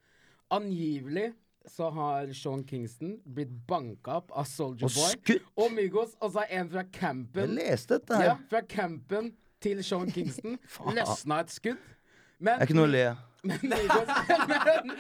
Angivelig 0.51 1.33
så 1.67 1.91
har 1.91 2.31
Sean 2.35 2.63
Kingston 2.67 3.17
blitt 3.35 3.51
banka 3.67 4.21
opp 4.21 4.31
av 4.31 4.47
Soldier 4.47 4.91
Boy 4.93 5.17
skutt! 5.17 5.49
og 5.59 5.73
Migos, 5.75 6.15
og 6.21 6.33
så 6.37 6.45
er 6.47 6.61
en 6.61 6.71
fra 6.71 6.85
campen. 6.93 7.57
Jeg 7.57 7.59
leste 7.59 7.99
dette 7.99 8.21
her. 8.21 8.29
Ja, 8.31 8.37
fra 8.51 8.63
campen 8.71 9.33
til 9.63 9.83
Sean 9.85 10.11
Kingston 10.15 10.59
løsna 10.97 11.41
et 11.43 11.55
skudd. 11.55 11.83
Men, 12.39 12.59
Det 12.59 12.61
er 12.61 12.69
ikke 12.69 12.79
noe 12.79 12.91
å 12.91 12.93
le 12.93 13.07
men 13.47 13.63
Migos, 13.71 14.09
men, 14.51 14.95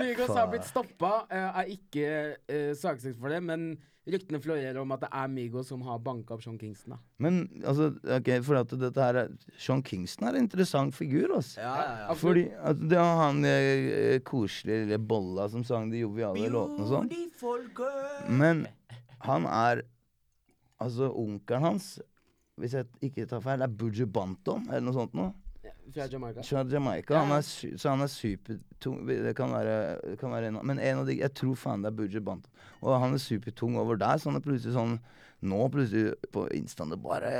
Migos 0.00 0.32
har 0.34 0.48
blitt 0.50 0.66
stoppa, 0.66 1.12
er 1.30 1.68
ikke 1.70 2.06
uh, 2.50 2.72
saksøkt 2.74 3.20
for 3.20 3.30
det, 3.30 3.38
men 3.46 3.76
ryktene 4.08 4.40
florerer 4.42 4.80
om 4.80 4.90
at 4.96 5.04
det 5.04 5.10
er 5.14 5.28
Migos 5.30 5.68
som 5.70 5.82
har 5.86 6.00
banka 6.02 6.34
opp 6.34 6.42
Sean 6.42 6.56
Kingston. 6.58 6.96
da. 6.96 6.98
Men 7.22 7.44
altså, 7.62 7.92
ok, 8.18 8.30
for 8.42 8.58
at 8.58 8.74
dette 8.80 9.04
her 9.04 9.18
er 9.20 9.30
Sean 9.56 9.82
Kingston 9.86 10.26
er 10.28 10.38
en 10.38 10.46
interessant 10.48 10.94
figur, 10.96 11.36
altså. 11.36 11.60
Ja, 11.62 11.74
ja, 11.78 11.92
ja. 12.08 12.16
Fordi 12.18 12.48
at 12.58 12.82
det 12.82 12.98
var 12.98 13.20
han 13.22 13.44
eh, 13.46 14.18
koselige 14.26 14.86
lille 14.86 14.98
bolla 14.98 15.46
som 15.52 15.62
sang 15.64 15.90
de 15.92 16.02
joviale 16.02 16.50
låtene 16.50 16.88
og 16.88 16.92
sånn. 16.96 17.10
Men 18.28 18.66
han 19.28 19.46
er 19.46 19.84
Altså, 20.82 21.12
onkelen 21.14 21.62
hans, 21.62 21.84
hvis 22.58 22.72
jeg 22.74 22.88
ikke 23.06 23.26
tar 23.30 23.38
feil, 23.44 23.62
er 23.62 23.70
Buju 23.70 24.02
Banton, 24.10 24.64
eller 24.66 24.82
noe 24.82 24.96
sånt 24.96 25.12
noe. 25.14 25.30
Fra 25.94 26.06
Jamaica. 26.08 26.42
Fra 26.42 26.64
Jamaica. 26.64 27.16
Han 27.18 27.32
er, 27.36 27.42
så 27.78 27.88
han 27.94 28.04
er 28.04 28.12
supertung. 28.12 29.02
Det 29.08 29.34
kan 29.36 29.52
være, 29.52 29.74
det 30.12 30.18
kan 30.20 30.32
være 30.34 30.52
en 30.52 30.60
av 30.60 30.64
Men 30.64 30.78
en 30.78 31.02
av 31.02 31.06
de 31.06 31.18
Jeg 31.20 31.34
tror 31.38 31.56
faen 31.58 31.82
det 31.82 31.92
er 31.92 31.98
Buja 31.98 32.20
Bant. 32.20 32.46
Og 32.82 32.94
han 33.00 33.14
er 33.14 33.22
supertung 33.22 33.76
over 33.78 33.98
der, 34.00 34.18
så 34.18 34.30
han 34.30 34.40
er 34.40 34.44
plutselig 34.46 34.76
sånn 34.78 34.96
Nå 35.42 35.64
plutselig 35.74 36.12
på 36.30 36.44
Instaen 36.54 36.90
det 36.92 36.98
bare 37.02 37.30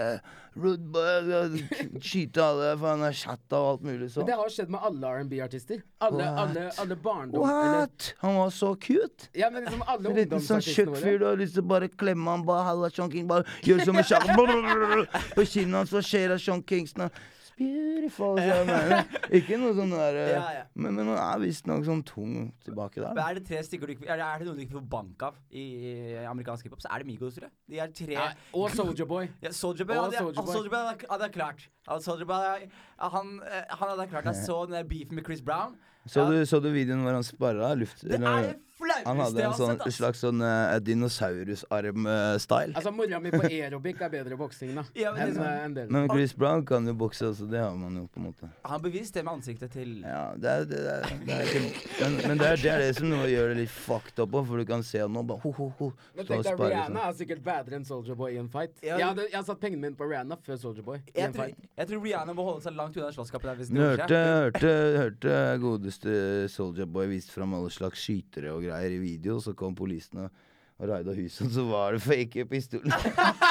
Skyte 2.02 2.42
alle, 2.42 2.72
for 2.80 2.88
han 2.90 3.04
er 3.06 3.14
chatta 3.14 3.60
og 3.60 3.68
alt 3.76 3.84
mulig 3.86 4.00
Men 4.08 4.10
sånn. 4.10 4.26
det 4.26 4.38
har 4.40 4.50
skjedd 4.50 4.72
med 4.74 4.86
alle 4.88 5.12
R&B-artister. 5.20 5.84
Alle, 6.02 6.26
alle, 6.26 6.64
alle 6.82 6.96
barndom... 6.98 7.46
Eller, 7.46 7.76
What?! 7.84 8.08
Han 8.24 8.40
var 8.40 8.50
så 8.50 8.72
cute! 8.74 9.30
ja, 9.38 9.50
men 9.54 9.62
liksom 9.68 9.84
alle 9.86 10.10
En 10.10 10.18
liten 10.18 10.42
sånn 10.42 10.64
tjukk 10.64 10.90
ungdomsartistene 10.90 10.98
fyr 10.98 11.12
våre. 11.14 11.20
du 11.22 11.26
har 11.28 11.38
lyst 11.44 11.54
til 11.56 11.62
å 11.62 11.70
bare 11.76 11.90
klemme 11.94 12.34
han, 12.34 12.42
bare 12.48 12.66
halla 12.72 12.90
Sean 12.90 13.12
King, 13.14 13.28
bare 13.30 13.46
gjør 13.62 13.84
som 13.86 14.02
en 14.02 14.08
sjakk 14.10 14.26
På 15.36 15.46
kinnet 15.46 15.78
hans, 15.78 15.94
hva 15.94 16.02
skjer 16.10 16.34
da, 16.34 16.40
Sean 16.42 16.66
Kingston? 16.66 17.14
Beautiful. 17.58 18.38
Ikke 19.38 19.58
noe 19.60 19.74
sånn 19.76 19.92
der 19.94 20.16
eh, 20.18 20.30
Ja, 20.32 20.44
ja. 20.56 20.62
Men, 20.74 20.96
men 20.96 21.10
han 21.12 21.18
er 21.20 21.42
visstnok 21.44 21.84
sånn 21.86 22.02
tung 22.08 22.32
tilbake 22.64 23.02
der. 23.02 23.18
Er 23.22 23.38
det 23.38 23.44
tre 23.48 23.60
stykker 23.66 23.90
du 23.90 23.94
ikke 23.96 24.08
er 24.10 24.20
det, 24.22 24.26
er 24.26 24.46
noen 24.48 24.58
du 24.60 24.64
ikke 24.64 24.78
får 24.78 24.86
bank 24.96 25.24
av 25.28 25.38
i, 25.50 25.64
i 26.16 26.24
amerikansk 26.28 26.66
hiphop, 26.68 26.82
så 26.84 26.90
er 26.92 27.04
det 27.04 27.10
Migos, 27.12 27.36
tror 27.36 27.48
jeg. 27.48 27.54
De 27.74 27.80
er 27.84 27.94
tre 28.02 28.16
Ja, 28.18 28.26
og 28.56 28.72
Soldier 28.76 29.08
Boy. 29.10 29.28
ja, 29.44 29.52
Soldier 29.54 29.88
Boy 29.88 30.00
hadde, 30.00 30.18
Soulja 30.18 30.42
Boy. 30.42 30.54
Soulja 30.56 30.72
Boy 30.74 30.80
hadde, 30.88 31.08
hadde 31.12 31.28
jeg 31.28 31.36
klart. 31.38 31.68
Ja, 31.88 32.00
Boy 32.32 32.68
han, 33.16 33.32
eh, 33.46 33.64
han 33.70 33.88
hadde 33.94 34.08
klart 34.16 34.30
Jeg 34.32 34.44
så 34.48 34.60
den 34.66 34.78
der 34.80 34.88
beefen 34.88 35.18
med 35.20 35.24
Chris 35.28 35.42
Brown. 35.44 35.76
Så, 36.06 36.24
Ja. 36.24 36.30
du, 36.34 36.42
så 36.50 36.58
du 36.58 36.72
videoen 36.74 37.04
hvor 37.06 37.14
han 37.14 37.22
sparra 37.26 37.74
luft? 37.78 38.00
Det 38.02 38.16
er 38.16 38.24
eller- 38.24 38.48
det 38.48 38.71
flaueste 38.82 39.08
han 39.08 39.22
hadde 39.22 39.44
en 39.46 39.54
sånn 39.58 39.78
sett, 39.78 39.94
slags 39.96 40.22
sånn 40.24 40.42
uh, 40.42 40.78
dinosaurusarm-style. 40.82 42.74
Altså, 42.76 42.92
mora 42.94 43.20
mi 43.22 43.32
på 43.32 43.42
aerobic 43.48 44.00
er 44.02 44.12
bedre 44.12 44.36
i 44.36 44.38
boksing, 44.40 44.74
da. 44.76 44.84
Ja, 44.98 45.12
men 45.12 45.22
enn 45.22 45.32
liksom- 45.32 45.64
en 45.64 45.74
del. 45.74 45.90
men 45.90 46.08
Chris 46.10 46.32
Brown 46.32 46.64
kan 46.66 46.86
jo 46.86 46.94
bokse 46.94 47.26
også, 47.30 47.48
det 47.50 47.60
har 47.60 47.74
man 47.76 47.96
jo 47.96 48.06
på 48.12 48.20
en 48.20 48.26
måte. 48.28 48.50
Han 48.64 48.82
bevisst 48.82 49.14
det 49.14 49.24
med 49.24 49.34
ansiktet 49.34 49.70
til 49.72 50.00
Ja, 50.02 50.34
det 50.36 50.50
er, 50.50 50.64
det 50.64 50.80
er, 50.80 51.06
det 51.26 51.34
er 51.36 51.42
ikke 51.46 51.62
Men, 52.00 52.16
men 52.28 52.38
det, 52.38 52.46
er, 52.46 52.56
det 52.56 52.70
er 52.72 52.78
det 52.78 52.96
som 52.96 53.08
nå 53.10 53.22
gjør 53.26 53.52
det 53.52 53.56
litt 53.62 53.70
fucked 53.70 54.18
up 54.22 54.32
òg, 54.32 54.46
for 54.48 54.56
du 54.58 54.64
kan 54.64 54.82
se 54.82 54.98
at 55.02 55.10
nå 55.10 55.22
bare 55.26 55.40
ho, 55.42 55.52
ho, 55.52 55.68
ho, 55.78 55.92
Men 56.14 56.24
og 56.24 56.28
tenk 56.32 56.44
deg, 56.44 56.60
Rihanna 56.62 57.08
er 57.08 57.14
sikkert 57.18 57.42
bedre 57.44 57.76
enn 57.76 57.84
Soldier 57.84 58.14
Boy 58.18 58.34
i 58.34 58.38
en 58.42 58.48
fight. 58.48 58.74
Ja, 58.82 58.96
jeg, 58.98 59.06
hadde, 59.06 59.28
jeg 59.28 59.36
hadde 59.36 59.46
satt 59.46 59.60
pengene 59.60 59.82
mine 59.86 59.96
på 59.98 60.08
Rihanna 60.08 60.38
før 60.42 60.56
Soldier 60.56 60.82
Boy. 60.86 60.98
Jeg 61.14 61.28
en 61.28 61.32
tror, 61.36 61.44
fight. 61.44 61.70
jeg 61.76 61.86
tror 61.92 62.02
Rihanna 62.06 62.32
må 62.34 62.42
holde 62.48 62.62
seg 62.66 62.76
langt 62.78 62.96
unna 62.96 63.12
slåsskampen 63.12 63.52
der 63.52 63.56
hvis 63.60 63.68
det 63.72 63.82
hørte, 63.82 64.22
hørte, 64.42 64.72
hørte 65.02 65.58
godeste 65.62 66.48
Soldier 66.48 66.86
Boy 66.86 67.06
vist 67.12 67.30
fram 67.30 67.54
alle 67.54 67.70
slags 67.70 68.02
skytere 68.02 68.52
og 68.52 68.62
greier 68.64 68.71
i 68.80 68.98
video, 69.02 69.40
så 69.40 69.52
kom 69.54 69.74
politiene 69.78 70.28
og, 70.28 70.88
raida 70.88 71.12
huset, 71.14 71.46
og 71.46 71.52
så 71.52 71.64
var 71.68 71.92
det 71.92 72.02
fake 72.02 72.44
pistoler. 72.50 72.90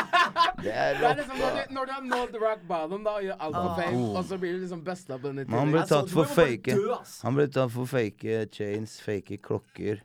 det 0.64 0.72
er 0.74 0.98
er 1.00 1.16
liksom 1.16 1.38
når 1.38 1.46
rått. 1.48 1.68
du, 1.70 1.74
når 1.74 1.86
du 1.86 1.92
har 1.94 2.02
nådd 2.10 2.36
rock 2.42 2.64
bottom 2.68 3.04
da, 3.06 3.14
og 3.20 3.24
gjør 3.24 3.38
alt 3.40 3.56
for 3.56 3.70
Ah. 3.72 3.78
fame, 3.82 4.04
og 4.18 4.26
så 4.26 4.38
blir 4.42 4.54
du 4.58 4.60
liksom 4.66 4.84
besta 4.84 5.18
på 5.18 5.32
i 5.32 5.46
han 5.50 5.72
ble 5.72 5.84
tatt 5.88 6.10
for 6.12 6.26
fake. 6.26 6.76
Han 7.24 7.36
ble 7.38 7.48
tatt 7.48 7.72
for 7.72 7.86
fake 7.86 8.48
chains, 8.52 9.00
fake 9.02 9.38
klokker. 9.42 10.02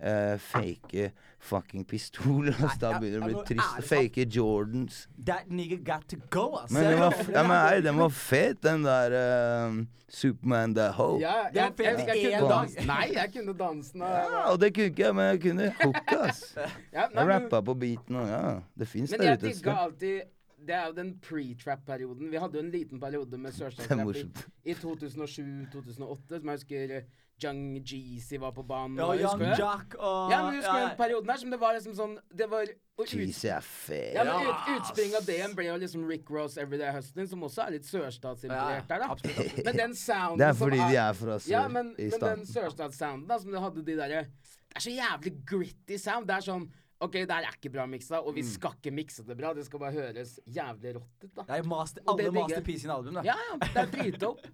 Eh, 0.00 0.38
fake 0.38 1.10
fucking 1.38 1.84
pistoler. 1.86 2.54
Altså, 2.62 2.78
da 2.80 2.94
begynner 2.98 3.22
det 3.22 3.36
å 3.36 3.42
bli 3.42 3.44
trist. 3.52 3.86
Fake 3.88 4.26
Jordans. 4.34 5.06
That 5.26 5.50
nigga 5.50 5.78
got 5.84 6.08
to 6.08 6.18
go, 6.30 6.58
ass. 6.62 6.72
Men 6.74 6.90
den 6.90 6.98
var, 7.00 7.14
ja, 7.32 7.44
men, 7.46 7.56
ei, 7.60 7.84
den 7.84 8.00
var 8.00 8.14
fet, 8.14 8.62
den 8.64 8.86
der 8.86 9.16
uh, 9.18 9.78
Superman 10.08 10.74
the 10.74 10.88
Hope. 10.96 11.20
Ja, 11.22 11.36
jeg, 11.52 11.72
jeg, 11.78 11.98
jeg, 12.08 12.22
jeg, 12.24 12.40
kunne 12.40 12.62
en 12.64 12.88
Nei, 12.88 13.04
jeg 13.14 13.32
kunne 13.36 13.54
dansen 13.58 14.02
Ja, 14.02 14.48
og 14.48 14.58
det 14.62 14.72
kunne 14.74 14.90
ikke 14.92 15.06
jeg, 15.06 15.18
men 15.18 15.30
jeg 15.34 15.42
kunne 15.44 15.68
hooka, 15.82 16.18
ass. 16.24 16.42
ja, 16.56 17.06
nei, 17.12 17.22
Jeg 17.22 17.30
rappa 17.34 17.62
på 17.70 17.76
beaten, 17.78 18.18
og 18.22 18.32
ja, 18.32 18.42
det 18.78 18.88
fins 18.88 19.14
der 19.14 19.24
jeg 19.24 19.38
Men 19.38 19.48
jeg 19.48 19.60
digga 19.60 19.78
alltid 19.84 20.20
Det 20.66 20.74
er 20.74 20.88
jo 20.90 20.96
den 20.96 21.12
pre-trap-perioden. 21.22 22.30
Vi 22.32 22.40
hadde 22.42 22.58
jo 22.58 22.64
en 22.64 22.72
liten 22.74 23.00
periode 23.00 23.38
med 23.38 23.54
Sørstad-trap 23.54 24.16
i, 24.16 24.24
i 24.72 24.74
2007-2008, 24.74 26.40
som 26.40 26.50
jeg 26.50 26.58
husker 26.58 26.94
Jung 26.94 27.04
Young 27.44 27.82
Jeezy 27.86 28.38
var 28.38 28.52
på 28.52 28.62
banen. 28.66 28.98
Ja, 28.98 29.04
og 29.06 29.20
Young. 29.20 29.42
Jack 29.58 29.94
og 29.98 30.30
Ja, 30.30 30.42
men 30.42 30.56
husker 30.56 30.72
du 30.72 30.78
ja, 30.78 30.88
den 30.88 30.96
perioden 30.98 31.30
her 31.30 31.38
som 31.38 31.50
det 31.50 31.60
var 31.60 31.76
liksom 31.76 31.94
sånn 31.94 32.16
Det 32.34 32.48
var 32.50 32.66
Jeezy 33.06 33.50
er 33.54 33.62
fet. 33.62 34.16
Ja, 34.16 34.24
men 34.26 34.48
ut, 34.48 34.72
Utspring 34.74 35.14
av 35.14 35.26
det 35.28 35.38
ble 35.54 35.68
jo 35.68 35.76
liksom 35.78 36.06
Rick 36.10 36.30
Ross 36.34 36.56
Everyday 36.58 36.90
Hustling, 36.96 37.28
som 37.30 37.44
også 37.46 37.68
er 37.68 37.76
litt 37.76 37.86
sørstatsinspirert 37.86 38.90
der, 38.90 39.04
da. 39.04 39.10
absolutt. 39.14 39.60
Men 39.68 39.78
den 39.84 39.94
sounden 39.94 40.42
Det 40.42 40.48
er 40.48 40.58
som 40.58 40.72
er, 40.72 40.82
de 40.82 40.98
er 41.04 41.20
fra 41.20 41.38
sør 41.38 41.52
Ja, 41.54 41.62
men, 41.70 41.94
i 41.94 42.08
men 42.08 42.10
den 42.10 42.18
staten. 42.18 42.46
sørstatssounden 42.50 43.28
da, 43.30 43.38
som 43.38 43.54
du 43.54 43.60
hadde 43.62 43.86
de 43.86 43.98
derre 44.02 44.24
Det 44.26 44.80
er 44.82 44.86
så 44.88 44.96
jævlig 44.96 45.34
gritty 45.46 46.00
sound. 46.02 46.26
Det 46.26 46.40
er 46.40 46.48
sånn 46.50 46.66
OK, 47.00 47.12
det 47.12 47.30
her 47.30 47.44
er 47.46 47.54
ikke 47.54 47.70
bra 47.72 47.86
miksa, 47.86 48.18
og 48.26 48.34
vi 48.34 48.42
Mm. 48.42 48.48
skal 48.50 48.72
ikke 48.74 48.92
mikse 48.92 49.24
det 49.26 49.36
bra. 49.38 49.52
Det 49.54 49.64
skal 49.66 49.78
bare 49.78 49.92
høres 49.92 50.40
jævlig 50.50 50.96
rått 50.96 51.24
ut, 51.24 51.34
da. 51.34 51.42
Det 51.46 51.58
er 51.58 51.68
master, 51.68 52.00
det 52.02 52.08
alle 52.08 52.24
jeg. 52.24 52.32
masterpiece 52.34 52.80
sine 52.82 52.92
album, 52.96 53.14
da. 53.14 53.22
Ja, 53.22 53.36
ja, 53.52 53.58
det 53.58 53.76
er 53.76 53.86
dritdope. 53.92 54.50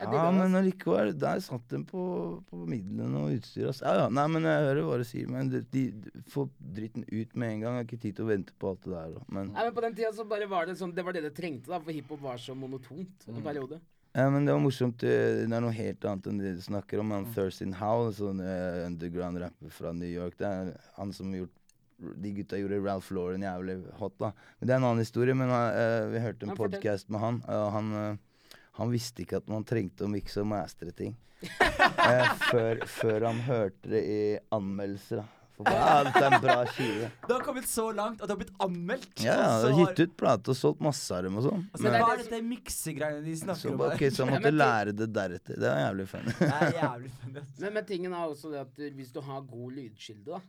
Ja, 0.00 0.30
men 0.32 0.40
ass. 0.48 0.54
allikevel, 0.64 1.10
der 1.20 1.40
satt 1.44 1.68
de 1.68 1.84
på, 1.84 2.42
på 2.48 2.56
midlene 2.66 3.18
og 3.20 3.34
utstyret. 3.36 3.68
Altså. 3.68 3.84
Ja, 3.84 3.94
ja, 4.00 4.08
nei, 4.08 4.26
men 4.32 4.42
jeg 4.48 4.62
hører 4.64 4.82
hva 4.88 4.96
du 4.96 5.04
sier, 5.04 5.28
men 5.28 5.50
de, 5.52 5.60
de, 5.60 5.82
de 5.92 6.22
får 6.32 6.48
dritten 6.72 7.04
ut 7.12 7.36
med 7.36 7.50
en 7.52 7.60
gang. 7.60 7.74
Jeg 7.76 7.84
har 7.84 7.84
ikke 7.84 8.00
tid 8.06 8.16
til 8.16 8.24
å 8.24 8.28
vente 8.30 8.54
på 8.58 8.70
alt 8.70 8.80
det 8.86 8.94
der. 8.94 9.10
da. 9.18 9.20
Men, 9.28 9.52
Nei, 9.52 9.64
men 9.68 9.74
på 9.76 9.82
den 9.84 9.94
tida 9.94 10.10
så 10.16 10.24
bare 10.26 10.48
var 10.48 10.64
det 10.70 10.78
sånn 10.80 10.94
Det 10.96 11.04
var 11.04 11.12
det 11.12 11.22
det 11.28 11.34
trengte, 11.36 11.68
da, 11.68 11.78
for 11.84 11.92
hiphop 11.92 12.20
var 12.24 12.36
så 12.40 12.56
monotont 12.56 13.28
Mm. 13.28 13.36
en 13.36 13.42
periode. 13.44 13.80
ja, 14.16 14.30
men 14.30 14.46
det 14.46 14.54
var 14.56 14.60
morsomt. 14.64 15.02
eh, 15.04 15.44
Det 15.44 15.52
er 15.52 15.60
noe 15.60 15.70
helt 15.70 16.00
annet 16.00 16.26
enn 16.32 16.38
det 16.38 16.54
du 16.56 16.62
snakker 16.62 16.98
om. 17.00 17.06
Mm. 17.12 17.12
Han 17.26 17.34
Thurston 17.34 17.72
Howell, 17.74 18.10
sånn 18.16 18.40
uh, 18.40 18.86
underground-rapper 18.88 19.70
fra 19.70 19.92
New 19.92 20.08
York. 20.08 20.38
Det 20.38 20.46
er 20.48 20.80
han 20.96 21.12
som 21.12 21.30
har 21.30 21.40
gjort 21.44 21.59
de 22.00 22.32
gutta 22.40 22.58
gjorde 22.60 22.80
Ralph 22.84 23.10
Lauren 23.12 23.42
jævlig 23.44 23.78
hot, 24.00 24.14
da. 24.18 24.32
Men 24.60 24.66
Det 24.68 24.74
er 24.74 24.76
en 24.80 24.84
annen 24.90 25.04
historie, 25.04 25.34
men 25.34 25.50
uh, 25.52 26.10
vi 26.12 26.22
hørte 26.24 26.46
en 26.48 26.56
podkast 26.56 27.08
med 27.10 27.20
han, 27.20 27.42
og 27.48 27.72
han, 27.72 27.90
uh, 27.92 28.54
han 28.80 28.90
visste 28.94 29.22
ikke 29.24 29.36
at 29.42 29.48
man 29.52 29.64
trengte 29.68 30.06
å 30.06 30.12
mikse 30.12 30.40
og 30.40 30.48
mastre 30.52 30.92
ting. 30.96 31.16
uh, 31.42 32.32
før, 32.50 32.80
før 32.86 33.28
han 33.30 33.44
hørte 33.48 33.88
det 33.92 34.00
i 34.06 34.22
anmeldelser. 34.52 35.22
da. 35.22 35.28
For 35.60 35.66
bare, 35.68 35.80
ja, 35.84 35.96
dette 36.06 36.20
er 36.24 36.32
en 36.32 36.40
bra 36.40 36.54
skive. 36.72 37.08
Det 37.28 37.34
har 37.34 37.42
kommet 37.44 37.66
så 37.68 37.82
langt 37.92 38.22
at 38.22 38.30
det 38.30 38.32
har 38.32 38.38
blitt 38.40 38.62
anmeldt. 38.64 39.10
Ja, 39.20 39.34
ja, 39.36 39.48
og 39.58 39.74
har- 39.76 39.90
gitt 39.90 39.98
ut 40.08 40.14
plate 40.16 40.54
og 40.54 40.56
solgt 40.56 40.80
masse 40.80 41.12
av 41.12 41.26
dem 41.26 41.36
og 41.36 41.44
sånn. 41.44 41.66
Altså, 41.74 41.82
Men- 41.84 41.96
hva 42.00 42.06
er 42.14 42.22
dette 42.22 42.38
miksegreiene 42.48 43.20
de 43.26 43.34
Så, 43.36 43.42
snakker 43.44 43.74
om? 43.74 43.76
bare, 43.82 43.90
her? 43.90 44.00
ok, 44.00 44.14
så 44.16 44.24
han 44.24 44.32
måtte 44.38 44.48
men 44.48 44.56
lære 44.56 44.94
det 44.96 45.08
deretter. 45.12 45.58
Det 45.60 45.68
er 45.68 45.82
jævlig 45.84 46.06
funny. 46.14 46.32
Det 46.38 46.48
er 46.48 46.72
jævlig 46.80 47.12
funny. 47.18 47.44
Men, 47.60 47.74
men 47.76 47.84
tingen 47.92 48.16
er 48.16 48.24
også 48.32 48.54
det 48.54 48.62
at 48.64 48.80
hvis 48.96 49.12
du 49.12 49.20
har 49.28 49.44
god 49.52 49.76
lydkilde, 49.76 50.24
da 50.32 50.40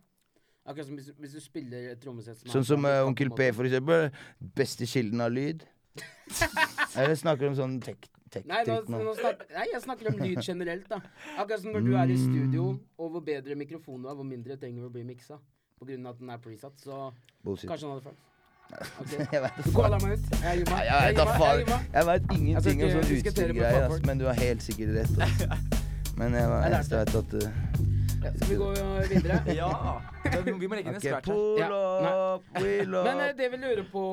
Akkurat 0.65 0.86
som 0.88 0.95
hvis, 1.00 1.10
hvis 1.17 1.32
du 1.34 1.41
spiller 1.41 1.91
et 1.95 2.02
trommesett 2.04 2.38
som 2.38 2.52
Sånn 2.54 2.65
som 2.67 2.86
eh, 2.86 3.00
Onkel 3.08 3.32
P, 3.34 3.47
for 3.58 3.65
eksempel. 3.65 4.10
Beste 4.56 4.86
kilden 4.86 5.21
av 5.26 5.32
lyd. 5.34 5.63
Eller 7.02 7.15
snakker 7.19 7.47
du 7.47 7.52
om 7.52 7.56
sånn 7.58 7.78
tek 7.84 8.06
tek 8.32 8.45
Nei, 8.47 8.62
nå, 8.67 8.78
nå? 8.88 9.02
nå 9.04 9.13
snak, 9.17 9.41
nei, 9.52 9.65
jeg 9.74 9.82
snakker 9.84 10.08
om 10.13 10.21
lyd 10.21 10.39
generelt, 10.45 10.86
da. 10.88 11.02
Akkurat 11.41 11.60
som 11.65 11.74
når 11.76 11.84
du 11.89 11.95
er 12.00 12.13
i 12.13 12.15
studio, 12.19 12.69
Mm. 12.71 12.80
og 13.04 13.10
hvor 13.12 13.24
bedre 13.28 13.58
mikrofonen 13.60 14.06
er, 14.08 14.15
hvor 14.15 14.24
mindre 14.28 14.56
trenger 14.62 14.86
du 14.86 14.88
å 14.88 14.93
bli 14.93 15.04
miksa. 15.04 15.36
På 15.82 15.88
grunn 15.89 16.06
av 16.06 16.13
at 16.15 16.19
den 16.21 16.30
er 16.32 16.38
presatt, 16.39 16.78
så 16.80 17.10
Bullshit. 17.43 17.67
kanskje 17.67 17.89
han 17.89 17.97
hadde 17.97 18.06
følt. 18.08 18.28
Ok. 19.02 19.12
Jeg 19.34 19.41
vet 19.43 19.58
Du 19.65 19.71
caller 19.76 20.00
meg 20.00 20.13
ut. 20.15 20.30
Jeg 20.45 20.62
gir 20.62 20.69
meg. 20.69 20.78
Nei, 20.78 20.84
jeg 20.88 21.08
vet 21.10 21.17
da 21.17 21.26
faen. 21.41 21.71
jeg 21.97 22.06
veit 22.08 22.32
ingenting 22.38 22.84
om 22.86 22.88
ikke 22.88 22.93
sånn 22.95 23.10
diskutere 23.10 23.47
med 23.52 23.58
utstyrgreier, 23.60 23.88
ass, 23.89 24.06
men 24.08 24.21
du 24.21 24.26
har 24.30 24.38
helt 24.39 24.63
sikkert 24.63 24.93
rett. 25.02 25.17
ass. 25.28 25.80
Men 26.21 26.34
jeg, 26.36 26.43
Jeg 26.43 26.62
jeg, 26.62 26.71
lærte. 26.71 26.95
jeg 26.95 27.08
vet 27.08 27.15
at 27.15 27.34
uh, 27.34 27.91
Ja, 28.22 28.32
Skal 28.36 28.50
vi 28.50 28.56
gå 28.56 28.70
videre? 29.10 29.42
Ja. 29.56 30.02
Vi 30.46 30.68
må 30.68 30.78
legge 30.78 30.92
inn 30.92 30.96
en 30.96 31.00
okay, 31.00 31.10
scratch 31.10 31.30
her. 31.32 31.72
Ja, 31.74 32.36
up, 32.36 32.44
wheel 32.62 32.94
up 32.94 33.08
Men 33.08 33.22
eh, 33.24 33.32
det 33.38 33.48
vi 33.50 33.60
lurer 33.62 33.88
på, 33.90 34.04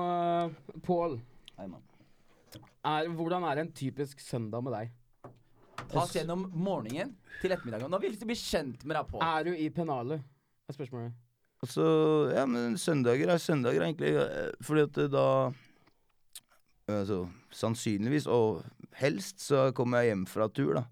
uh, 0.00 0.78
Pål, 0.86 1.18
er 2.82 3.10
hvordan 3.12 3.44
er 3.46 3.60
en 3.62 3.72
typisk 3.76 4.20
søndag 4.24 4.64
med 4.64 4.74
deg? 4.74 4.94
Ta 5.92 6.00
oss 6.02 6.14
gjennom 6.16 6.46
morgenen 6.56 7.12
til 7.42 7.52
ettermiddagen. 7.52 7.92
Nå 7.92 8.00
vil 8.02 8.16
vi 8.16 8.30
bli 8.32 8.38
kjent 8.40 8.86
med 8.88 8.96
deg, 8.96 9.12
Pål. 9.12 9.22
Er 9.26 9.46
du 9.46 9.52
i 9.52 9.68
pennalet? 9.74 10.24
Er 10.66 10.78
spørsmålet. 10.78 11.12
Altså, 11.62 11.84
ja, 12.34 12.46
men 12.48 12.74
søndager 12.80 13.30
er 13.30 13.38
søndager, 13.38 13.84
egentlig. 13.84 14.16
eh, 14.16 14.48
Fordi 14.64 14.86
at 14.88 15.02
da 15.12 15.26
Altså, 16.90 17.28
sannsynligvis, 17.54 18.26
og 18.26 18.64
helst, 18.98 19.44
så 19.44 19.68
kommer 19.76 20.02
jeg 20.02 20.10
hjem 20.10 20.26
fra 20.26 20.48
tur, 20.50 20.74
da. 20.80 20.82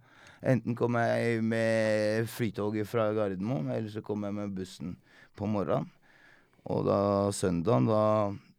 Enten 0.40 0.76
kommer 0.76 1.04
jeg 1.04 1.44
med 1.44 2.28
flytoget 2.32 2.88
fra 2.88 3.10
Gardermoen, 3.12 3.68
eller 3.74 3.92
så 3.92 4.00
kommer 4.04 4.30
jeg 4.30 4.38
med 4.38 4.54
bussen 4.56 4.94
på 5.36 5.48
morgenen. 5.50 5.90
Og 6.70 6.84
da 6.88 7.00
søndagen, 7.32 7.88
da, 7.88 8.02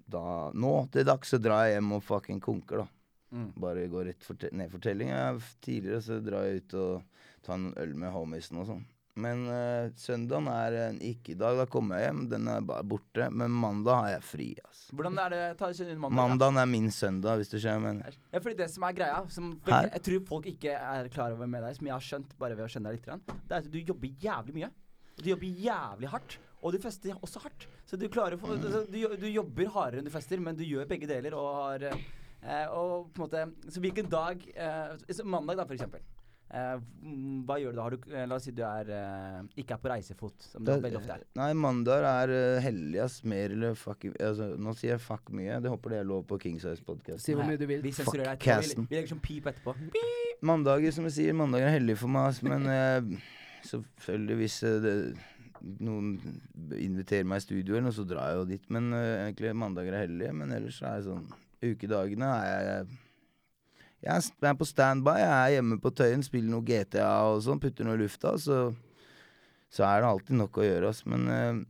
da 0.09 0.23
Nå 0.57 0.73
til 0.93 1.05
dags 1.05 1.33
så 1.33 1.39
drar 1.41 1.67
jeg 1.67 1.77
hjem 1.77 1.95
og 1.97 2.03
fucking 2.05 2.41
konker, 2.41 2.83
da. 2.83 2.87
Mm. 3.31 3.51
Bare 3.63 3.87
går 3.87 4.09
rett 4.09 4.25
for 4.25 4.37
ned 4.41 4.57
nedfortelling. 4.59 5.11
Ja, 5.13 5.27
tidligere 5.63 6.01
så 6.03 6.19
drar 6.23 6.47
jeg 6.47 6.63
ut 6.63 6.77
og 6.81 7.21
tar 7.45 7.57
en 7.57 7.71
øl 7.79 7.93
med 7.97 8.13
homiesen 8.13 8.59
og 8.61 8.67
sånn. 8.69 8.83
Men 9.19 9.43
uh, 9.49 9.89
søndagen 9.99 10.47
er 10.47 10.75
en 10.87 10.99
ikke-dag. 11.03 11.57
Da 11.59 11.65
kommer 11.69 11.99
jeg 11.99 12.09
hjem, 12.11 12.21
den 12.31 12.47
er 12.47 12.61
bare 12.65 12.85
borte. 12.87 13.27
Men 13.31 13.51
mandag 13.51 13.97
har 13.99 14.09
jeg 14.15 14.23
fri, 14.23 14.47
ass. 14.69 14.85
Hvordan 14.95 15.19
er 15.19 15.33
det 15.33 15.41
Ta 15.59 15.67
mandag. 15.67 15.99
da. 15.99 16.15
Mandagen 16.21 16.61
er 16.61 16.69
min 16.71 16.91
søndag, 16.91 17.41
hvis 17.41 17.51
du 17.51 17.57
skjønner. 17.59 17.81
Men 17.81 18.03
Ja, 18.31 18.39
fordi 18.39 18.55
det 18.57 18.69
som 18.71 18.83
er 18.87 18.93
greia, 18.93 19.19
som 19.29 19.51
Her? 19.67 19.89
jeg 19.91 20.01
tror 20.07 20.25
folk 20.27 20.45
ikke 20.45 20.77
er 20.77 21.09
klar 21.09 21.31
over 21.35 21.47
med 21.47 21.63
deg, 21.63 21.75
som 21.75 21.87
jeg 21.87 21.93
har 21.93 22.07
skjønt 22.07 22.37
bare 22.39 22.55
ved 22.55 22.65
å 22.65 22.71
skjønne 22.71 22.91
deg 22.91 23.01
litt, 23.01 23.27
det 23.47 23.51
er 23.51 23.57
at 23.59 23.71
du 23.71 23.79
jobber 23.79 24.07
jævlig 24.21 24.53
mye. 24.55 24.71
Du 25.21 25.29
jobber 25.29 25.47
jævlig 25.67 26.07
hardt. 26.09 26.37
Og 26.61 26.73
du 26.73 26.77
fester 26.77 27.17
også 27.25 27.41
hardt. 27.41 27.65
Så 27.89 27.97
du 27.97 28.07
klarer 28.07 28.37
få 28.37 28.47
Mm. 28.47 28.61
altså, 28.63 28.85
du, 28.85 29.15
du 29.17 29.27
jobber 29.27 29.65
hardere 29.73 29.97
enn 29.99 30.05
du 30.05 30.11
fester, 30.11 30.39
men 30.39 30.55
du 30.55 30.63
gjør 30.63 30.87
begge 30.87 31.07
deler 31.07 31.33
og 31.33 31.55
har 31.55 31.91
Eh, 32.41 32.65
og 32.73 33.11
på 33.13 33.21
en 33.21 33.27
måte 33.27 33.41
Så 33.69 33.81
hvilken 33.83 34.09
dag 34.09 34.41
eh, 34.55 35.23
Mandag, 35.23 35.57
da, 35.57 35.65
for 35.65 35.75
eksempel. 35.77 36.01
Eh, 36.51 36.79
mm, 37.05 37.43
hva 37.47 37.55
gjør 37.61 37.71
du 37.71 37.77
da? 37.77 37.83
Har 37.85 37.93
du, 37.95 38.09
eh, 38.11 38.25
la 38.27 38.35
oss 38.35 38.43
si 38.43 38.51
du 38.51 38.61
er, 38.67 38.89
eh, 38.91 39.43
ikke 39.61 39.77
er 39.77 39.79
på 39.79 39.89
reisefot, 39.91 40.33
som 40.43 40.63
du 40.63 40.71
Det- 40.71 40.81
veldig 40.83 40.99
ofte 40.99 41.13
er. 41.13 41.23
Nei, 41.35 41.53
mandag 41.53 42.03
er 42.03 42.33
uh. 42.59 43.21
Mer 43.23 43.51
eller 43.51 43.73
fuck 43.75 44.03
altså, 44.19 44.57
Nå 44.57 44.75
sier 44.75 44.91
jeg 44.91 44.99
fuck 44.99 45.31
mye. 45.31 45.61
Det 45.61 45.71
håper 45.71 45.89
det 45.89 45.99
er 45.99 46.03
lov 46.03 46.25
på 46.27 46.39
Kingsize 46.39 46.83
Podcast. 46.83 47.21
Si 47.21 47.33
hvor 47.33 47.45
mye 47.45 47.57
du 47.57 47.65
vil. 47.65 47.81
Vi 47.81 47.91
sensurerer 47.91 48.35
deg. 48.35 48.39
Vi, 48.39 48.45
casten. 48.45 48.87
vi 48.89 48.95
legger 48.95 49.15
sånn 49.15 49.21
pip 49.21 49.45
etterpå. 49.45 49.75
Mandager, 50.41 50.91
som 50.91 51.05
jeg 51.05 51.13
sier, 51.13 51.33
mandager 51.33 51.67
er 51.67 51.79
hellig 51.79 51.97
for 51.97 52.07
meg, 52.07 52.27
ass. 52.27 52.41
Men 52.43 52.67
eh, 52.67 53.01
selvfølgelig, 53.63 54.35
hvis 54.35 54.59
det, 54.81 55.17
noen 55.79 56.19
inviterer 56.73 57.23
meg 57.23 57.37
i 57.37 57.45
studio 57.45 57.75
eller 57.75 57.87
noe, 57.89 57.95
så 57.95 58.07
drar 58.07 58.27
jeg 58.27 58.41
jo 58.41 58.45
dit. 58.45 58.69
Men 58.69 58.91
eh, 58.93 59.31
egentlig 59.31 59.55
mandager 59.55 59.93
er 59.93 60.07
hellige. 60.07 60.33
Men 60.33 60.51
ellers 60.51 60.81
så 60.81 60.87
er 60.91 60.99
det 60.99 61.07
sånn 61.07 61.31
Ukedagene 61.61 62.25
er 62.25 62.61
jeg 62.65 62.87
Jeg 64.01 64.31
er 64.49 64.55
på 64.57 64.65
standby. 64.65 65.17
Jeg 65.21 65.33
er 65.33 65.57
hjemme 65.57 65.77
på 65.81 65.91
Tøyen, 65.93 66.23
spiller 66.25 66.49
noe 66.49 66.65
GTA 66.65 67.11
og 67.29 67.43
sånn, 67.45 67.61
putter 67.61 67.85
noe 67.85 67.99
i 67.99 68.01
lufta. 68.01 68.33
Så, 68.41 68.63
så 69.69 69.85
er 69.85 70.01
det 70.01 70.09
alltid 70.09 70.39
nok 70.39 70.57
å 70.57 70.65
gjøre, 70.65 70.89
ass. 70.89 71.03
Men 71.09 71.27
eh, 71.29 71.61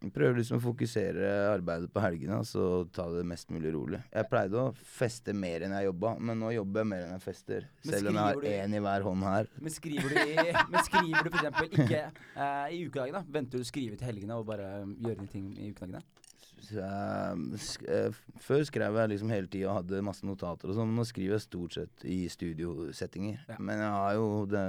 jeg 0.00 0.14
prøver 0.16 0.38
liksom 0.40 0.56
å 0.56 0.62
fokusere 0.64 1.30
arbeidet 1.50 1.90
på 1.92 2.00
helgene 2.00 2.38
og 2.40 2.46
så 2.48 2.66
ta 2.94 3.04
det 3.12 3.22
mest 3.28 3.50
mulig 3.52 3.68
rolig. 3.74 3.98
Jeg 4.08 4.28
pleide 4.30 4.56
å 4.56 4.70
feste 4.72 5.34
mer 5.36 5.66
enn 5.66 5.74
jeg 5.76 5.90
jobba, 5.90 6.14
men 6.16 6.40
nå 6.40 6.54
jobber 6.54 6.80
jeg 6.80 6.90
mer 6.94 7.02
enn 7.04 7.12
jeg 7.18 7.24
fester. 7.26 7.66
Selv 7.84 8.08
om 8.08 8.16
jeg 8.16 8.24
har 8.24 8.46
én 8.64 8.76
i 8.78 8.80
hver 8.86 9.04
hånd 9.04 9.26
her. 9.28 9.50
Men 9.60 9.74
skriver 9.74 10.14
du 10.14 10.20
i 10.22 10.46
Men 10.72 10.86
skriver 10.88 11.20
du 11.20 11.28
for 11.28 11.38
eksempel 11.42 11.68
ikke 11.84 12.00
eh, 12.08 12.72
i 12.78 12.80
ukedagene? 12.86 13.22
Venter 13.28 13.60
du 13.60 13.66
å 13.66 13.68
skrive 13.68 14.00
til 14.00 14.08
helgene 14.08 14.40
og 14.40 14.48
bare 14.48 14.70
um, 14.86 14.96
gjøre 15.04 15.28
ting 15.30 15.52
i 15.58 15.68
ukedagene? 15.68 16.00
Sk 16.60 17.86
eh, 17.88 18.18
før 18.42 18.64
skrev 18.68 18.98
jeg 19.00 19.12
liksom 19.14 19.32
hele 19.32 19.50
tida 19.50 19.70
og 19.70 19.78
hadde 19.80 20.02
masse 20.04 20.26
notater 20.26 20.70
og 20.70 20.76
sånn, 20.76 20.92
nå 20.96 21.06
skriver 21.08 21.36
jeg 21.38 21.46
stort 21.46 21.78
sett 21.78 22.04
i 22.08 22.22
studiosettinger. 22.30 23.46
Ja. 23.48 23.56
Men 23.58 23.82
jeg 23.82 23.94
har 23.96 24.18
jo 24.18 24.28
det 24.50 24.66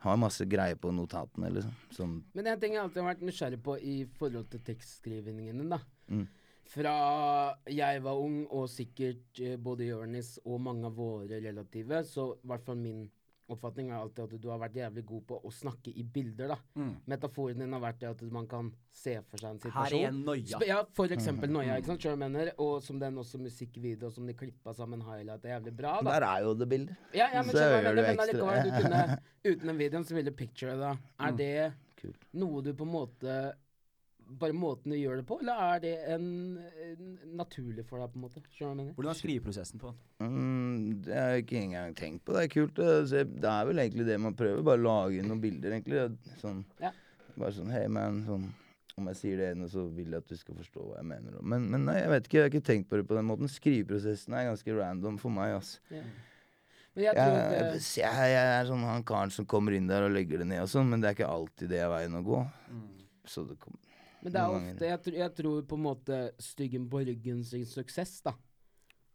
har 0.00 0.16
masse 0.20 0.46
greier 0.48 0.78
på 0.80 0.92
notatene, 0.96 1.50
liksom. 1.52 1.72
Sånn 1.92 2.12
Men 2.36 2.48
en 2.48 2.60
ting 2.60 2.76
jeg 2.76 2.82
alltid 2.82 3.02
har 3.02 3.10
vært 3.10 3.24
nysgjerrig 3.26 3.60
på 3.64 3.76
i 3.84 3.96
forhold 4.16 4.48
til 4.52 4.62
tekstskrivingene, 4.64 5.66
da. 5.68 5.80
Mm. 6.08 6.26
Fra 6.70 6.94
jeg 7.68 8.02
var 8.04 8.20
ung, 8.22 8.44
og 8.54 8.68
sikkert 8.70 9.40
eh, 9.42 9.58
både 9.60 9.90
Jonis 9.90 10.36
og 10.44 10.62
mange 10.64 10.88
av 10.88 10.96
våre 10.96 11.40
relative, 11.42 12.04
så 12.08 12.30
i 12.38 12.48
hvert 12.48 12.64
fall 12.64 12.78
min 12.80 13.08
oppfatning 13.54 13.90
er 13.90 13.98
alltid 14.00 14.24
at 14.24 14.40
du 14.42 14.48
har 14.50 14.58
vært 14.62 14.74
jævlig 14.78 15.04
god 15.06 15.22
på 15.28 15.38
å 15.44 15.50
snakke 15.52 15.92
i 15.96 16.02
bilder, 16.02 16.48
da. 16.54 16.56
Mm. 16.78 16.92
Metaforen 17.12 17.58
din 17.64 17.72
har 17.76 17.80
vært 17.84 18.00
det 18.00 18.08
at 18.10 18.22
man 18.32 18.46
kan 18.50 18.70
se 18.92 19.16
for 19.30 19.36
seg 19.42 19.50
en 19.50 19.60
situasjon. 19.62 20.00
Her 20.00 20.08
er 20.08 20.12
noia. 20.16 20.60
Ja, 20.66 20.80
for 20.96 21.06
eksempel 21.16 21.50
Noia, 21.50 21.76
ikke 21.80 21.92
sant, 21.92 22.04
jeg 22.04 22.18
mener? 22.20 22.52
Og 22.58 22.82
som 22.82 22.98
den 23.02 23.18
også 23.22 23.38
musikkvideo 23.42 24.10
som 24.14 24.26
de 24.26 24.34
klippa 24.34 24.74
sammen 24.76 25.00
highlight 25.06 25.44
er 25.44 25.56
jævlig 25.58 25.76
bra, 25.76 25.96
da. 26.02 26.16
Der 26.18 26.26
er 26.30 26.42
jo 26.46 26.54
det 26.54 26.68
bildet. 26.68 26.96
Ja, 27.14 27.28
ja, 27.34 27.42
men 27.42 27.50
Så 27.54 27.58
gjør 27.64 27.76
mener, 27.82 27.94
du 27.94 28.02
men 28.02 28.10
ekstra. 28.10 28.26
allikevel, 28.26 28.62
du 28.64 28.70
kunne 28.82 29.18
Uten 29.50 29.66
den 29.72 29.78
videoen 29.78 30.04
så 30.04 30.14
ville 30.14 30.30
du 30.30 30.36
picture 30.36 30.74
det, 30.76 30.80
da. 30.80 30.96
Er 31.18 31.32
Mm. 31.32 31.36
det 31.36 31.72
Kult. 32.00 32.24
noe 32.34 32.62
du 32.62 32.72
på 32.74 32.84
en 32.84 32.92
måte 32.92 33.38
Bare 34.38 34.54
måten 34.54 34.92
du 34.92 34.96
gjør 34.96 35.18
det 35.18 35.24
på, 35.26 35.40
eller 35.42 35.58
er 35.74 35.80
det 35.82 35.92
en, 36.14 36.26
en 36.86 37.08
naturlig 37.40 37.82
for 37.88 37.98
deg, 37.98 38.12
på 38.12 38.20
en 38.20 38.24
måte? 38.28 38.42
Skjønner 38.54 38.54
du 38.54 38.62
hva 38.62 38.70
jeg 38.70 38.78
mener? 38.78 38.94
Hvordan 38.94 39.10
er 39.10 39.18
skriveprosessen 39.18 39.82
på 39.82 39.90
den? 39.90 40.30
Mm, 40.30 41.02
det 41.06 41.16
har 41.18 41.32
jeg 41.34 41.44
ikke 41.44 41.62
engang 41.64 41.96
tenkt 41.98 42.22
på. 42.24 42.36
Det 42.36 42.44
er 42.44 42.52
kult. 42.54 42.78
Det, 42.78 43.24
det 43.42 43.50
er 43.50 43.68
vel 43.70 43.82
egentlig 43.82 44.06
det 44.06 44.20
man 44.22 44.36
prøver. 44.38 44.62
Bare 44.70 44.82
lage 44.84 45.26
noen 45.26 45.42
bilder, 45.42 45.74
egentlig. 45.74 46.04
Sånn, 46.42 46.62
Ja. 46.82 46.92
Bare 47.34 47.52
sånn 47.56 47.70
hey 47.74 47.90
man. 47.90 48.22
Sånn, 48.28 48.48
om 49.00 49.06
jeg 49.10 49.16
sier 49.16 49.38
det 49.40 49.50
ene, 49.54 49.68
så 49.72 49.86
vil 49.96 50.12
jeg 50.12 50.22
at 50.22 50.28
du 50.30 50.36
skal 50.36 50.58
forstå 50.60 50.86
hva 50.86 50.98
jeg 51.00 51.08
mener. 51.10 51.38
Men, 51.42 51.66
men 51.72 51.86
nei, 51.88 51.98
jeg 52.02 52.10
vet 52.14 52.26
ikke. 52.28 52.38
Jeg 52.38 52.44
har 52.46 52.54
ikke 52.54 52.66
tenkt 52.70 52.90
på 52.90 52.98
det 53.00 53.06
på 53.08 53.16
den 53.16 53.28
måten. 53.30 53.50
Skriveprosessen 53.50 54.36
er 54.36 54.50
ganske 54.50 54.74
random 54.76 55.18
for 55.22 55.32
meg, 55.34 55.56
ass. 55.58 55.78
Ja. 55.90 56.02
Men 56.94 57.04
jeg 57.06 57.14
tror 57.14 57.36
Jeg, 57.36 57.66
det, 57.70 57.82
jeg, 58.02 58.30
jeg 58.34 58.48
er 58.58 58.66
sånn 58.66 58.82
han 58.82 59.04
karen 59.06 59.30
som 59.34 59.46
kommer 59.48 59.76
inn 59.76 59.86
der 59.88 60.04
og 60.08 60.10
legger 60.14 60.42
det 60.42 60.48
ned 60.50 60.64
og 60.64 60.70
sånn, 60.72 60.88
men 60.90 61.02
det 61.02 61.10
er 61.10 61.16
ikke 61.18 61.30
alltid 61.30 61.70
det 61.70 61.78
er 61.84 61.92
veien 61.92 62.18
å 62.18 62.22
gå. 62.26 62.40
Så 63.30 63.44
det 63.46 63.54
kom, 63.62 63.76
men 64.22 64.32
det 64.32 64.40
er 64.40 64.54
ofte 64.56 64.88
jeg, 64.90 65.00
tr- 65.06 65.18
jeg 65.18 65.34
tror 65.38 65.66
på 65.68 65.76
en 65.78 65.84
måte 65.84 66.20
Styggen 66.42 66.88
på 66.92 67.02
ryggen 67.08 67.44
sin 67.44 67.66
suksess, 67.68 68.20
da, 68.26 68.34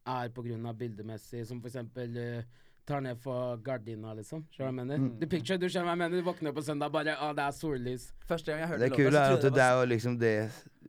er 0.05 0.29
på 0.33 0.43
grunn 0.45 0.65
av 0.69 0.77
bildemessig, 0.79 1.45
som 1.49 1.61
for 1.61 1.71
eksempel 1.71 2.17
eh, 2.21 2.63
tar 2.85 3.01
ned 3.01 3.17
for 3.21 3.57
gardina, 3.65 4.13
liksom. 4.13 4.45
Skjønner 4.53 4.59
du 4.59 4.63
hva 4.63 4.69
jeg 4.69 4.77
mener? 4.77 5.01
Mm. 5.01 5.09
Du 5.19 5.25
picture, 5.29 5.57
du 5.57 5.67
skjønner 5.67 5.89
hva 5.89 5.95
jeg 5.95 6.01
mener? 6.03 6.21
Du 6.21 6.29
våkner 6.29 6.53
på 6.55 6.63
søndag, 6.65 6.93
bare 6.93 7.17
Å, 7.17 7.31
det 7.37 7.43
er 7.47 7.57
sollys. 7.57 8.07
Første 8.29 8.51
gang 8.51 8.61
jeg 8.61 8.71
hørte 8.71 8.83
Det 8.83 8.89
låta, 8.91 9.01
kule 9.01 9.11
så 9.25 9.37
trodde 9.41 9.49
jeg 9.49 9.55
det 9.55 9.65
er 9.65 9.79
jo 9.79 9.89
liksom 9.91 10.17
det 10.21 10.33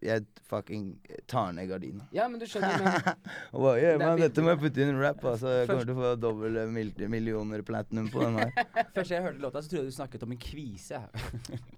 Jeg 0.03 0.27
fucking 0.51 0.85
tar 1.31 1.55
ned 1.57 1.71
gardina. 1.71 2.05
Ja, 2.15 2.27
men 2.29 2.43
du 2.43 2.47
skjønner 2.49 2.85
men, 2.85 2.99
bare, 3.65 3.77
yeah, 3.81 3.97
man, 4.03 4.21
dette 4.21 4.45
må 4.45 4.53
jeg 4.53 4.61
putte 4.67 4.85
inn 4.85 4.93
en 4.93 5.01
rap, 5.01 5.25
altså. 5.25 5.55
Jeg 5.61 5.71
kommer 5.71 5.89
til 5.89 5.95
å 5.97 6.01
få 6.03 6.13
dobbel 6.21 6.61
eh, 6.61 6.69
mil 6.77 6.93
millioner 7.17 7.65
platinum 7.67 8.11
på 8.13 8.23
den 8.27 8.39
her. 8.43 8.53
Første 8.97 9.09
gang 9.09 9.17
jeg 9.17 9.25
hørte 9.31 9.45
låta, 9.47 9.65
så 9.65 9.73
trodde 9.73 9.87
jeg 9.87 9.95
du 9.95 9.97
snakket 9.97 10.29
om 10.29 10.37
en 10.37 10.45
kvise. 10.49 11.03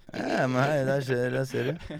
Ja, 0.08 0.46
men 0.48 0.56
hei, 0.62 0.86
der 0.88 1.02
ser, 1.04 1.26
der 1.34 1.44
ser 1.44 1.66
du. 1.68 1.96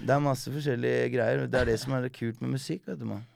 Det 0.00 0.14
er 0.14 0.22
masse 0.24 0.48
forskjellige 0.48 1.10
greier. 1.12 1.42
Det 1.52 1.58
er 1.60 1.68
det 1.68 1.74
som 1.82 1.92
er 1.92 2.06
det 2.06 2.14
kult 2.16 2.40
med 2.40 2.54
musikk, 2.54 2.86
vet 2.88 3.02
du, 3.02 3.04
mann. 3.10 3.26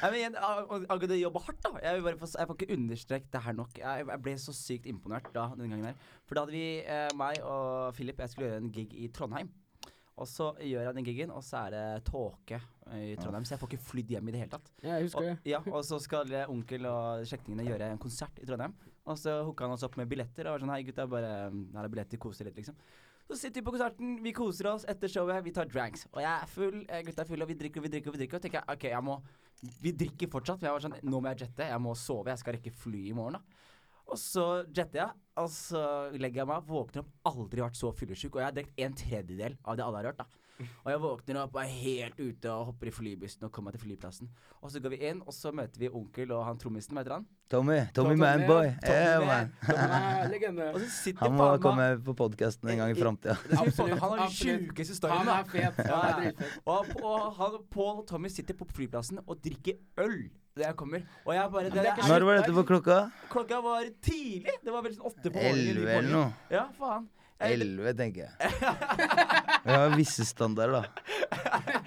Nei, 0.00 0.10
men 0.10 0.18
igjen, 0.20 0.36
ang- 0.40 0.86
Angående 0.90 1.18
jobbe 1.20 1.42
hardt, 1.44 1.60
da. 1.64 1.72
Jeg, 1.84 2.02
bare 2.06 2.16
få, 2.20 2.28
jeg 2.38 2.48
får 2.50 2.56
ikke 2.60 2.76
understreket 2.76 3.30
det 3.34 3.42
her 3.44 3.56
nok. 3.58 3.78
Jeg, 3.82 4.06
jeg 4.08 4.22
ble 4.24 4.34
så 4.40 4.54
sykt 4.56 4.86
imponert 4.90 5.32
da 5.34 5.48
den 5.58 5.68
gangen 5.72 5.90
her. 5.90 5.98
For 6.24 6.34
da 6.38 6.44
hadde 6.46 6.56
vi, 6.56 6.66
eh, 6.84 7.08
meg 7.20 7.40
og 7.44 7.94
Philip, 7.98 8.18
jeg 8.24 8.32
skulle 8.32 8.48
gjøre 8.50 8.62
en 8.64 8.70
gig 8.72 8.94
i 9.04 9.08
Trondheim. 9.12 9.50
Og 10.20 10.28
så 10.28 10.50
gjør 10.60 10.84
jeg 10.84 10.94
den 10.98 11.04
gigen, 11.06 11.30
og 11.32 11.40
så 11.46 11.62
er 11.66 11.70
det 11.72 12.04
tåke 12.04 12.58
i 12.92 13.14
Trondheim, 13.16 13.44
så 13.48 13.54
jeg 13.54 13.60
får 13.62 13.70
ikke 13.70 13.84
flydd 13.88 14.10
hjem 14.12 14.28
i 14.28 14.32
det 14.34 14.40
hele 14.42 14.52
tatt. 14.52 14.66
Ja, 14.84 14.98
jeg 14.98 15.06
husker 15.06 15.24
det. 15.24 15.30
Og, 15.38 15.46
ja, 15.48 15.60
og 15.72 15.84
så 15.88 16.00
skal 16.04 16.32
eh, 16.36 16.50
onkel 16.52 16.84
og 16.90 17.22
slektningene 17.30 17.64
gjøre 17.70 17.88
en 17.94 18.02
konsert 18.02 18.36
i 18.42 18.44
Trondheim. 18.48 18.74
Og 19.08 19.16
så 19.16 19.38
hooka 19.46 19.64
han 19.64 19.72
oss 19.78 19.84
opp 19.86 19.96
med 19.96 20.10
billetter 20.10 20.44
og 20.50 20.58
var 20.58 20.64
sånn 20.66 20.74
Hei, 20.74 20.82
gutta, 20.84 21.06
bare 21.08 21.30
her 21.48 21.84
er 21.86 21.88
billetter, 21.94 22.20
kos 22.20 22.36
dere 22.42 22.50
litt, 22.50 22.60
liksom. 22.60 22.76
Så 23.30 23.36
sitter 23.38 23.60
vi 23.60 23.66
på 23.68 23.72
konserten, 23.76 24.14
vi 24.24 24.32
koser 24.34 24.66
oss 24.72 24.84
etter 24.90 25.10
showet, 25.10 25.44
vi 25.46 25.52
tar 25.54 25.68
dranks. 25.70 26.08
Og 26.10 26.18
jeg 26.18 26.30
er 26.32 26.48
full, 26.50 26.80
eh, 26.88 27.02
gutta 27.06 27.22
er 27.22 27.28
fulle, 27.28 27.46
og 27.46 27.50
vi 27.52 27.54
drikker 27.60 27.78
og 27.78 27.84
vi 27.86 27.90
drikker 27.92 28.10
og 28.10 28.16
vi 28.16 28.20
drikker. 28.24 28.40
Og 28.40 28.42
tenker 28.42 28.58
jeg, 28.58 28.74
ok, 28.74 28.90
jeg 28.90 29.04
må 29.06 29.20
Vi 29.82 29.92
drikker 29.92 30.30
fortsatt, 30.32 30.58
for 30.58 30.66
jeg 30.66 30.72
var 30.72 30.80
sånn 30.80 30.94
Nå 31.04 31.18
må 31.20 31.28
jeg 31.28 31.42
jette, 31.42 31.66
jeg 31.68 31.80
må 31.84 31.92
sove, 31.94 32.30
jeg 32.32 32.40
skal 32.40 32.54
rekke 32.56 32.70
fly 32.72 33.02
i 33.10 33.12
morgen, 33.12 33.36
da. 33.36 33.40
Og 34.08 34.16
så 34.18 34.64
jetter 34.72 35.02
jeg, 35.02 35.10
og 35.36 35.50
så 35.52 35.82
legger 36.16 36.40
jeg 36.40 36.48
meg 36.48 36.64
våkner 36.66 37.04
opp, 37.04 37.10
aldri 37.28 37.60
vært 37.60 37.76
så 37.76 37.92
fyllesyk. 37.94 38.34
Og 38.34 38.40
jeg 38.40 38.48
har 38.48 38.56
drukket 38.56 38.80
en 38.86 38.96
tredjedel 38.98 39.58
av 39.62 39.76
det 39.76 39.84
alle 39.84 40.00
har 40.00 40.08
hørt, 40.10 40.24
da. 40.24 40.39
Og 40.84 40.90
jeg 40.92 41.00
våkner 41.02 41.38
opp 41.42 41.54
og 41.56 41.60
er 41.62 41.72
helt 41.80 42.18
ute 42.20 42.50
og 42.52 42.70
hopper 42.70 42.90
i 42.90 42.94
flybussen 42.94 43.46
og 43.46 43.52
kommer 43.54 43.70
meg 43.70 43.78
til 43.78 43.84
flyplassen. 43.88 44.30
Og 44.60 44.72
så 44.72 44.80
går 44.82 44.94
vi 44.94 44.98
inn, 45.10 45.22
og 45.26 45.34
så 45.36 45.52
møter 45.56 45.80
vi 45.82 45.88
onkel 45.88 46.32
og 46.36 46.44
han 46.46 46.58
trommisen, 46.60 46.94
hva 46.96 47.04
heter 47.04 47.16
han? 47.18 47.26
Tommy. 47.50 47.78
Tommy 47.96 48.14
Tommy, 48.14 48.18
Manboy. 48.20 48.68
Yeah, 48.86 49.24
Man. 49.26 49.50
man. 49.66 49.76
Han 49.76 50.30
legende. 50.30 50.68
Han 51.20 51.38
må 51.38 51.48
komme 51.62 51.86
på 52.06 52.14
podkasten 52.18 52.70
en 52.70 52.82
gang 52.84 52.92
i 52.94 52.98
framtida. 52.98 53.36
Han 53.56 53.70
har 54.04 54.16
de 54.20 54.28
sjukeste 54.36 54.94
Han 55.10 55.24
storyene. 55.24 55.38
er 55.40 55.50
fet. 55.50 55.80
Han 55.90 56.28
er 56.28 56.52
Og, 56.64 56.92
og 57.02 57.32
han, 57.40 57.58
Paul 57.72 58.02
og 58.02 58.06
Tommy 58.10 58.30
sitter 58.30 58.54
på 58.58 58.68
flyplassen 58.70 59.18
og 59.26 59.40
drikker 59.42 59.80
øl 60.04 60.28
da 60.56 60.66
jeg 60.66 60.76
kommer. 60.76 61.02
Og 61.24 61.34
jeg 61.34 61.50
bare 61.52 61.68
det, 61.70 61.72
det 61.78 61.92
ikke 61.94 62.08
Når 62.10 62.24
var 62.26 62.38
dette 62.40 62.54
på 62.56 62.64
klokka? 62.66 62.96
Klokka 63.30 63.60
var 63.64 63.86
tidlig. 64.02 64.56
Det 64.64 64.72
var 64.74 64.82
vel 64.84 64.96
sånn 64.96 65.06
åtte 65.10 65.30
på 65.30 65.38
morgenen. 65.38 65.70
Elleve 65.70 65.94
eller 66.00 66.10
noe. 66.10 66.30
Ja, 66.52 66.64
faen. 66.76 67.06
Elleve, 67.40 67.92
tenker 67.96 68.26
jeg. 68.26 68.32
Vi 69.64 69.70
har 69.76 69.92
visse 69.96 70.24
standarder, 70.28 70.80
da. 70.80 70.84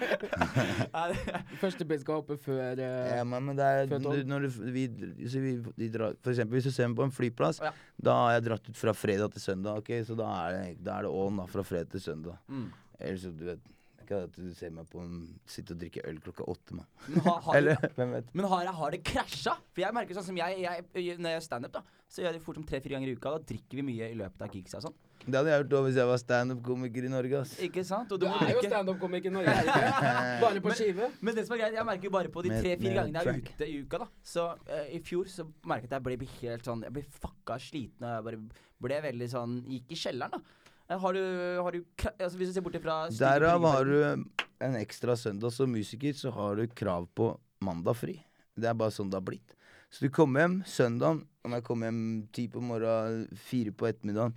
Første 1.62 1.86
bil 1.88 2.00
skal 2.02 2.20
hoppe 2.20 2.36
før 2.40 2.80
eh, 2.82 3.16
Ja, 3.18 3.24
men, 3.28 3.44
men 3.48 3.58
det 3.58 3.66
er 3.66 3.90
du- 3.90 4.22
når 4.28 4.46
du, 4.46 4.48
vi, 4.74 4.84
så 5.30 5.42
vi, 5.42 5.52
de 5.78 5.88
drar, 5.94 6.14
For 6.22 6.32
eksempel 6.34 6.58
hvis 6.58 6.68
du 6.70 6.74
ser 6.74 6.88
meg 6.90 6.98
på 7.00 7.06
en 7.08 7.14
flyplass, 7.14 7.60
Ja. 7.64 7.72
da 8.00 8.14
har 8.22 8.32
jeg 8.38 8.46
dratt 8.48 8.70
ut 8.70 8.78
fra 8.78 8.94
fredag 8.96 9.32
til 9.34 9.42
søndag. 9.44 9.82
ok? 9.82 9.90
Så 10.06 10.16
da 10.18 10.30
er 10.46 10.58
det, 10.58 10.64
da 10.84 10.98
er 10.98 11.02
det 11.08 11.12
on 11.14 11.36
da, 11.42 11.46
fra 11.50 11.62
fredag 11.66 11.90
til 11.94 12.00
søndag. 12.04 12.38
Mm. 12.48 12.66
Ellers 13.00 13.22
så 13.26 13.30
du 13.34 13.44
vet 13.50 13.62
ikke 14.04 14.18
at 14.26 14.34
du 14.36 14.50
ser 14.52 14.68
meg 14.70 14.84
på 14.92 15.00
en, 15.00 15.14
sitte 15.48 15.72
og 15.72 15.80
drikke 15.80 16.02
øl 16.04 16.18
klokka 16.20 16.44
åtte. 16.52 16.74
Man. 16.76 16.84
Men 17.08 17.22
har, 17.24 17.38
har, 17.46 17.56
Eller 17.56 17.86
hvem 17.96 18.10
vet. 18.18 18.26
men 18.36 18.44
har, 18.52 18.66
har 18.76 18.90
det 18.92 19.00
krasja? 19.08 19.54
For 19.72 19.80
jeg 19.80 19.96
merker 19.96 20.14
sånn 20.18 20.26
som 20.28 20.36
jeg, 20.36 20.58
jeg 20.60 20.84
Når 20.92 21.30
jeg 21.30 21.38
gjør 21.38 21.46
standup, 21.46 21.72
da, 21.78 21.82
så 22.12 22.20
gjør 22.20 22.28
jeg 22.30 22.36
det 22.38 22.44
fort 22.44 22.58
som 22.60 22.66
tre-fire 22.68 22.98
ganger 22.98 23.08
i 23.08 23.16
uka. 23.16 23.32
Da 23.38 23.40
drikker 23.48 23.80
vi 23.80 23.86
mye 23.88 24.10
i 24.12 24.18
løpet 24.20 24.44
av 24.44 24.52
gigs 24.58 24.76
og 24.76 24.84
sånn. 24.90 24.98
Det 25.24 25.38
hadde 25.38 25.50
jeg 25.52 25.64
gjort 25.64 25.84
hvis 25.86 25.96
jeg 25.96 26.08
var 26.10 26.18
standup-komiker 26.20 27.04
i 27.08 27.10
Norge. 27.12 27.38
ass. 27.40 27.52
Ikke 27.64 27.84
sant? 27.84 28.10
Og 28.12 28.20
Du 28.20 28.26
du 28.26 28.32
er 28.32 28.50
jo 28.52 28.62
standup-komiker 28.66 29.30
i 29.30 29.34
Norge? 29.34 29.54
Bare 30.44 30.60
på 30.60 30.68
Men- 30.68 30.76
skive. 30.76 31.10
Men 31.20 31.34
det 31.38 31.46
som 31.46 31.56
er 31.56 31.62
greit, 31.62 31.78
jeg 31.78 31.86
merker 31.88 32.04
jo 32.04 32.10
bare 32.10 32.28
på 32.28 32.42
de 32.44 32.50
tre-fire 32.52 32.94
gangene 32.98 33.22
jeg 33.22 33.32
er 33.32 33.38
ute 33.40 33.68
i 33.70 33.78
uka, 33.84 33.98
da. 34.04 34.08
Så 34.22 34.44
uh, 34.52 34.84
i 34.92 35.00
fjor 35.00 35.30
så 35.32 35.46
merket 35.64 35.88
jeg 35.88 35.94
at 35.94 35.96
jeg 36.00 36.04
ble 36.20 36.28
helt 36.42 36.68
sånn 36.68 36.84
Jeg 36.84 36.92
ble 36.98 37.04
fucka 37.22 37.56
sliten, 37.58 38.04
og 38.04 38.12
jeg 38.18 38.26
bare 38.28 38.42
ble 38.88 39.00
veldig 39.08 39.28
sånn 39.32 39.56
Gikk 39.70 39.96
i 39.96 40.00
kjelleren, 40.04 40.36
da. 40.36 40.60
Eh, 40.88 40.98
Har 41.00 41.16
du, 41.16 41.22
har 41.64 41.72
du 41.72 41.80
altså 42.18 42.36
Hvis 42.38 42.52
du 42.52 42.54
ser 42.58 42.64
bort 42.66 42.76
ifra 42.76 42.98
Derav 43.08 43.64
har 43.64 43.84
du 43.88 44.24
en 44.64 44.76
ekstra 44.78 45.16
søndag 45.16 45.52
som 45.52 45.72
musiker, 45.72 46.12
så 46.16 46.30
har 46.32 46.56
du 46.56 46.66
krav 46.68 47.08
på 47.16 47.32
mandag 47.64 47.96
fri. 47.98 48.14
Det 48.56 48.68
er 48.70 48.76
bare 48.78 48.92
sånn 48.94 49.10
det 49.10 49.18
har 49.18 49.24
blitt. 49.26 49.54
Så 49.92 50.06
du 50.06 50.10
kommer 50.14 50.40
hjem 50.44 50.54
søndagen, 50.66 51.24
om 51.44 51.52
jeg 51.56 51.64
kommer 51.66 51.90
hjem 51.90 51.98
ti 52.32 52.46
på 52.48 52.62
morgenen, 52.64 53.26
fire 53.36 53.72
på 53.76 53.86
ettermiddagen, 53.90 54.32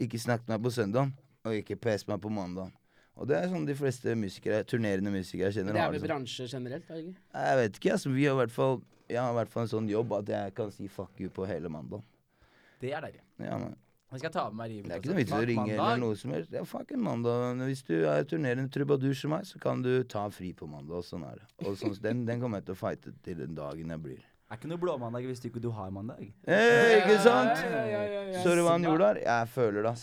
ikke 0.00 0.18
snakk 0.20 0.46
med 0.48 0.56
meg 0.58 0.62
på 0.64 0.72
søndagen, 0.74 1.12
og 1.44 1.52
ikke 1.58 1.76
pes 1.80 2.06
meg 2.08 2.20
på 2.20 2.30
mandag. 2.30 2.70
Og 3.16 3.28
det 3.28 3.36
er 3.36 3.48
sånn 3.52 3.66
de 3.68 3.74
fleste 3.76 4.14
musikere, 4.16 4.62
turnerende 4.64 5.10
musikere 5.12 5.52
kjenner 5.52 5.72
Det 5.76 5.80
er 5.82 5.90
vel 5.92 6.00
sånn. 6.00 6.08
bransje 6.08 6.46
generelt? 6.48 6.88
da? 6.88 6.94
ikke? 6.96 7.14
Jeg 7.34 7.56
vet 7.60 7.76
ikke, 7.76 7.92
altså. 7.92 8.10
Vi 8.10 8.24
har 8.24 8.32
i 8.32 8.40
hvert 8.40 8.50
fall 8.54 8.80
Jeg 9.12 9.20
har 9.20 9.30
i 9.30 9.34
hvert 9.36 9.50
fall 9.52 9.62
en 9.66 9.68
sånn 9.68 9.88
jobb 9.90 10.12
at 10.16 10.28
jeg 10.32 10.54
kan 10.54 10.70
si 10.72 10.88
fuck 10.88 11.20
you 11.20 11.28
på 11.28 11.44
hele 11.46 11.68
mandag. 11.68 12.00
Det 12.80 12.92
er 12.94 13.00
deilig. 13.04 13.20
Ja, 13.38 13.58
men 13.58 13.76
Jeg 14.12 14.20
skal 14.20 14.30
ta 14.32 14.44
med 14.50 14.56
meg 14.56 14.70
rivet. 14.70 14.88
Det 14.88 14.92
er 14.94 15.00
ikke 15.02 15.10
noe 15.12 15.16
vits 15.20 15.30
i 15.30 15.34
å 15.34 15.46
ringe 15.46 15.66
mandag. 15.66 15.84
eller 15.92 16.00
noe 16.06 16.16
som 16.16 16.32
helst. 16.32 16.52
Ja, 16.52 16.64
fuck 16.64 16.90
en 16.92 17.00
mandag. 17.04 17.60
Hvis 17.68 17.82
du 17.84 17.94
er 18.08 18.24
turnerende 18.24 18.70
trubadur 18.72 19.14
som 19.14 19.30
meg, 19.30 19.44
så 19.44 19.60
kan 19.60 19.82
du 19.82 20.02
ta 20.04 20.28
fri 20.30 20.52
på 20.56 20.66
mandag. 20.68 20.96
Og 21.02 21.04
sånn 21.04 21.24
er 21.28 21.36
det. 21.42 21.66
Og 21.68 21.76
sånn, 21.76 21.94
den, 22.00 22.24
den 22.26 22.40
kommer 22.40 22.60
jeg 22.60 22.66
til 22.70 22.74
å 22.74 22.80
fighte 22.80 23.12
til 23.22 23.36
den 23.44 23.54
dagen 23.54 23.88
jeg 23.92 24.02
blir. 24.02 24.24
Det 24.52 24.58
er 24.58 24.60
ikke 24.60 24.68
noe 24.68 24.80
blåmandag 24.82 25.24
hvis 25.24 25.40
du 25.40 25.46
ikke 25.48 25.60
du 25.64 25.70
har 25.72 25.92
mandag. 25.96 26.26
Eh, 26.44 26.90
ikke 26.98 27.14
sant? 27.24 27.62
Ja, 27.64 27.78
ja, 27.88 28.00
ja, 28.04 28.18
ja. 28.34 28.42
Så 28.44 28.52
du 28.52 28.60
hva 28.60 28.74
han 28.74 28.84
gjorde 28.84 29.06
der? 29.06 29.20
Jeg 29.24 29.48
føler 29.48 29.86
det, 29.86 29.92
ass. 29.94 30.02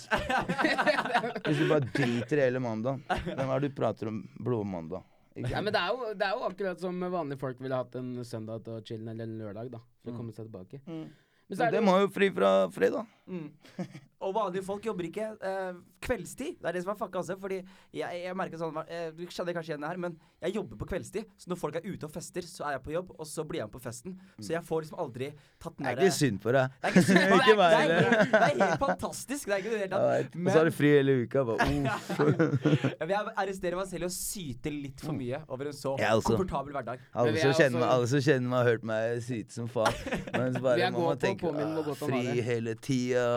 Hvis 1.46 1.60
du 1.60 1.68
bare 1.70 1.86
driter 1.94 2.42
i 2.42 2.48
hele 2.48 2.62
mandagen. 2.64 3.04
Hvem 3.28 3.44
er 3.46 3.62
det 3.62 3.70
du 3.70 3.76
prater 3.78 4.10
om 4.10 4.18
blåmandag? 4.42 5.06
Nei, 5.38 5.54
men 5.54 5.70
det 5.70 5.84
er, 5.84 5.94
jo, 5.94 6.16
det 6.18 6.26
er 6.26 6.34
jo 6.34 6.50
akkurat 6.50 6.82
som 6.82 6.98
vanlige 7.14 7.44
folk 7.46 7.62
ville 7.62 7.78
hatt 7.78 8.02
en 8.02 8.10
søndag 8.26 8.66
til 8.66 8.80
å 8.80 8.82
chille, 8.90 9.06
eller 9.14 9.30
en 9.30 9.38
lørdag, 9.44 9.70
da. 9.78 9.84
For 10.02 10.16
å 10.16 10.18
komme 10.18 10.34
seg 10.34 10.50
tilbake. 10.50 10.82
Mm. 10.90 11.06
Men 11.46 11.62
så 11.62 11.68
er 11.68 11.78
det 11.78 11.86
må 11.86 12.00
har 12.00 12.08
jo 12.08 12.12
fri 12.18 12.34
fra 12.34 12.54
fredag. 12.74 13.18
Mm. 13.30 13.52
Og 14.20 14.34
vanlige 14.36 14.66
folk 14.68 14.84
jobber 14.84 15.06
ikke 15.08 15.26
eh, 15.48 15.78
kveldstid. 16.04 16.58
Det 16.60 16.68
er 16.68 16.76
det 16.76 16.82
som 16.84 16.92
er 16.92 16.98
fucka 17.00 17.22
også. 17.22 17.38
Fordi 17.40 17.62
jeg, 17.96 18.18
jeg 18.26 18.36
merker 18.36 18.60
sånn 18.60 18.76
eh, 18.84 19.14
Du 19.16 19.22
kjenner 19.32 19.56
kanskje 19.56 19.72
igjen 19.72 19.86
det 19.86 19.92
her, 19.94 20.00
men 20.04 20.18
jeg 20.44 20.56
jobber 20.58 20.80
på 20.82 20.88
kveldstid. 20.92 21.30
Så 21.40 21.48
når 21.52 21.60
folk 21.62 21.78
er 21.80 21.86
ute 21.88 22.08
og 22.08 22.12
fester, 22.12 22.44
så 22.48 22.66
er 22.68 22.76
jeg 22.76 22.84
på 22.84 22.92
jobb, 22.98 23.14
og 23.16 23.28
så 23.30 23.46
blir 23.48 23.62
jeg 23.62 23.70
med 23.70 23.76
på 23.78 23.82
festen. 23.84 24.18
Så 24.44 24.52
jeg 24.58 24.64
får 24.68 24.84
liksom 24.84 25.00
aldri 25.06 25.30
tatt 25.64 25.78
den 25.78 25.88
Det 25.88 25.94
er 25.94 26.02
ikke 26.04 26.18
synd 26.18 26.42
på 26.44 26.54
deg. 26.58 26.76
Det 26.82 26.90
er 26.90 26.96
ikke 26.98 27.06
synd 27.08 27.24
på 27.32 27.40
deg. 27.40 27.48
Det, 27.48 27.70
er- 27.70 27.88
det, 27.90 28.10
er- 28.20 28.32
det 28.34 28.42
er 28.42 28.60
helt 28.66 28.84
fantastisk. 28.84 29.48
Det 29.48 29.56
er 29.56 29.64
ikke 29.64 29.72
det 29.76 29.80
hele 29.86 29.94
tatt. 29.96 30.36
Men, 30.36 30.46
Og 30.48 30.52
så 30.52 30.58
har 30.60 30.70
du 30.72 30.76
fri 30.82 30.92
hele 30.98 31.16
uka. 31.24 31.46
Bare, 31.50 31.70
uff. 31.96 32.86
jeg 33.00 33.24
arresterer 33.46 33.80
meg 33.80 33.90
selv 33.94 34.04
i 34.04 34.10
å 34.10 34.14
syte 34.20 34.74
litt 34.76 35.06
for 35.06 35.16
mye 35.16 35.40
over 35.48 35.72
en 35.72 35.80
så 35.80 35.96
komfortabel 36.28 36.76
hverdag. 36.76 37.08
Alle 37.16 37.40
som, 37.40 37.54
er 37.54 37.60
kjenner 37.64 37.80
meg, 37.80 37.88
alle 37.96 38.12
som 38.12 38.26
kjenner 38.28 38.52
meg, 38.52 38.60
har 38.60 38.72
hørt 38.74 38.86
meg 38.92 39.24
syte 39.26 39.56
som 39.56 39.72
faen. 39.72 40.04
Mens 40.36 40.60
Vi 40.60 40.66
bare 40.68 40.76
er 40.90 40.92
man 40.92 41.00
gode 41.00 41.08
må 41.08 41.18
tenke 41.24 41.56
ah, 41.56 41.96
fri 42.04 42.44
hele 42.52 42.76
tida. 42.84 43.28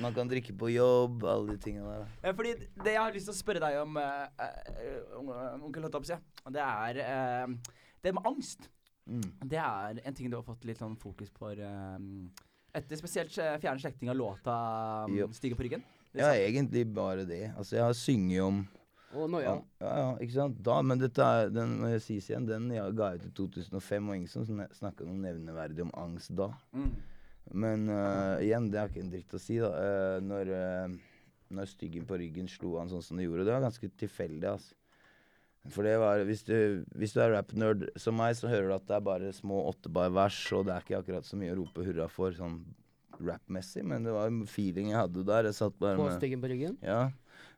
Man 0.00 0.14
kan 0.16 0.28
drikke 0.30 0.54
på 0.56 0.70
jobb, 0.72 1.24
alle 1.28 1.54
de 1.54 1.60
tinga 1.60 1.84
der. 1.84 2.12
Ja, 2.24 2.34
fordi 2.36 2.54
det 2.56 2.94
jeg 2.94 3.02
har 3.02 3.14
lyst 3.14 3.28
til 3.28 3.34
å 3.34 3.40
spørre 3.40 3.62
deg 3.62 3.78
om, 3.82 3.98
eh, 4.00 5.60
onkel 5.60 5.84
Hottopsy, 5.86 6.16
det 6.56 6.64
er 6.64 7.00
uh, 7.04 7.74
det 8.00 8.14
med 8.16 8.28
angst. 8.28 8.70
Mm. 9.10 9.26
Det 9.50 9.60
er 9.60 10.00
en 10.06 10.16
ting 10.16 10.30
du 10.30 10.38
har 10.38 10.46
fått 10.46 10.64
litt 10.68 10.80
sånn 10.80 10.96
fokus 11.00 11.32
på 11.34 11.52
eh, 11.52 12.02
etter 12.78 13.00
spesielt 13.00 13.32
fjerne 13.34 13.82
slekting 13.82 14.12
av 14.12 14.16
låta 14.16 14.56
um. 15.10 15.32
'Stige 15.34 15.58
på 15.58 15.66
ryggen'. 15.66 15.84
Ja, 16.16 16.32
egentlig 16.34 16.86
bare 16.94 17.24
det. 17.26 17.52
Altså, 17.56 17.76
jeg 17.76 17.84
har 17.84 17.92
synget 17.92 18.42
om 18.42 18.68
Og 19.12 19.30
noia. 19.30 19.42
ja, 19.42 19.54
ja, 19.80 19.94
ja, 19.98 20.10
ikke 20.22 20.34
sant? 20.34 20.58
Da, 20.62 20.80
men 20.82 21.00
dette 21.00 21.22
er, 21.22 21.48
den 21.50 21.80
må 21.80 21.88
jeg 21.90 22.02
sies 22.02 22.28
igjen, 22.30 22.46
den 22.46 22.68
jeg 22.70 22.94
ga 22.94 23.12
ut 23.16 23.24
i 23.26 23.30
2005, 23.34 24.08
og 24.08 24.16
ingen 24.16 24.30
som 24.30 24.46
snakka 24.46 25.06
noe 25.06 25.18
nevneverdig 25.18 25.82
om 25.82 25.90
angst 25.98 26.30
da. 26.38 26.52
Mm. 26.70 26.92
Men 27.50 27.88
uh, 27.90 28.38
igjen, 28.42 28.68
det 28.70 28.78
har 28.80 28.90
ikke 28.90 29.04
en 29.04 29.12
dritt 29.12 29.34
å 29.34 29.40
si, 29.42 29.58
da. 29.62 29.70
Uh, 29.70 30.18
når, 30.22 30.52
uh, 30.54 31.30
når 31.56 31.70
styggen 31.70 32.06
på 32.06 32.18
ryggen 32.20 32.50
slo 32.50 32.76
han 32.78 32.90
sånn 32.92 33.04
som 33.04 33.18
det 33.18 33.26
gjorde. 33.26 33.46
Det 33.48 33.56
var 33.56 33.66
ganske 33.66 33.90
tilfeldig, 34.02 34.46
altså. 34.52 34.76
For 35.68 35.84
det 35.84 35.98
var 36.00 36.22
Hvis 36.24 36.40
du, 36.46 36.86
hvis 36.96 37.12
du 37.12 37.18
er 37.20 37.34
rap-nerd 37.34 37.90
som 38.00 38.16
meg, 38.16 38.32
så 38.38 38.48
hører 38.48 38.70
du 38.70 38.74
at 38.78 38.86
det 38.88 38.94
er 38.96 39.02
bare 39.04 39.32
små 39.36 39.58
åttebar-vers, 39.68 40.38
og 40.56 40.64
det 40.66 40.72
er 40.72 40.86
ikke 40.86 41.00
akkurat 41.02 41.26
så 41.28 41.36
mye 41.36 41.52
å 41.52 41.58
rope 41.58 41.84
hurra 41.84 42.06
for 42.08 42.32
sånn 42.32 42.62
rap-messig, 43.20 43.82
men 43.84 44.06
det 44.06 44.14
var 44.14 44.30
en 44.30 44.46
feeling 44.48 44.94
jeg 44.94 45.02
hadde 45.02 45.26
der. 45.28 45.50
Jeg 45.50 45.58
satt 45.58 45.76
bare 45.82 45.98
På 46.00 46.06
med 46.08 46.16
styggen 46.16 46.40
på 46.40 46.48
ryggen. 46.48 46.78
Ja. 46.80 47.10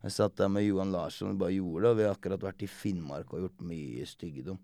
Jeg 0.03 0.15
satt 0.17 0.35
der 0.41 0.51
med 0.51 0.67
Johan 0.67 0.91
Larsson 0.91 1.31
og 1.31 1.39
bare 1.45 1.55
gjorde 1.55 1.85
det, 1.85 1.93
og 1.93 1.99
vi 2.01 2.07
har 2.09 2.17
akkurat 2.17 2.47
vært 2.49 2.65
i 2.67 2.71
Finnmark 2.71 3.31
og 3.31 3.45
gjort 3.45 3.63
mye 3.71 4.07
styggedom. 4.09 4.59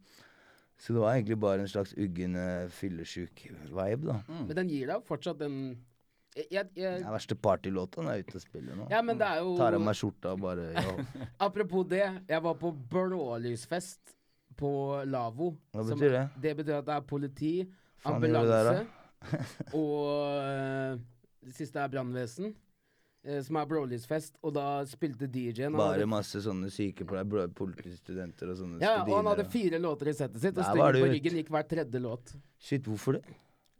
Så 0.78 0.94
det 0.94 1.00
var 1.02 1.16
egentlig 1.16 1.38
bare 1.42 1.64
en 1.64 1.70
slags 1.70 1.94
uggen 1.98 2.36
uh, 2.38 2.68
fyllesyk-vibe, 2.70 4.06
da. 4.06 4.18
Men 4.28 4.54
den 4.60 4.68
gir 4.70 4.90
deg 4.92 5.06
fortsatt 5.08 5.40
den 5.40 5.56
jeg, 6.36 6.46
jeg, 6.52 6.66
jeg, 6.78 7.00
Den 7.02 7.10
verste 7.10 7.34
partylåta 7.34 7.98
den 8.02 8.10
er 8.12 8.20
ute 8.22 8.36
og 8.38 8.44
spiller 8.44 8.76
nå. 8.78 8.86
Ja, 8.92 9.00
men 9.02 9.18
det 9.18 9.26
er 9.26 9.40
jo 9.42 9.56
Tar 9.58 9.74
av 9.74 9.82
meg 9.82 9.96
skjorta 9.98 10.36
og 10.36 10.44
bare 10.44 10.68
ja. 10.76 10.94
Apropos 11.48 11.88
det, 11.90 12.04
jeg 12.28 12.44
var 12.44 12.54
på 12.60 12.70
blålysfest 12.92 14.14
på 14.58 14.70
Lavo. 15.06 15.52
Hva 15.74 15.82
som- 15.86 15.98
betyr 15.98 16.14
det? 16.14 16.22
Det 16.44 16.54
betyr 16.60 16.78
at 16.78 16.86
det 16.86 16.94
er 16.94 17.04
politi, 17.10 17.52
Faen 17.98 18.18
ambulanse 18.18 18.62
der, 18.68 18.86
og 19.80 19.98
øh, 20.46 20.98
det 21.42 21.54
siste 21.56 21.80
er 21.82 21.90
brannvesen. 21.90 22.52
Eh, 23.28 23.40
Som 23.46 23.58
er 23.60 23.66
blålysfest, 23.70 24.38
og 24.42 24.54
da 24.56 24.66
spilte 24.88 25.28
DJ-en. 25.28 25.76
Bare 25.76 25.98
hadde- 25.98 26.08
masse 26.10 26.40
sånne 26.44 26.70
sykepleiere, 26.72 27.28
bro- 27.28 27.48
politistudenter 27.60 28.50
og 28.54 28.56
sånne 28.62 28.80
Ja, 28.82 29.02
og 29.04 29.12
han 29.20 29.28
hadde 29.34 29.44
fire 29.52 29.78
låter 29.82 30.08
i 30.08 30.16
settet 30.16 30.40
sitt, 30.40 30.56
og 30.58 30.64
strengen 30.64 31.02
på 31.02 31.12
ryggen 31.12 31.38
gikk 31.42 31.52
hver 31.54 31.68
tredje 31.68 32.00
låt. 32.02 32.34
Shit, 32.58 32.88
hvorfor 32.88 33.18
det? 33.20 33.24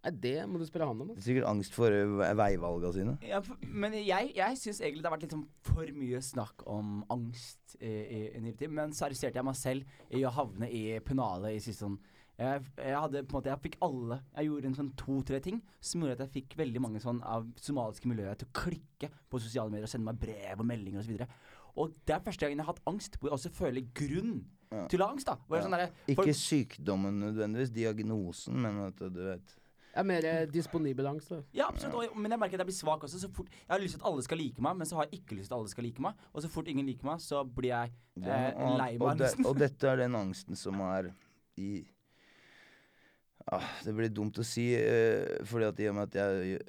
Nei, 0.04 0.12
det 0.22 0.34
må 0.48 0.60
du 0.60 0.64
spørre 0.64 0.86
han 0.86 1.00
om. 1.02 1.08
Er 1.10 1.20
Sikkert 1.20 1.48
angst 1.50 1.72
for 1.74 1.90
uh, 1.90 2.20
veivalga 2.38 2.92
sine. 2.94 3.16
Ja, 3.26 3.40
for, 3.42 3.56
men 3.66 3.92
jeg, 3.98 4.30
jeg 4.36 4.56
syns 4.60 4.78
egentlig 4.80 5.02
det 5.02 5.08
har 5.10 5.16
vært 5.16 5.24
litt 5.26 5.34
sånn 5.34 5.48
for 5.66 5.90
mye 5.98 6.20
snakk 6.22 6.62
om 6.70 7.00
angst 7.10 7.74
i, 7.80 7.90
i, 7.90 8.20
i 8.36 8.40
nyere 8.44 8.56
tid. 8.60 8.70
Men 8.70 8.94
så 8.94 9.08
arresterte 9.08 9.40
jeg 9.40 9.44
meg 9.48 9.58
selv 9.58 10.14
i 10.14 10.22
å 10.22 10.30
havne 10.30 10.70
i 10.70 10.84
pennalet 11.04 11.56
i 11.56 11.58
siste 11.64 11.82
sånn 11.82 11.98
jeg, 12.38 12.62
jeg 12.78 12.94
hadde 13.02 13.22
på 13.26 13.34
en 13.34 13.38
måte 13.40 13.50
Jeg 13.50 13.60
fikk 13.64 13.76
alle 13.82 14.20
Jeg 14.36 14.46
gjorde 14.46 14.68
en 14.70 14.76
sånn 14.78 14.90
to-tre 15.00 15.40
ting 15.42 15.56
som 15.80 16.00
gjorde 16.04 16.12
at 16.20 16.20
jeg 16.28 16.34
fikk 16.36 16.56
veldig 16.60 16.80
mange 16.84 17.00
sånn 17.02 17.18
av 17.26 17.48
somaliske 17.58 18.06
miljøer 18.10 18.38
til 18.38 18.46
å 18.46 18.52
klikke 18.60 19.10
på 19.30 19.40
sosiale 19.42 19.70
medier 19.72 19.88
og 19.88 19.90
sende 19.90 20.06
meg 20.06 20.20
brev 20.22 20.60
og 20.62 20.66
meldinger 20.70 21.00
osv. 21.02 21.24
Og 21.78 21.92
det 22.06 22.14
er 22.14 22.22
første 22.24 22.46
gangen 22.46 22.58
jeg 22.58 22.66
har 22.66 22.72
hatt 22.74 22.86
angst 22.90 23.18
hvor 23.18 23.30
jeg 23.30 23.38
også 23.38 23.50
føler 23.58 23.88
grunn 23.94 24.38
Ja. 24.70 24.82
til 24.92 25.00
å 25.00 25.06
ha 25.06 25.12
angst. 25.14 25.26
da 25.26 25.34
Hvor 25.48 25.56
jeg 25.56 25.64
er 25.64 25.68
sånn 25.68 25.78
derre- 25.78 26.12
Ikke 26.12 26.34
sykdommen 26.36 27.18
nødvendigvis, 27.22 27.70
diagnosen, 27.72 28.54
men 28.60 28.78
at 28.86 28.96
du 28.98 29.08
vet 29.24 29.46
Det 29.94 30.02
er 30.02 30.04
mer 30.04 30.24
eh, 30.28 30.46
disponibel 30.46 31.06
angst. 31.08 31.30
da. 31.30 31.38
Ja, 31.56 31.68
absolutt. 31.68 31.94
Og, 32.12 32.16
men 32.20 32.30
jeg 32.30 32.38
merker 32.38 32.54
at 32.60 32.66
jeg 32.66 32.66
blir 32.68 32.76
svak 32.76 33.02
også. 33.02 33.18
Så 33.18 33.30
fort, 33.34 33.48
jeg 33.48 33.72
har 33.72 33.80
lyst 33.80 33.96
til 33.96 34.02
at 34.04 34.06
alle 34.12 34.22
skal 34.22 34.38
like 34.38 34.60
meg, 34.60 34.76
men 34.76 34.86
så 34.86 34.96
har 34.96 35.06
jeg 35.08 35.22
ikke 35.22 35.38
lyst 35.38 35.48
til 35.48 35.54
at 35.56 35.58
alle 35.58 35.68
skal 35.72 35.84
like 35.88 36.00
meg. 36.04 36.14
Og 36.34 36.42
så 36.44 36.48
fort 36.52 36.68
ingen 36.68 36.86
liker 36.86 37.08
meg, 37.08 37.18
så 37.24 37.40
blir 37.48 37.70
jeg 37.72 37.92
eh, 38.22 38.52
lei 38.52 38.76
lei 38.76 38.90
og, 39.00 39.06
meg. 39.08 39.18
det, 39.24 39.46
og 39.46 39.56
dette 39.58 39.88
er 39.88 39.96
den 40.04 40.14
angsten 40.14 40.54
som 40.54 40.78
er 40.80 41.10
i 41.56 41.80
ah, 43.52 43.66
Det 43.84 43.94
blir 43.96 44.12
dumt 44.12 44.38
å 44.40 44.46
si, 44.46 44.70
uh, 44.76 45.40
fordi 45.48 45.68
at 45.68 45.82
i 45.82 45.88
og 45.90 45.98
med 45.98 46.08
at 46.08 46.18
jeg 46.20 46.62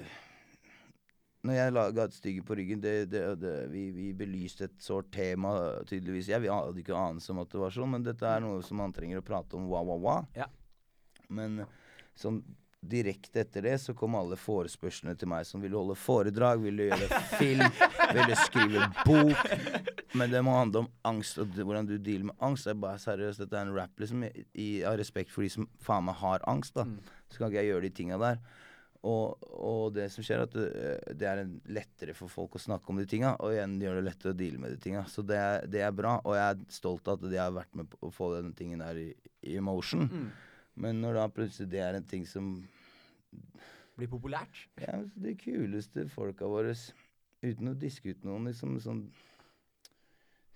Når 1.46 1.56
jeg 1.56 1.74
laga 1.74 2.04
et 2.04 2.16
stygge 2.16 2.44
på 2.46 2.56
ryggen 2.58 2.82
det, 2.84 2.94
det, 3.12 3.22
det, 3.40 3.54
vi, 3.72 3.86
vi 3.96 4.10
belyste 4.16 4.66
et 4.68 4.76
sårt 4.84 5.08
tema, 5.14 5.54
tydeligvis. 5.88 6.28
Jeg 6.28 6.44
vi 6.44 6.50
hadde 6.52 6.82
ikke 6.82 6.96
anelse 6.96 7.32
om 7.32 7.40
at 7.40 7.52
det 7.52 7.62
var 7.62 7.72
sånn, 7.72 7.94
men 7.94 8.04
dette 8.04 8.28
er 8.28 8.42
noe 8.44 8.60
som 8.66 8.76
man 8.82 8.92
trenger 8.92 9.22
å 9.22 9.24
prate 9.24 9.56
om. 9.56 9.70
Wa, 9.70 9.80
wa, 9.88 9.96
wa. 10.04 10.16
Ja. 10.36 10.50
Men 11.32 11.62
sånn 12.18 12.42
direkte 12.80 13.42
etter 13.42 13.62
det 13.66 13.74
så 13.82 13.92
kom 13.94 14.14
alle 14.16 14.38
forespørslene 14.40 15.12
til 15.20 15.28
meg 15.28 15.44
som 15.44 15.60
ville 15.60 15.76
holde 15.76 15.96
foredrag, 16.00 16.62
ville 16.64 16.86
gjøre 16.88 17.18
film, 17.36 17.66
ville 18.16 18.38
skrive 18.40 18.86
bok. 19.04 19.50
Men 20.16 20.32
det 20.32 20.40
må 20.42 20.54
handle 20.56 20.84
om 20.86 20.88
angst 21.06 21.38
og 21.42 21.52
hvordan 21.60 21.86
du 21.90 21.98
dealer 21.98 22.30
med 22.30 22.40
angst. 22.42 22.66
Jeg 22.70 22.80
bare 22.80 22.98
seriøst, 23.02 23.42
Dette 23.44 23.58
er 23.60 23.68
en 23.68 23.76
rap, 23.76 23.92
liksom. 24.00 24.24
I, 24.58 24.70
av 24.88 24.96
respekt 24.98 25.30
for 25.34 25.44
de 25.46 25.52
som 25.52 25.68
faen 25.84 26.08
meg 26.08 26.16
har 26.22 26.42
angst, 26.50 26.74
da. 26.80 26.86
Så 27.30 27.38
kan 27.38 27.50
ikke 27.52 27.60
jeg 27.62 27.70
gjøre 27.74 27.86
de 27.86 27.92
tinga 28.00 28.18
der. 28.24 28.40
Og, 29.06 29.38
og 29.56 29.94
det 29.96 30.10
som 30.12 30.24
skjer, 30.26 30.42
er 30.42 30.48
at 30.48 30.56
det, 30.56 31.14
det 31.22 31.28
er 31.30 31.46
lettere 31.72 32.12
for 32.16 32.28
folk 32.28 32.58
å 32.58 32.60
snakke 32.60 32.90
om 32.92 32.98
de 33.00 33.06
tinga, 33.08 33.30
og 33.40 33.54
igjen 33.54 33.78
gjør 33.80 33.96
det 34.00 34.06
lettere 34.10 34.34
å 34.34 34.36
deale 34.36 34.60
med 34.60 34.74
de 34.74 34.80
tinga. 34.82 35.06
Så 35.08 35.22
det, 35.24 35.38
er- 35.40 35.64
det 35.72 35.80
er 35.86 35.94
bra, 35.96 36.18
og 36.24 36.34
jeg 36.36 36.48
er 36.56 36.64
stolt 36.74 37.08
av 37.08 37.16
at 37.20 37.30
de 37.32 37.38
har 37.40 37.54
vært 37.54 37.78
med 37.80 37.88
på 37.92 38.08
å 38.08 38.12
få 38.12 38.34
den 38.36 38.50
tingen 38.58 38.82
der 38.84 38.98
i, 39.00 39.10
i 39.48 39.60
motion. 39.64 40.04
Mm. 40.10 40.30
Men 40.74 41.00
når 41.02 41.18
da 41.18 41.26
plutselig 41.34 41.70
det 41.72 41.82
er 41.84 41.98
en 41.98 42.06
ting 42.06 42.26
som 42.28 42.52
Blir 43.98 44.08
populært. 44.08 44.62
Ja, 44.80 44.94
de 45.20 45.34
kuleste 45.36 46.06
folka 46.08 46.46
våre, 46.48 46.72
uten 47.44 47.68
å 47.68 47.74
diske 47.76 48.14
ut 48.14 48.22
noen, 48.24 48.46
liksom 48.48 48.78
sånn 48.80 49.02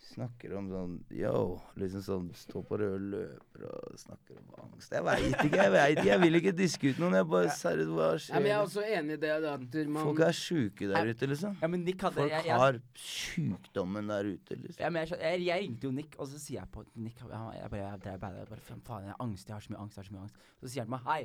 Snakker 0.05 0.53
om 0.59 0.67
sånn 0.69 0.95
yo, 1.17 1.39
liksom 1.81 2.03
sånn 2.05 2.27
Stå 2.37 2.61
på 2.69 2.77
rød 2.81 3.07
løper 3.15 3.65
og 3.71 3.95
snakker 3.99 4.37
om 4.37 4.51
angst. 4.67 4.93
Jeg 4.93 5.05
veit 5.07 5.25
ikke, 5.31 5.49
jeg 5.57 5.73
vet 5.73 5.93
ikke. 5.95 6.05
Jeg 6.11 6.21
vil 6.23 6.39
ikke 6.41 6.53
diske 6.59 6.91
ut 6.93 7.01
noen. 7.01 7.17
Jeg 7.19 7.29
bare 7.31 7.55
Seriøst, 7.57 7.93
hva 7.97 8.09
Ja, 8.19 8.41
men 8.43 8.51
jeg 8.51 8.57
er 8.57 8.67
også 8.67 8.85
enig 8.85 9.17
i 9.17 9.21
det. 9.23 9.31
At 9.55 9.79
man, 9.89 10.03
Folk 10.11 10.21
er 10.27 10.37
sjuke 10.37 10.91
der 10.91 11.11
ute, 11.11 11.31
liksom. 11.31 11.57
Ja, 11.63 11.71
men 11.73 11.87
Nick 11.87 12.05
hadde 12.05 12.21
Folk 12.21 12.35
jeg, 12.35 12.49
jeg, 12.51 12.61
har 12.65 12.81
sjukdommen 13.05 14.13
der 14.13 14.29
ute, 14.35 14.59
liksom. 14.61 14.83
ja, 14.85 14.91
men 14.93 15.07
jeg, 15.07 15.21
jeg, 15.25 15.47
jeg 15.49 15.65
ringte 15.65 15.89
jo 15.89 15.95
Nick, 15.97 16.19
og 16.19 16.29
så 16.31 16.43
sier 16.43 16.61
jeg 16.61 16.71
på 16.75 16.85
Nick 16.95 17.25
Jeg, 17.25 17.31
jeg 17.31 17.73
bare, 17.73 17.95
jeg, 17.95 18.21
bare, 18.21 18.43
jeg 18.43 18.53
bare 18.53 18.67
faen, 18.69 18.85
faen, 18.85 19.09
jeg 19.09 19.15
har 19.17 19.25
angst, 19.25 19.49
jeg 19.49 19.57
har 19.57 19.65
så 19.65 19.75
mye 19.75 19.83
angst, 19.87 19.97
jeg 19.97 20.05
har 20.05 20.11
så 20.11 20.19
mye 20.19 20.27
angst. 20.29 20.45
Så 20.61 20.69
sier 20.75 20.85
han 20.85 20.93
til 20.93 20.97
meg 20.99 21.09
Hei, 21.09 21.23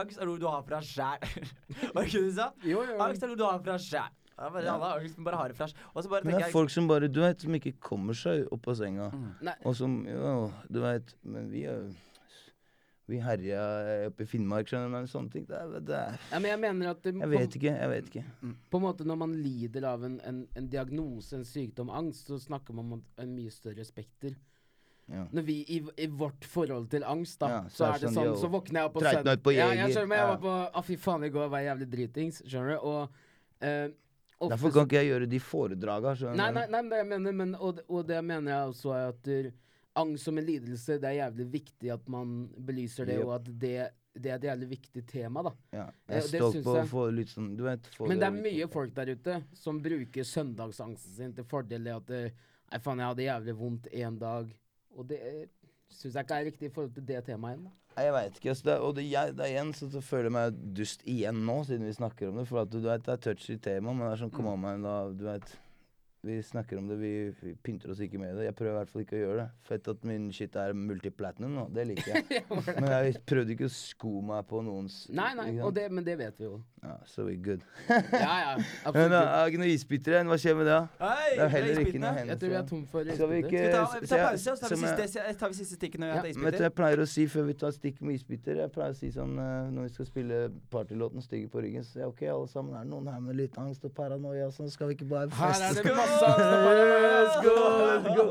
angst 0.00 0.20
er 0.20 0.30
noe 0.30 0.42
du 0.42 0.46
har 0.50 0.68
fra 0.68 0.82
sjæl. 0.84 1.26
Var 1.94 2.00
det 2.02 2.06
ikke 2.10 2.20
det 2.20 2.28
du 2.28 2.36
sa? 2.36 2.52
Jo, 2.66 2.84
jo. 2.84 3.00
Angst 3.06 3.24
er 3.24 3.32
noe 3.32 3.40
du 3.40 3.46
har 3.48 3.64
fra 3.64 3.80
sjæl. 3.80 4.14
Ja, 4.36 4.50
bare, 4.52 4.68
alle 4.68 4.88
har 4.90 5.00
liksom 5.00 5.24
men 5.24 5.32
bare. 5.32 5.68
Og 5.94 6.02
så 6.04 6.10
bare 6.12 6.24
Men 6.24 6.34
det 6.34 6.42
er 6.42 6.46
jeg 6.46 6.52
folk 6.52 6.70
som 6.70 6.88
bare, 6.88 7.08
du 7.08 7.20
vet, 7.22 7.40
som 7.40 7.54
ikke 7.56 7.72
kommer 7.80 8.14
seg 8.14 8.48
opp 8.52 8.66
av 8.68 8.74
senga. 8.76 9.06
Mm. 9.12 9.30
Nei. 9.48 9.54
Og 9.64 9.76
som, 9.78 9.94
jo, 10.08 10.32
du 10.68 10.80
vet 10.82 11.14
Men 11.24 11.46
vi 11.50 11.62
er 11.64 11.86
Vi 13.08 13.20
herja 13.22 13.62
oppe 14.08 14.24
i 14.24 14.26
Finnmark, 14.26 14.66
skjønner 14.66 14.90
du, 14.90 14.94
men 14.96 15.06
sånne 15.06 15.30
ting. 15.30 15.44
Det 15.46 15.54
er, 15.56 15.76
det 15.80 15.94
er 15.94 16.16
Ja, 16.32 16.40
men 16.40 16.50
jeg 16.50 16.60
mener 16.64 16.90
at 16.90 17.02
det, 17.06 17.14
Jeg 17.14 17.30
vet 17.30 17.56
ikke, 17.60 17.72
jeg 17.78 17.90
vet 17.92 18.10
ikke. 18.10 18.24
på 18.70 18.80
en 18.80 18.82
måte 18.82 19.06
når 19.06 19.20
man 19.22 19.32
lider 19.38 19.86
av 19.86 20.04
en, 20.04 20.18
en, 20.26 20.40
en 20.58 20.68
diagnose, 20.68 21.32
en 21.38 21.44
sykdom, 21.46 21.88
angst, 21.94 22.26
så 22.26 22.38
snakker 22.42 22.74
man 22.74 22.92
om 22.98 23.04
en 23.22 23.34
mye 23.36 23.50
større 23.54 23.84
spekter. 23.86 24.34
Ja. 25.06 25.22
Når 25.30 25.44
vi 25.46 25.54
i, 25.70 25.78
i 26.02 26.06
vårt 26.10 26.44
forhold 26.50 26.88
til 26.90 27.04
angst, 27.06 27.38
da, 27.40 27.48
Ja, 27.48 27.60
så, 27.70 27.92
er 27.92 28.00
det 28.02 28.10
sånn, 28.10 28.32
yo, 28.32 28.34
så 28.40 28.50
våkner 28.50 28.80
jeg 28.82 28.88
opp 28.90 28.96
og 28.98 29.06
ut 29.06 29.44
på 29.44 29.54
Ja, 29.54 29.68
jeg 29.70 29.78
Jeger. 29.84 29.92
skjønner, 29.94 30.08
men 30.10 30.18
jeg 30.18 30.26
Ja. 30.26 30.32
var 30.34 30.40
på 30.42 30.54
Å, 30.80 30.82
fy 30.88 30.96
faen, 30.98 31.24
i 31.24 31.30
går 31.30 31.48
var 31.52 31.62
jeg 31.62 31.70
jævlig 31.70 31.88
dritings, 31.92 32.42
skjønner 32.42 32.74
du? 32.74 32.88
Og 32.90 33.08
eh, 33.62 33.86
Derfor 34.40 34.72
kan 34.74 34.84
ikke 34.88 35.00
jeg 35.00 35.08
gjøre 35.12 35.26
de 35.32 35.38
foredraga. 35.40 36.14
Nei, 36.36 36.50
nei, 36.52 36.66
nei, 36.68 36.82
det 36.90 36.98
jeg 37.02 37.06
mener, 37.08 37.32
men, 37.32 37.54
og, 37.56 37.78
og 37.88 38.02
det 38.08 38.18
mener 38.24 38.52
jeg 38.52 38.72
også 38.74 38.90
er 38.92 39.06
at 39.14 39.22
der, 39.24 39.48
angst 39.96 40.24
som 40.28 40.36
en 40.38 40.44
lidelse, 40.44 40.98
det 41.00 41.08
er 41.08 41.22
jævlig 41.22 41.46
viktig 41.54 41.92
at 41.94 42.08
man 42.12 42.34
belyser 42.66 43.08
det, 43.08 43.16
Yep. 43.16 43.26
og 43.26 43.34
at 43.38 43.46
det, 43.62 43.72
det 44.12 44.30
er 44.30 44.34
et 44.36 44.44
jævlig 44.50 44.68
viktig 44.74 45.06
tema, 45.08 45.42
da. 45.46 45.52
Ja, 45.72 45.86
Eh, 45.86 46.18
jeg 46.18 46.18
er 46.18 46.26
det 46.26 46.40
stolt 46.42 46.60
på 46.66 46.74
å 46.76 46.84
få 46.90 47.06
litt 47.16 47.32
sånn 47.32 47.48
Du 47.56 47.64
vet 47.64 47.88
få 47.96 48.06
Men 48.10 48.20
det 48.20 48.28
er 48.28 48.36
mye 48.36 48.68
folk 48.68 48.92
der 48.94 49.14
ute 49.16 49.38
som 49.56 49.80
bruker 49.82 50.24
søndagsangsten 50.28 51.16
sin 51.16 51.32
til 51.34 51.44
fordel 51.48 51.88
i 51.88 51.94
at 51.96 52.10
eh, 52.12 52.30
Nei, 52.72 52.78
faen, 52.82 52.98
jeg 53.00 53.06
hadde 53.12 53.22
jævlig 53.28 53.56
vondt 53.56 53.88
en 53.94 54.16
dag. 54.18 54.48
Og 54.96 55.06
det 55.06 55.18
syns 55.88 56.14
jeg 56.16 56.24
ikke 56.26 56.38
er 56.40 56.44
riktig 56.50 56.66
i 56.66 56.72
forhold 56.74 56.94
til 56.96 57.04
det 57.06 57.20
temaet 57.28 57.56
igjen. 57.56 57.68
da. 57.70 57.85
Nei, 57.96 58.04
Jeg 58.04 58.12
veit 58.12 58.34
ikke. 58.36 58.48
Altså, 58.52 58.64
det, 58.68 58.78
og 58.84 58.96
det, 58.96 59.04
jeg, 59.10 59.36
det 59.36 59.44
er 59.46 59.52
igjen 59.54 59.70
så, 59.76 59.88
så 59.92 60.02
føler 60.04 60.28
jeg 60.28 60.34
meg 60.36 60.58
dust 60.76 61.06
igjen 61.08 61.38
nå, 61.48 61.60
siden 61.64 61.86
vi 61.88 61.94
snakker 61.96 62.28
om 62.28 62.42
det. 62.42 62.48
For 62.50 62.60
at 62.60 62.72
du 62.72 62.82
vet, 62.84 63.04
det 63.06 63.14
er 63.14 63.22
touchy 63.24 63.56
tema, 63.56 63.94
men 63.94 64.04
det 64.04 64.10
er 64.12 64.24
sånn 64.26 64.34
Come 64.36 64.52
on, 64.52 64.60
man. 64.60 64.84
da, 64.84 64.98
du 65.16 65.24
vet 65.24 65.54
Vi 66.26 66.36
snakker 66.42 66.78
om 66.80 66.88
det, 66.90 66.96
vi, 66.98 67.10
vi 67.42 67.52
pynter 67.62 67.92
oss 67.94 68.00
ikke 68.02 68.18
med 68.18 68.34
det. 68.34 68.48
Jeg 68.48 68.54
prøver 68.58 68.72
i 68.72 68.78
hvert 68.80 68.90
fall 68.90 69.02
ikke 69.04 69.16
å 69.18 69.20
gjøre 69.20 69.36
det. 69.44 69.48
Fett 69.68 69.88
at 69.92 70.04
min 70.08 70.24
shit 70.34 70.56
er 70.58 70.72
multiplatinum 70.74 71.52
nå, 71.54 71.66
det 71.76 71.84
liker 71.92 72.16
jeg. 72.16 72.42
Men 72.82 72.88
jeg 72.90 73.20
prøvde 73.28 73.54
ikke 73.54 73.68
å 73.68 73.72
sko 73.72 74.16
meg 74.26 74.46
på 74.50 74.62
noens 74.66 75.04
Nei, 75.14 75.28
nei, 75.38 75.48
og 75.62 75.70
det, 75.76 75.84
men 75.94 76.04
det 76.06 76.16
vet 76.18 76.40
vi 76.40 76.48
jo. 76.48 76.56
Ja, 76.86 76.96
so 77.08 77.24
we 77.26 77.34
good. 77.42 77.62
Ja, 77.88 77.94
ja, 78.12 78.56
Men 78.58 78.66
absolutt. 78.90 79.12
da, 79.14 79.20
er 79.22 79.44
det 79.46 79.52
ikke 79.54 79.60
noe 79.62 79.70
isbiter 79.74 80.16
igjen? 80.16 80.28
Hva 80.30 80.36
skjer 80.38 80.56
med 80.58 80.68
det? 80.70 80.76
Hei, 81.00 81.30
Det 81.36 81.44
er 81.46 81.52
heller 81.54 81.80
ikke 81.82 82.02
noe 82.02 82.24
Jeg 82.30 82.38
tror 82.42 82.52
vi 82.52 82.58
er 82.60 82.66
tom 82.70 82.82
for 82.90 83.08
Skal 83.16 83.30
vi 83.32 83.40
ikke- 83.42 83.62
Skal 83.62 84.02
vi 84.02 84.10
ta, 84.10 84.16
ta 84.16 84.20
pause, 84.26 84.42
så 84.44 84.54
tar 84.60 84.70
vi 84.70 84.76
som 84.76 84.86
jeg- 84.86 85.08
siste, 85.08 85.34
tar 85.40 85.48
vi 85.54 85.58
siste 85.60 85.78
stikket 85.80 86.02
når 86.02 86.06
vi 86.06 86.12
Ja, 86.12 86.22
isbiter? 86.22 86.26
Vet 86.26 86.34
du, 86.36 86.46
isbiter? 86.46 86.66
jeg 86.68 86.74
pleier 86.80 87.02
å 87.02 87.08
si 87.10 87.26
før 87.32 87.46
vi 87.50 87.56
tar 87.64 87.74
stikk 87.78 88.02
med 88.06 88.18
isbiter 88.20 88.60
Jeg 88.62 88.72
pleier 88.76 88.94
å 88.94 88.98
si 89.00 89.10
sånn 89.14 89.34
eh, 89.46 89.70
når 89.74 89.88
vi 89.88 89.94
skal 89.96 90.06
spille 90.10 90.40
partylåten 90.74 91.22
'Stygge 91.26 91.50
på 91.50 91.62
ryggen', 91.64 91.84
så 91.86 91.90
sier 91.96 92.04
jeg 92.06 92.12
OK, 92.14 92.22
alle 92.36 92.48
sammen, 92.54 92.74
er 92.78 92.84
det 92.86 92.90
noen 92.92 93.10
her 93.12 93.20
med 93.20 93.36
litt 93.36 93.58
angst 93.58 93.84
og 93.84 93.94
paranoia 93.94 94.46
og 94.46 94.54
sånn? 94.54 94.70
Skal 94.70 94.88
vi 94.92 94.94
ikke 94.98 95.08
bare 95.10 95.30
Her 95.30 95.50
er 95.50 95.74
feste? 95.74 95.82
det 95.82 95.96
masse. 95.96 96.15
Let's 96.22 97.36
go, 97.44 97.54
let's 97.82 98.08
go! 98.16 98.26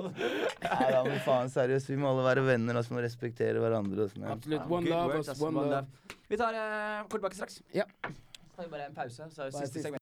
Nei 0.66 0.88
da, 0.92 1.02
men 1.06 1.20
faen, 1.26 1.52
seriøst. 1.54 1.92
Vi 1.92 1.98
må 2.02 2.10
alle 2.12 2.26
være 2.26 2.46
venner, 2.48 2.80
og 2.80 2.96
Må 2.96 3.04
respektere 3.06 3.62
hverandre. 3.62 4.08
Og 4.08 4.14
sånn. 4.14 4.26
Absolutt. 4.36 4.66
One 4.72 4.90
love, 4.90 5.20
ass, 5.22 5.42
One 5.42 5.62
one 5.62 5.76
love. 5.76 6.18
Vi 6.32 6.40
tar 6.42 6.58
uh, 6.58 7.04
kort 7.06 7.20
tilbake 7.20 7.38
straks. 7.38 7.62
Ja. 7.76 7.86
Så 8.06 8.56
tar 8.56 8.66
vi 8.66 8.74
bare 8.74 8.90
en 8.90 8.98
pause, 8.98 9.30
så 9.30 9.46
er 9.46 9.54
det 9.54 9.62
siste 9.62 9.86
segment. 9.86 10.02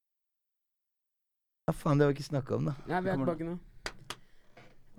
Ja, 1.68 1.76
faen, 1.76 2.00
det 2.00 2.08
har 2.08 2.14
vi 2.14 2.20
ikke 2.20 2.30
snakka 2.32 2.58
om, 2.60 2.72
da. 2.72 2.80
Nei, 2.92 3.04
vi 3.04 3.14
er 3.14 3.22
tilbake 3.24 3.48
nå. 3.48 3.60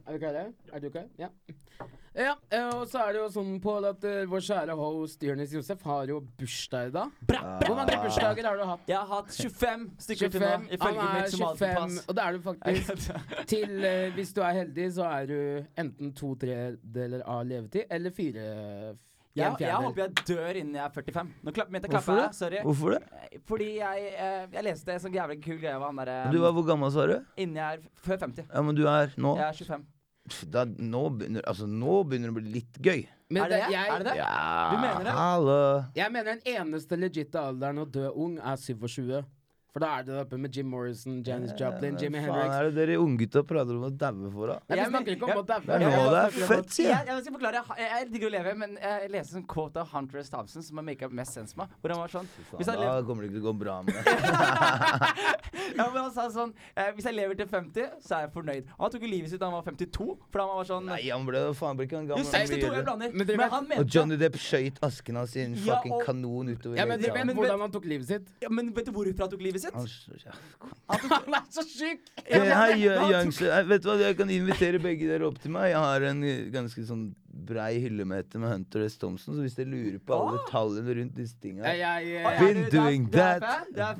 Er 0.04 0.12
vi 0.12 0.18
klare? 0.22 0.48
Er 0.72 0.80
du 0.80 0.90
klar? 0.90 1.06
Ja. 1.18 1.30
Ja, 2.14 2.36
eh, 2.50 2.68
og 2.70 2.84
så 2.86 3.00
er 3.02 3.16
det 3.16 3.18
jo 3.24 3.28
sånn, 3.34 3.54
Pål, 3.62 3.88
at 3.88 4.04
uh, 4.06 4.20
vår 4.30 4.42
kjære 4.46 4.74
host 4.78 5.24
Jonis 5.26 5.50
Josef 5.56 5.80
har 5.82 6.12
jo 6.12 6.20
bursdag 6.38 6.90
i 6.90 6.92
dag. 6.94 7.14
Hvor 7.26 7.72
mange 7.74 7.96
bursdager 8.04 8.46
har 8.46 8.60
du 8.60 8.62
hatt? 8.68 8.84
Jeg 8.86 9.00
har 9.00 9.08
hatt 9.10 9.32
25 9.34 9.86
stykker 10.04 10.30
til 10.30 10.44
nå, 10.44 10.50
ifølge 10.76 11.06
er 11.08 11.16
mitt 11.16 11.32
somaliske 11.32 11.70
pass. 11.80 11.96
og 12.04 12.14
da 12.14 12.26
er 12.28 12.36
du 12.36 12.44
faktisk 12.44 13.08
til 13.54 13.72
uh, 13.82 14.12
Hvis 14.14 14.30
du 14.36 14.44
er 14.46 14.60
heldig, 14.60 14.86
så 14.94 15.08
er 15.08 15.26
du 15.32 15.40
enten 15.82 16.12
to 16.14 16.30
tredeler 16.38 17.24
av 17.26 17.42
levetid 17.50 17.90
eller 17.90 18.14
fire 18.14 18.44
Jeg, 19.34 19.56
jeg 19.64 19.74
håper 19.74 20.04
jeg 20.04 20.14
dør 20.28 20.60
innen 20.60 20.78
jeg 20.78 20.84
er 20.84 20.94
45. 20.94 21.32
Nå 21.42 21.54
klapp, 21.56 21.72
mente 21.74 21.90
Hvorfor 21.90 22.14
klapper 22.14 22.28
det? 22.28 22.38
sorry. 22.38 22.60
Hvorfor 22.68 22.94
det? 22.94 23.40
Fordi 23.50 23.72
jeg, 23.80 24.12
jeg 24.54 24.66
leste 24.68 24.94
en 24.94 25.02
sånn 25.08 25.18
jævlig 25.18 25.40
kul 25.42 25.58
greie 25.58 25.74
av 25.74 25.88
han 25.88 25.98
derre 26.04 26.30
Du 26.30 26.38
var 26.44 26.54
hvor 26.54 26.68
gammel, 26.70 26.94
var 26.94 27.10
du? 27.10 27.18
Innen 27.42 27.58
jeg 27.58 27.80
er 27.80 27.90
før 28.06 28.22
50. 28.28 28.46
Ja, 28.54 28.62
men 28.70 28.78
du 28.78 28.84
er 28.86 29.18
nå 29.18 29.34
Jeg 29.40 29.48
er 29.48 29.60
25. 29.64 29.90
Da, 30.24 30.62
nå, 30.64 31.02
begynner, 31.18 31.42
altså, 31.44 31.66
nå 31.68 31.98
begynner 32.08 32.30
det 32.30 32.32
å 32.32 32.36
bli 32.38 32.52
litt 32.54 32.78
gøy. 32.80 33.02
Men 33.34 33.42
Er 33.44 33.48
det 33.50 33.58
det? 33.58 33.72
Jeg, 33.74 33.88
Er 33.92 33.98
det 33.98 34.06
det? 34.08 34.14
Ja, 34.16 34.70
Du 34.72 34.76
mener 34.80 35.04
det? 35.04 35.12
Hallo. 35.18 35.56
jeg 35.98 36.12
mener 36.12 36.30
den 36.38 36.54
eneste 36.54 36.96
legitte 36.96 37.40
alderen 37.40 37.82
å 37.82 37.84
dø 37.84 38.08
ung 38.08 38.38
er 38.38 38.56
27. 38.56 39.20
For 39.74 39.82
da 39.82 39.88
er 39.98 40.04
det 40.06 40.14
oppe 40.20 40.38
med 40.38 40.54
Jim 40.54 40.68
Morrison, 40.70 41.16
Janis 41.26 41.50
Joplin, 41.58 41.96
Jimi 41.98 42.20
Faen, 42.22 42.28
Hendrix. 42.30 42.52
er 42.54 42.68
det 42.68 42.74
dere 42.76 42.98
unggutta 43.02 43.40
prater 43.42 43.74
om 43.74 43.88
å 43.88 43.90
daue 43.90 44.28
for, 44.30 44.52
da? 44.52 44.58
Nei, 44.70 44.76
vi 44.76 44.78
Jeg 44.78 44.90
snakker 44.92 45.14
ikke 45.16 45.26
om 45.26 45.40
å 45.40 45.42
daue. 45.48 45.64
Det 45.66 45.74
er 45.74 45.82
nå 45.82 46.04
det 46.14 46.20
er 46.20 46.36
født, 46.52 46.68
sier 46.76 46.90
Jeg, 46.92 47.06
jeg. 47.08 47.24
skal 47.24 47.34
forklare, 47.34 47.62
jeg, 47.80 47.88
jeg 47.90 48.06
digger 48.12 48.28
å 48.28 48.32
leve, 48.36 48.52
men 48.60 48.76
jeg 48.78 49.10
leste 49.10 49.40
en 49.40 49.46
quote 49.50 49.82
av 49.82 49.90
Hunter 49.90 50.20
S. 50.22 50.30
Thompson 50.30 50.62
som 50.62 50.78
har 50.78 50.86
make 50.86 51.08
mest 51.10 51.34
sense 51.34 51.58
med 51.58 51.66
meg. 51.66 51.74
Hvor 51.82 51.90
han 51.96 52.00
var 52.04 52.12
sånn 52.14 52.28
hvis 52.54 52.70
Faen, 52.70 52.84
jeg, 52.84 52.86
da 52.86 53.02
kommer 53.08 53.26
det 53.26 53.32
ikke 53.32 53.40
til 53.40 53.42
å 53.42 53.48
gå 53.48 53.54
bra 53.64 53.74
med 53.82 53.98
deg. 53.98 54.04
ja, 55.80 55.88
men 55.90 55.98
han 56.04 56.12
sa 56.14 56.28
sånn 56.30 56.54
eh, 56.76 56.92
Hvis 56.94 57.08
jeg 57.10 57.16
lever 57.18 57.38
til 57.42 57.50
50, 57.50 57.90
så 58.06 58.14
er 58.20 58.24
jeg 58.28 58.32
fornøyd. 58.38 58.70
Og 58.78 58.86
han 58.86 58.94
tok 58.94 59.08
jo 59.08 59.10
livet 59.10 59.34
sitt 59.34 59.42
da 59.42 59.50
han 59.50 59.58
var 59.58 59.66
52. 59.66 60.08
For 60.30 60.44
han 60.44 60.52
var 60.54 60.70
sånn 60.70 60.86
Nei, 60.92 61.00
han 61.10 61.26
ble 61.26 61.42
faen 61.58 61.78
ble 61.82 61.88
ikke 61.90 61.98
han 61.98 62.08
gammel. 62.12 62.22
Jo, 62.22 62.30
62 62.30 62.62
jeg 62.78 62.86
blander. 62.86 63.82
Og 63.82 63.90
Johnny 63.90 64.20
Depp 64.22 64.38
skøyt 64.38 64.78
asken 64.86 65.18
hans 65.18 65.34
i 65.34 65.42
en 65.48 65.58
Ja, 65.58 65.66
fucking 65.74 65.98
og- 65.98 66.06
kanon 66.06 66.54
utover 66.54 66.78
Ja, 66.78 66.86
men 66.86 67.02
vet 67.02 67.18
Men 67.24 67.34
hvordan 67.34 67.66
han 67.66 67.74
tok 67.74 67.90
livet 67.90 68.06
sitt? 68.06 68.30
ja, 68.38 68.48
Men 68.54 68.70
vet 68.70 68.86
du 68.86 68.92
hvorfor 68.94 69.18
han 69.26 69.30
tok 69.34 69.42
livet 69.42 69.60
sitt? 69.60 69.63
Ja. 69.64 70.34
Han 71.14 71.36
er 71.38 71.44
så 71.50 71.64
Hei, 71.64 72.78
han. 72.84 73.32
Jeg 73.32 73.68
vet 73.70 73.84
du 73.84 73.88
hva, 73.90 73.96
jeg 74.00 74.16
kan 74.18 74.30
invitere 74.32 74.80
begge 74.82 75.08
dere 75.08 75.28
opp 75.28 75.40
til 75.42 75.54
meg. 75.54 75.70
Jeg 75.72 75.82
har 75.84 76.06
en 76.10 76.24
eh, 76.28 76.46
ganske 76.54 76.84
sånn 76.88 77.06
brei 77.34 77.80
hyllemeter 77.82 78.38
med 78.38 78.48
Hunter 78.52 78.84
S. 78.86 78.96
Thompson, 78.98 79.34
så 79.34 79.42
hvis 79.42 79.56
dere 79.58 79.66
lurer 79.72 79.98
på 80.06 80.14
alle 80.14 80.38
detaljene 80.38 80.94
rundt 81.00 81.14
disse 81.18 81.34
tinga 81.42 81.62
Been 82.38 82.60
doing 82.70 83.08
that. 83.10 83.42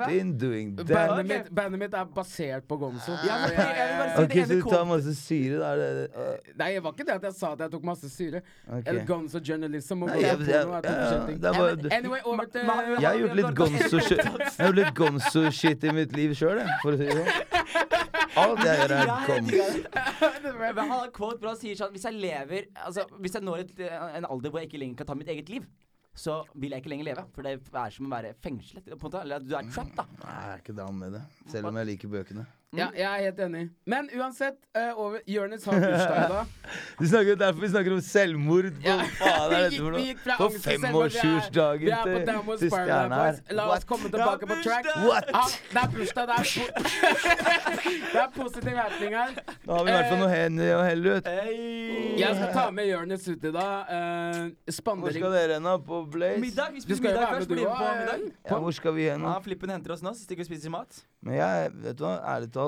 Been 0.07 0.31
doing 0.39 0.77
that. 0.77 0.87
Bandet, 0.87 1.27
mitt, 1.27 1.51
bandet 1.55 1.79
mitt 1.83 1.95
er 1.99 2.05
basert 2.15 2.69
på 2.69 2.79
Gonzo. 2.79 3.13
Ja, 3.27 3.41
men 3.43 3.51
jeg- 3.57 3.77
jeg 3.77 3.89
vil 3.89 3.99
bare 3.99 4.17
si 4.17 4.23
Ok, 4.23 4.35
det 4.35 4.47
så 4.49 4.55
du 4.55 4.71
tar 4.71 4.85
masse 4.85 5.15
syre, 5.19 5.59
da? 5.59 5.73
Er 5.73 5.77
det, 5.77 6.09
uh, 6.15 6.53
Nei, 6.57 6.71
det 6.75 6.83
var 6.85 6.93
ikke 6.93 7.07
det 7.07 7.15
at 7.15 7.23
jeg 7.23 7.35
sa 7.35 7.53
at 7.53 7.59
jeg 7.59 7.71
tok 7.71 7.85
masse 7.85 8.09
syre. 8.11 8.43
Eller 8.87 9.05
Gonzo 9.05 9.39
journalism 9.41 10.03
og 10.03 10.09
Nei, 10.09 10.21
jeg- 10.23 11.93
Anyway, 11.93 12.21
over 12.25 12.45
til 12.45 12.61
Jeg 12.63 13.09
har 13.09 13.19
gjort 13.19 13.37
litt 13.37 13.55
gonzo-shit 13.61 14.19
Jeg 14.19 14.33
har 14.59 14.73
gjort 14.73 14.77
litt 14.77 14.95
gonzo-shit 14.95 15.85
i 15.85 15.91
mitt 15.93 16.13
liv 16.17 16.31
sjøl, 16.35 16.59
jeg, 16.59 16.69
for 16.83 16.93
å 16.93 16.97
si 16.99 17.05
det 17.05 17.13
sånn. 17.19 18.21
Alt 18.41 18.61
jeg 18.65 18.79
gjør, 18.81 18.93
er 18.97 19.07
Ja, 19.07 19.17
jeg 19.29 19.29
gonzo. 19.29 19.51
digger 19.51 20.37
det. 20.45 20.53
Men 20.59 20.79
han 20.83 20.93
har 20.95 21.11
quote 21.15 21.39
hvor 21.41 21.53
han 21.53 21.59
sier 21.61 21.79
sånn 21.79 21.93
Hvis 21.95 22.05
jeg 22.09 22.17
lever 22.19 22.67
Altså, 22.75 23.05
hvis 23.23 23.35
jeg 23.39 23.45
når 23.47 23.63
et, 23.65 23.75
en 24.21 24.27
alder 24.29 24.51
hvor 24.55 24.61
jeg 24.63 24.69
ikke 24.71 24.81
lenger 24.83 24.97
kan 25.03 25.07
ta 25.13 25.17
mitt 25.19 25.31
eget 25.35 25.49
liv, 25.53 25.67
så 26.15 26.41
vil 26.55 26.71
jeg 26.71 26.83
ikke 26.85 26.91
lenger 26.93 27.09
leve. 27.09 27.25
For 27.35 27.43
det 27.47 27.57
er 27.59 27.91
som 27.91 28.07
å 28.07 28.11
være 28.13 28.35
fengslet. 28.45 28.85
På 28.87 28.95
en 28.95 29.01
måte. 29.09 29.23
Eller 29.25 29.41
at 29.43 29.47
du 29.49 29.55
er 29.59 29.71
trapped, 29.75 29.97
da. 29.99 30.05
Nei, 30.23 30.35
jeg 30.45 30.53
er 30.53 30.61
ikke 30.63 30.77
down 30.79 30.99
med 31.01 31.17
det. 31.17 31.23
Selv 31.51 31.71
om 31.73 31.81
jeg 31.81 31.89
liker 31.91 32.13
bøkene. 32.13 32.45
Ja, 32.79 32.89
jeg 32.97 33.05
er 33.07 33.23
helt 33.25 33.41
enig. 33.47 33.63
Men 33.87 34.09
uansett, 34.19 34.57
uh, 34.77 34.99
over 34.99 35.19
Jonis 35.31 35.65
har 35.69 35.79
bursdag 35.79 36.17
i 36.25 36.29
dag. 36.33 36.47
Vi 37.01 37.09
snakker, 37.11 37.37
derfor 37.39 37.61
vi 37.61 37.69
snakker 37.69 37.93
om 37.93 38.01
selvmord. 38.01 38.69
Hva 38.83 38.85
Ja. 38.85 38.97
faen 39.19 39.43
er 39.45 39.49
Vi 39.51 39.63
dette 39.65 39.83
for 39.83 39.91
noe? 39.95 40.15
På 40.41 40.49
femårsjursdagen 40.65 41.91
på 41.91 42.05
til, 42.07 42.59
til 42.63 42.71
stjerna 42.73 43.19
her. 43.21 43.41
La 43.59 43.67
oss 43.75 43.85
komme 43.89 44.11
tilbake 44.11 44.47
på 44.49 44.57
track. 44.65 44.89
What? 45.05 45.29
Ja, 45.31 45.43
det 45.75 45.83
er 45.83 45.93
bursdag. 45.95 46.31
Det 46.31 46.37
er, 46.39 46.45
po 47.85 47.95
det 48.15 48.23
er 48.23 48.31
positiv 48.35 48.79
happening 48.79 49.17
her. 49.19 49.35
Da 49.67 49.73
har 49.77 49.85
vi 49.85 49.91
i 49.91 49.97
hvert 49.99 50.11
fall 50.13 50.23
noe 50.23 50.31
hender 50.33 50.73
å 50.79 50.83
helle 50.87 51.17
ut. 51.19 51.29
Hey. 51.29 52.17
Jeg 52.19 52.39
skal 52.39 52.53
ta 52.55 52.65
med 52.75 52.89
Jonis 52.91 53.29
ut 53.29 53.45
i 53.45 53.53
dag. 53.55 53.93
Uh, 53.93 54.75
Hvor 55.05 55.19
skal 55.19 55.37
dere 55.37 55.59
hen, 55.59 55.69
da? 55.69 55.77
På 55.91 56.03
Blaze? 56.11 56.41
Middag. 56.41 56.73
Vi 56.75 56.81
spiser 56.87 57.03
skal 57.03 57.11
middag 57.11 57.35
først. 57.35 57.49
du 57.49 57.55
med 57.55 57.65
på 57.69 57.93
middag. 58.01 58.27
Ja, 58.51 58.59
hvor 58.65 58.71
skal 58.81 58.97
vi 58.97 59.09
hen? 59.11 59.21
Ja. 59.29 59.37
Flippen 59.45 59.71
henter 59.71 59.93
oss 59.93 60.03
nå, 60.03 60.15
så 60.17 60.25
stikker 60.25 60.43
vi 60.45 60.49
og 60.49 60.53
spiser 60.55 60.73
mat. 60.73 61.03
Men 61.25 61.35
jeg, 61.39 61.71
vet 61.85 61.97
du 61.99 62.03
hva, 62.05 62.15
ærlig 62.35 62.51
talt, 62.53 62.64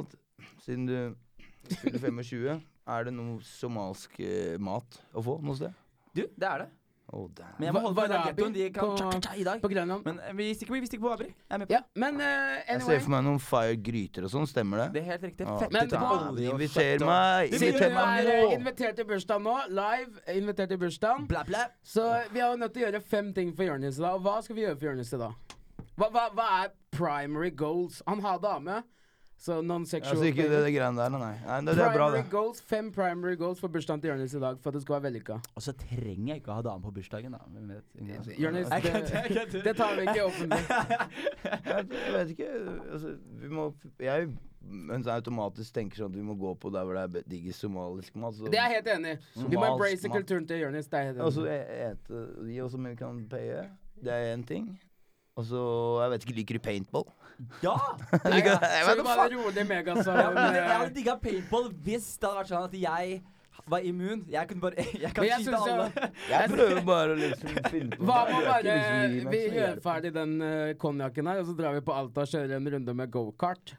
siden 0.64 0.86
du 0.86 0.99
fyller 1.82 1.99
25, 1.99 2.62
er 2.86 3.05
det 3.09 3.12
noe 3.16 3.38
somalsk 3.42 4.20
eh, 4.20 4.57
mat 4.62 5.01
å 5.14 5.22
få 5.26 5.40
noe 5.42 5.57
sted? 5.59 5.72
Du, 6.14 6.22
det 6.36 6.47
er 6.49 6.59
det. 6.66 6.72
Oh, 7.14 7.28
damn. 7.38 7.53
Men 7.61 7.68
jeg 7.68 7.74
må 7.76 7.78
Hva- 7.78 7.86
holde 7.86 8.03
på 8.03 8.22
gettoen. 8.26 8.53
De 8.57 8.64
kan 8.74 8.82
på- 8.88 8.94
tja, 8.99 9.11
tja, 9.12 9.18
tja 9.28 9.34
i 9.38 9.44
dag. 9.47 9.61
på 9.62 9.68
Grønland. 9.70 10.03
Men 10.09 10.16
eh, 10.26 10.32
vi 10.34 10.47
stikker, 10.59 10.74
vi 10.74 10.88
stikker 10.88 11.05
på 11.07 11.12
Abri. 11.14 11.28
Jeg 11.28 11.55
er 11.55 11.59
med 11.62 11.68
på 11.68 11.74
Ja, 11.76 11.80
men 12.03 12.16
uh, 12.18 12.24
Jeg 12.26 12.64
anyway 12.74 12.97
ser 12.97 13.05
for 13.05 13.12
meg 13.14 13.22
noen 13.28 13.38
fire 13.47 13.76
gryter 13.88 14.26
og 14.26 14.32
sånn, 14.32 14.49
stemmer 14.51 14.80
det? 14.82 14.86
det. 14.97 15.03
er 15.05 15.12
helt 15.12 15.26
riktig. 15.28 15.47
Ja. 15.47 15.55
Fettet 15.61 15.76
Men 15.76 15.92
til 15.92 15.99
hva- 16.03 16.16
olje 16.32 16.49
og 16.51 16.57
Inviter 16.57 16.80
fett 16.80 17.05
og- 17.07 17.12
meg! 17.12 17.51
Du 17.53 17.57
Inviter 17.61 17.94
meg 17.94 18.26
er 18.26 18.32
eh, 18.32 18.42
nå! 18.42 18.51
invitert 18.59 18.99
til 18.99 19.07
bursdag 19.12 19.44
nå, 19.47 19.55
live 19.78 20.24
invitert 20.34 20.68
til 20.74 20.80
bursdag, 20.82 21.22
Bla, 21.30 21.44
bla. 21.47 21.62
så 21.94 22.09
vi 22.34 22.42
har 22.42 22.51
jo 22.57 22.59
nødt 22.64 22.74
til 22.74 22.82
å 22.82 22.86
gjøre 22.88 23.03
fem 23.14 23.30
ting 23.38 23.55
for 23.55 23.70
Jonis 23.70 24.01
i 24.01 24.03
dag. 24.03 24.18
Og 24.18 24.26
hva 24.26 24.36
skal 24.42 24.57
vi 24.59 24.66
gjøre 24.66 24.78
for 24.82 24.88
Jonis 24.90 25.14
i 25.14 25.22
dag? 25.22 25.55
Hva, 25.97 26.11
hva, 26.11 26.26
hva 26.34 26.49
er 26.64 26.74
primary 26.90 27.51
goals? 27.55 28.03
Han 28.11 28.18
har 28.26 28.42
dame, 28.42 28.82
så 29.39 29.59
non-sexual 29.61 30.16
Altså 30.16 30.30
ikke 30.30 30.47
det, 30.49 30.61
det 30.64 30.72
greiene 30.72 30.97
der, 30.97 31.12
nei. 31.12 31.34
nei 31.45 31.59
det, 31.66 31.74
det 31.76 31.84
er 31.84 31.93
bra, 31.93 32.07
det. 32.14 32.22
goals, 32.32 32.62
Fem 32.64 32.89
primary 32.93 33.37
goals 33.37 33.61
for 33.61 33.68
bursdagen 33.68 34.01
til 34.01 34.11
Jonis 34.14 34.34
i 34.34 34.41
dag 34.41 34.59
for 34.62 34.72
at 34.72 34.78
det 34.78 34.82
skal 34.87 34.97
være 34.97 35.07
vellykka. 35.11 35.37
Og 35.55 35.62
så 35.66 35.74
trenger 35.76 36.32
jeg 36.32 36.41
ikke 36.41 36.55
å 36.55 36.57
ha 36.57 36.64
dame 36.64 36.82
på 36.87 36.95
bursdagen, 36.97 37.37
da. 37.37 37.43
Hvem 37.53 37.68
vet? 37.74 38.32
Jonis, 38.41 38.72
det, 38.72 39.62
det 39.66 39.76
tar 39.76 39.95
vi 39.99 40.09
ikke 40.09 40.24
offentlig. 40.24 40.62
Jeg, 41.66 41.87
vet 42.14 42.32
ikke. 42.32 42.49
Altså, 42.93 43.12
vi 43.43 43.49
må 43.53 43.68
Jeg 44.03 44.30
mens 44.66 45.07
jeg 45.07 45.14
automatisk 45.14 45.74
tenker 45.76 46.01
sånn 46.01 46.11
at 46.11 46.16
vi 46.18 46.24
må 46.26 46.34
gå 46.41 46.51
på 46.59 46.72
der 46.74 46.87
hvor 46.89 46.97
det 46.99 47.20
er 47.20 47.28
diggest 47.30 47.62
somalisk 47.62 48.16
mat. 48.18 48.34
Så, 48.34 48.51
Det 48.51 48.59
er 48.59 48.72
jeg 48.72 48.80
helt 48.80 48.91
enig 48.97 49.12
i. 49.14 49.45
Vi 49.53 49.61
må 49.61 49.68
embrace 49.68 50.11
kulturen 50.11 50.49
til 50.49 50.64
Jonis. 50.64 50.89
Det 50.91 50.99
er 50.99 51.09
helt 51.12 51.22
Og 51.22 51.32
så 51.37 51.45
enig 51.47 51.55
e- 51.55 51.93
ete 51.93 52.24
de 52.49 52.59
også, 52.64 52.80
vi 52.82 52.95
kan 52.99 53.20
paye. 53.30 53.62
Det 54.03 54.12
er 54.12 54.32
én 54.34 54.43
ting. 54.47 54.72
Og 55.37 55.45
så 55.45 55.62
Jeg 56.03 56.11
vet 56.11 56.26
ikke, 56.26 56.37
liker 56.41 56.59
du 56.59 56.64
paintball? 56.64 57.07
Ja! 57.62 57.76
Nei, 58.30 58.43
ja. 58.43 58.57
Jeg 58.61 58.84
vet 58.87 58.91
Så 58.91 58.97
du 58.99 59.07
bare 59.07 59.30
rolig 59.32 59.64
megasong. 59.68 60.18
ja 60.20 60.28
jeg 60.34 60.61
eh, 60.62 60.74
hadde 60.74 60.93
digga 60.97 61.16
paintball 61.22 61.70
hvis 61.84 62.12
det 62.16 62.28
hadde 62.28 62.39
vært 62.43 62.53
sånn 62.53 62.68
at 62.68 62.76
jeg 62.80 63.16
var 63.66 63.87
immun. 63.89 64.22
Jeg 64.30 64.49
kunne 64.51 64.62
bare 64.62 64.84
Jeg 65.05 65.14
kan 65.16 65.26
jeg 65.26 65.47
skyte 65.47 65.62
alle. 65.62 65.89
Jeg, 65.97 66.12
Jeg 66.34 66.53
prøver 66.53 66.84
bare 66.87 67.16
å 67.16 67.18
liksom 67.22 67.57
finne 67.72 67.97
på 67.97 68.07
Hva 68.09 68.20
med 68.28 68.47
bare 68.51 68.61
liksom 68.68 69.32
Vi 69.34 69.43
gjør 69.57 69.82
ferdig 69.89 70.12
den 70.16 70.37
uh, 70.45 70.76
konjakken 70.80 71.32
her, 71.32 71.43
og 71.43 71.51
så 71.51 71.57
drar 71.59 71.74
vi 71.76 71.82
på 71.89 71.97
Alta 71.97 72.24
og 72.26 72.32
kjører 72.32 72.57
en 72.61 72.70
runde 72.76 72.97
med 73.03 73.12
gokart. 73.14 73.74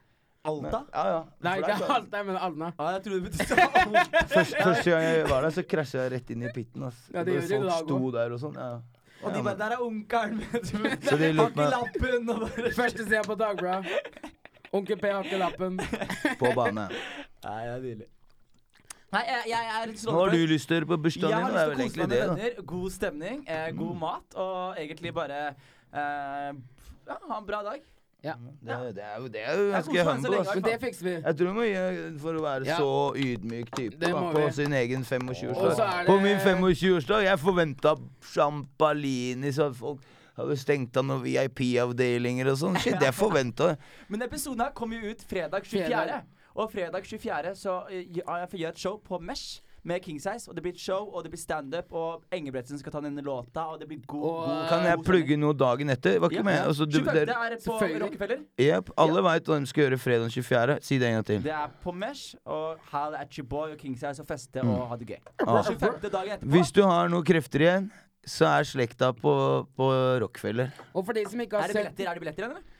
Alta? 0.47 0.83
Ja, 0.93 1.05
ja. 1.11 1.23
Nei, 1.43 1.55
ikke 1.59 1.77
sånn- 1.81 1.95
Alta, 1.97 2.21
men 2.23 2.37
Alna. 2.39 2.69
Ja, 2.77 2.91
jeg 2.95 3.01
trodde 3.07 3.17
du 3.19 3.25
betydde 3.27 3.65
Alta. 3.67 4.21
Først, 4.31 4.59
første 4.61 4.93
gang 4.93 5.07
jeg 5.07 5.25
var 5.31 5.47
der, 5.47 5.55
så 5.57 5.63
krasja 5.75 6.05
jeg 6.05 6.13
rett 6.15 6.31
inn 6.35 6.45
i 6.45 6.53
pitten. 6.55 6.85
Ass. 6.87 7.01
Ja, 7.11 7.25
det 7.27 7.35
gjør 7.35 7.49
Folk 7.49 7.67
da 7.67 7.79
sto 7.81 8.11
der 8.15 8.35
og 8.37 8.43
sånn. 8.43 8.61
Ja. 8.61 8.69
Og 9.23 9.33
de 9.33 9.43
bare 9.43 9.57
'Der 9.57 9.71
er 9.75 9.81
onkelen 9.81 10.41
min'. 10.41 10.65
Så 11.09 11.17
de 11.17 11.33
Har 11.33 11.47
ikke 11.47 11.55
meg 11.55 11.71
lappen. 11.73 12.29
Og 12.29 12.39
bare 12.39 12.73
Første 12.75 13.03
sida 13.03 13.23
på 13.25 13.35
Dagbladet. 13.35 13.87
Onkel 14.71 14.97
P 14.97 15.03
har 15.03 15.23
ikke 15.23 15.37
lappen. 15.37 15.79
på 16.41 16.51
bane. 16.55 16.89
Nei, 17.43 17.63
det 17.63 17.73
er 17.73 17.79
nydelig. 17.79 18.07
Nei, 19.11 19.23
jeg, 19.27 19.43
jeg 19.47 19.67
er 19.81 19.85
litt 19.87 20.01
Nå 20.03 20.13
har 20.19 20.33
du 20.33 20.41
lyst 20.51 20.67
til 20.67 20.75
å 20.75 20.77
gjøre 20.77 20.89
på 20.89 20.97
bursdagen 21.05 21.35
har 21.37 21.47
din? 21.47 21.55
Det 21.55 21.61
er 21.61 21.69
lyst 21.69 21.69
vel 21.69 21.77
til 21.77 21.85
å 21.87 21.87
kose 21.87 22.01
egentlig 22.01 22.03
meg 22.03 22.09
det, 22.11 22.17
med 22.19 22.41
venner. 22.41 22.65
God 22.71 22.95
stemning, 22.95 23.43
eh, 23.47 23.67
god 23.77 23.93
mat 24.01 24.35
og 24.43 24.81
egentlig 24.81 25.13
bare 25.15 25.37
eh, 25.47 26.49
ja, 27.07 27.15
ha 27.29 27.37
en 27.37 27.47
bra 27.47 27.61
dag. 27.69 27.85
Ja. 28.27 28.35
Det, 28.37 28.77
det 28.97 29.03
er 29.05 29.17
jo 29.21 29.29
det 29.31 29.41
er 29.43 29.57
jo 29.57 29.65
Jeg 29.67 29.73
ganske 29.77 30.05
humble. 30.09 30.41
Men 30.53 30.65
det 30.67 30.75
fikser 30.81 31.07
vi. 31.07 31.15
Jeg 31.15 31.37
tror 31.39 31.49
vi 31.49 31.55
må 31.57 31.65
gi 31.67 32.19
for 32.23 32.39
å 32.39 32.43
være 32.43 32.67
Ja. 32.67 32.77
så 32.81 32.91
ydmyk 33.23 33.71
type 33.75 33.99
da, 34.03 34.11
på 34.35 34.43
vi. 34.43 34.51
sin 34.59 34.75
egen 34.81 35.07
25-årsdag. 35.07 35.79
Det... 35.79 36.05
På 36.09 36.19
min 36.23 36.39
25-årsdag 36.43 37.27
jeg 37.29 37.41
forventa 37.43 37.95
champalini, 38.33 39.51
så 39.55 39.69
folk 39.73 40.03
har 40.37 40.51
jo 40.51 40.57
stengt 40.59 40.97
av 40.99 41.05
noen 41.07 41.23
VIP-avdelinger 41.25 42.51
og 42.51 42.59
sånn. 42.61 42.79
Shit, 42.83 42.99
jeg 43.07 43.15
forventa 43.17 43.75
Men 44.11 44.25
episoden 44.27 44.65
her 44.67 44.73
kommer 44.77 44.99
jo 45.01 45.13
ut 45.13 45.23
fredag 45.29 45.65
24. 45.65 45.87
Fredag. 45.87 46.27
Og 46.57 46.71
fredag 46.73 47.05
24. 47.05 47.55
så 47.57 47.79
gjør 47.89 48.21
ja, 48.23 48.37
jeg 48.43 48.51
får 48.51 48.61
gjøre 48.63 48.75
et 48.75 48.83
show 48.83 48.99
på 49.05 49.19
Mesh 49.21 49.61
med 49.87 50.03
King 50.03 50.19
Size. 50.21 50.49
Og 50.49 50.55
det 50.57 50.63
blir 50.65 50.73
et 50.75 50.81
show, 50.81 51.07
og 51.15 51.23
det 51.25 51.31
blir 51.33 51.39
standup, 51.41 51.93
og 51.95 52.23
Engebretsen 52.35 52.79
skal 52.81 52.93
ta 52.93 53.01
denne 53.03 53.23
låta, 53.25 53.63
og 53.71 53.79
det 53.81 53.87
blir 53.89 54.01
god, 54.05 54.23
Og, 54.27 54.45
god 54.47 54.63
Kan 54.71 54.85
jeg 54.89 55.03
plugge 55.07 55.37
noe 55.39 55.55
dagen 55.57 55.89
etter? 55.93 56.17
Var 56.19 56.33
ikke 56.33 56.41
ja. 56.41 56.45
med? 56.49 56.57
Ja. 56.59 56.65
Altså, 56.71 56.85
du, 56.85 56.99
25. 56.99 57.13
dere, 57.21 57.37
er 57.47 57.57
på 57.65 57.77
Rockefeller. 58.05 58.41
Yep, 58.61 58.91
alle 59.05 59.23
veit 59.29 59.51
hva 59.51 59.59
de 59.63 59.71
skal 59.71 59.85
gjøre 59.85 59.99
fredag 60.01 60.33
24. 60.35 60.79
Si 60.87 60.97
det 61.01 61.07
en 61.11 61.17
gang 61.19 61.27
til. 61.31 61.43
Det 61.47 61.53
er 61.59 61.77
på 61.83 61.93
Mesh, 61.95 62.35
og 62.45 62.89
Hal 62.91 63.15
at 63.19 63.37
your 63.39 63.47
boy 63.47 63.71
og 63.75 63.77
King 63.81 63.95
Size 63.99 64.21
og 64.23 64.27
feste 64.27 64.63
Mm. 64.63 64.73
og 64.73 64.87
ha 64.89 64.95
det 64.97 65.07
gøy. 65.07 65.19
Ah. 65.45 65.63
25. 65.63 66.09
dagen 66.09 66.31
etterpå. 66.37 66.51
Hvis 66.55 66.71
du 66.75 66.81
har 66.83 67.07
noe 67.13 67.23
krefter 67.23 67.63
igjen, 67.63 67.91
så 68.27 68.45
er 68.57 68.63
slekta 68.67 69.13
på, 69.15 69.33
på 69.77 69.87
Rockefeller. 70.23 70.73
Og 70.93 71.05
for 71.05 71.13
de 71.13 71.23
som 71.29 71.39
ikke 71.39 71.55
er 71.55 71.61
har 71.61 71.67
det 71.71 71.77
billetter, 71.79 72.09
er 72.09 72.13
det 72.13 72.23
billetter 72.25 72.43
igjen, 72.43 72.57
eller? 72.57 72.75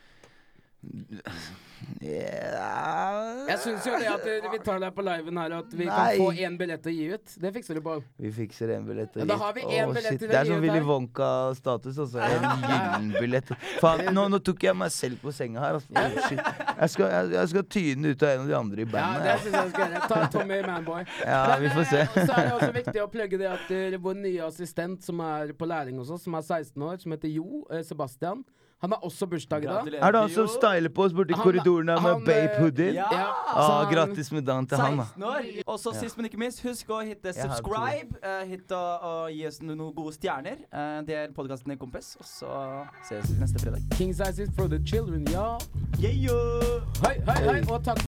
Yeah. 2.01 3.45
Jeg 3.47 3.59
syns 3.63 3.86
jo 3.88 3.97
det 3.99 4.07
at 4.11 4.25
vi 4.51 4.59
tar 4.65 4.80
deg 4.82 4.93
på 4.95 5.03
liven 5.05 5.39
her, 5.39 5.53
at 5.59 5.73
vi 5.73 5.86
Nei. 5.88 5.95
kan 5.95 6.21
få 6.21 6.28
én 6.45 6.57
billett 6.59 6.88
å 6.88 6.93
gi 6.93 7.05
ut. 7.13 7.36
Det 7.41 7.51
fikser 7.55 7.80
du 7.80 7.82
på. 7.86 7.95
Vi 8.21 8.32
fikser 8.36 8.73
en 8.75 8.86
billett. 8.88 9.15
Ja, 9.17 9.28
da 9.30 9.38
har 9.41 9.55
vi 9.55 9.63
en 9.65 9.89
Åh, 9.89 9.93
billett 9.97 10.19
Det 10.21 10.30
er 10.32 10.41
å 10.41 10.47
gi 10.47 10.53
sånn 10.53 10.63
Willy. 10.65 10.82
Wonka-status, 10.88 11.99
altså. 12.05 12.21
En 12.23 12.47
gyllen 12.67 13.09
billett. 13.17 13.53
Faen, 13.82 14.05
nå, 14.15 14.28
nå 14.34 14.39
tok 14.45 14.67
jeg 14.67 14.78
meg 14.78 14.93
selv 14.95 15.21
på 15.23 15.34
senga 15.36 15.63
her. 15.63 15.80
Altså. 15.80 16.38
Jeg 16.38 16.93
skal, 16.93 17.13
jeg, 17.13 17.32
jeg 17.38 17.53
skal 17.53 17.67
tyne 17.78 18.13
ut 18.13 18.28
av 18.28 18.34
en 18.34 18.43
av 18.45 18.51
de 18.51 18.57
andre 18.61 18.84
i 18.84 18.88
Ja, 18.88 19.07
det 19.23 19.32
Ja, 19.32 19.38
syns 19.45 19.57
jeg 19.59 19.73
skal 19.73 19.86
gjøre. 19.86 20.03
Ta 20.11 20.21
Tommy 20.38 20.59
Manboy. 20.67 21.07
ja, 21.32 21.41
vi 21.63 21.73
får 21.78 21.89
se. 21.93 22.03
Så 22.17 22.28
er 22.28 22.43
det 22.43 22.53
også 22.59 22.71
viktig 22.82 23.03
å 23.03 23.09
plugge 23.13 23.41
det 23.41 23.49
at 23.53 23.73
eh, 23.73 23.97
vår 24.01 24.21
nye 24.21 24.45
assistent 24.47 25.05
som 25.05 25.23
er 25.25 25.53
på 25.57 25.69
læring 25.69 25.97
hos 26.01 26.13
oss, 26.13 26.25
som 26.28 26.38
er 26.38 26.45
16 26.45 26.88
år, 26.89 27.01
som 27.03 27.15
heter 27.15 27.32
Jo 27.34 27.63
eh, 27.71 27.84
Sebastian, 27.88 28.43
han 28.82 28.91
har 28.91 28.99
også 29.07 29.25
bursdag 29.25 29.63
i 29.63 29.65
dag. 29.65 29.88
Er 29.97 30.11
det 30.11 30.19
han 30.21 30.30
som 30.30 30.47
styler 30.47 30.91
på 30.93 31.03
oss 31.07 31.13
borti 31.17 31.34
korridorene 31.34 31.95
korridoren 31.97 32.19
med 32.19 32.25
babe-hoodien? 32.28 32.61
Hoodie? 32.61 32.93
Ja! 32.93 33.07
Ja, 33.11 33.32
Ah, 33.57 33.91
grattis 33.91 34.32
med 34.32 34.45
dagen 34.45 34.67
til 34.67 34.78
han, 34.78 34.97
da. 34.97 35.05
16. 35.17 35.63
Og 35.67 35.80
så 35.80 35.93
sist, 35.97 36.17
men 36.17 36.25
ikke 36.30 36.38
minst, 36.38 36.61
husk 36.61 36.89
å 36.93 36.99
hitte 37.01 37.34
subscribe. 37.34 38.19
Uh, 38.21 38.43
hit 38.49 38.71
og, 38.71 39.07
og 39.09 39.32
gi 39.34 39.47
oss 39.49 39.57
noen 39.65 39.82
gode 39.95 40.13
stjerner. 40.13 40.61
Uh, 40.69 41.01
er 41.09 41.34
podkasten 41.34 41.73
din, 41.73 41.80
kompis. 41.82 42.13
Og 42.21 42.30
så 42.30 42.51
ses 43.09 43.32
vi 43.32 43.39
neste 43.41 43.63
fredag. 43.63 43.82
King 43.97 44.13
Eyes 44.13 44.38
is 44.39 44.49
for 44.55 44.67
the 44.67 44.80
children, 44.86 45.25
ja. 45.34 45.57
Yeah, 45.97 46.13
yeah. 46.13 46.86
Hei, 47.01 47.15
hei, 47.25 47.38
hei, 47.47 47.57
og 47.71 47.82
takk 47.86 48.03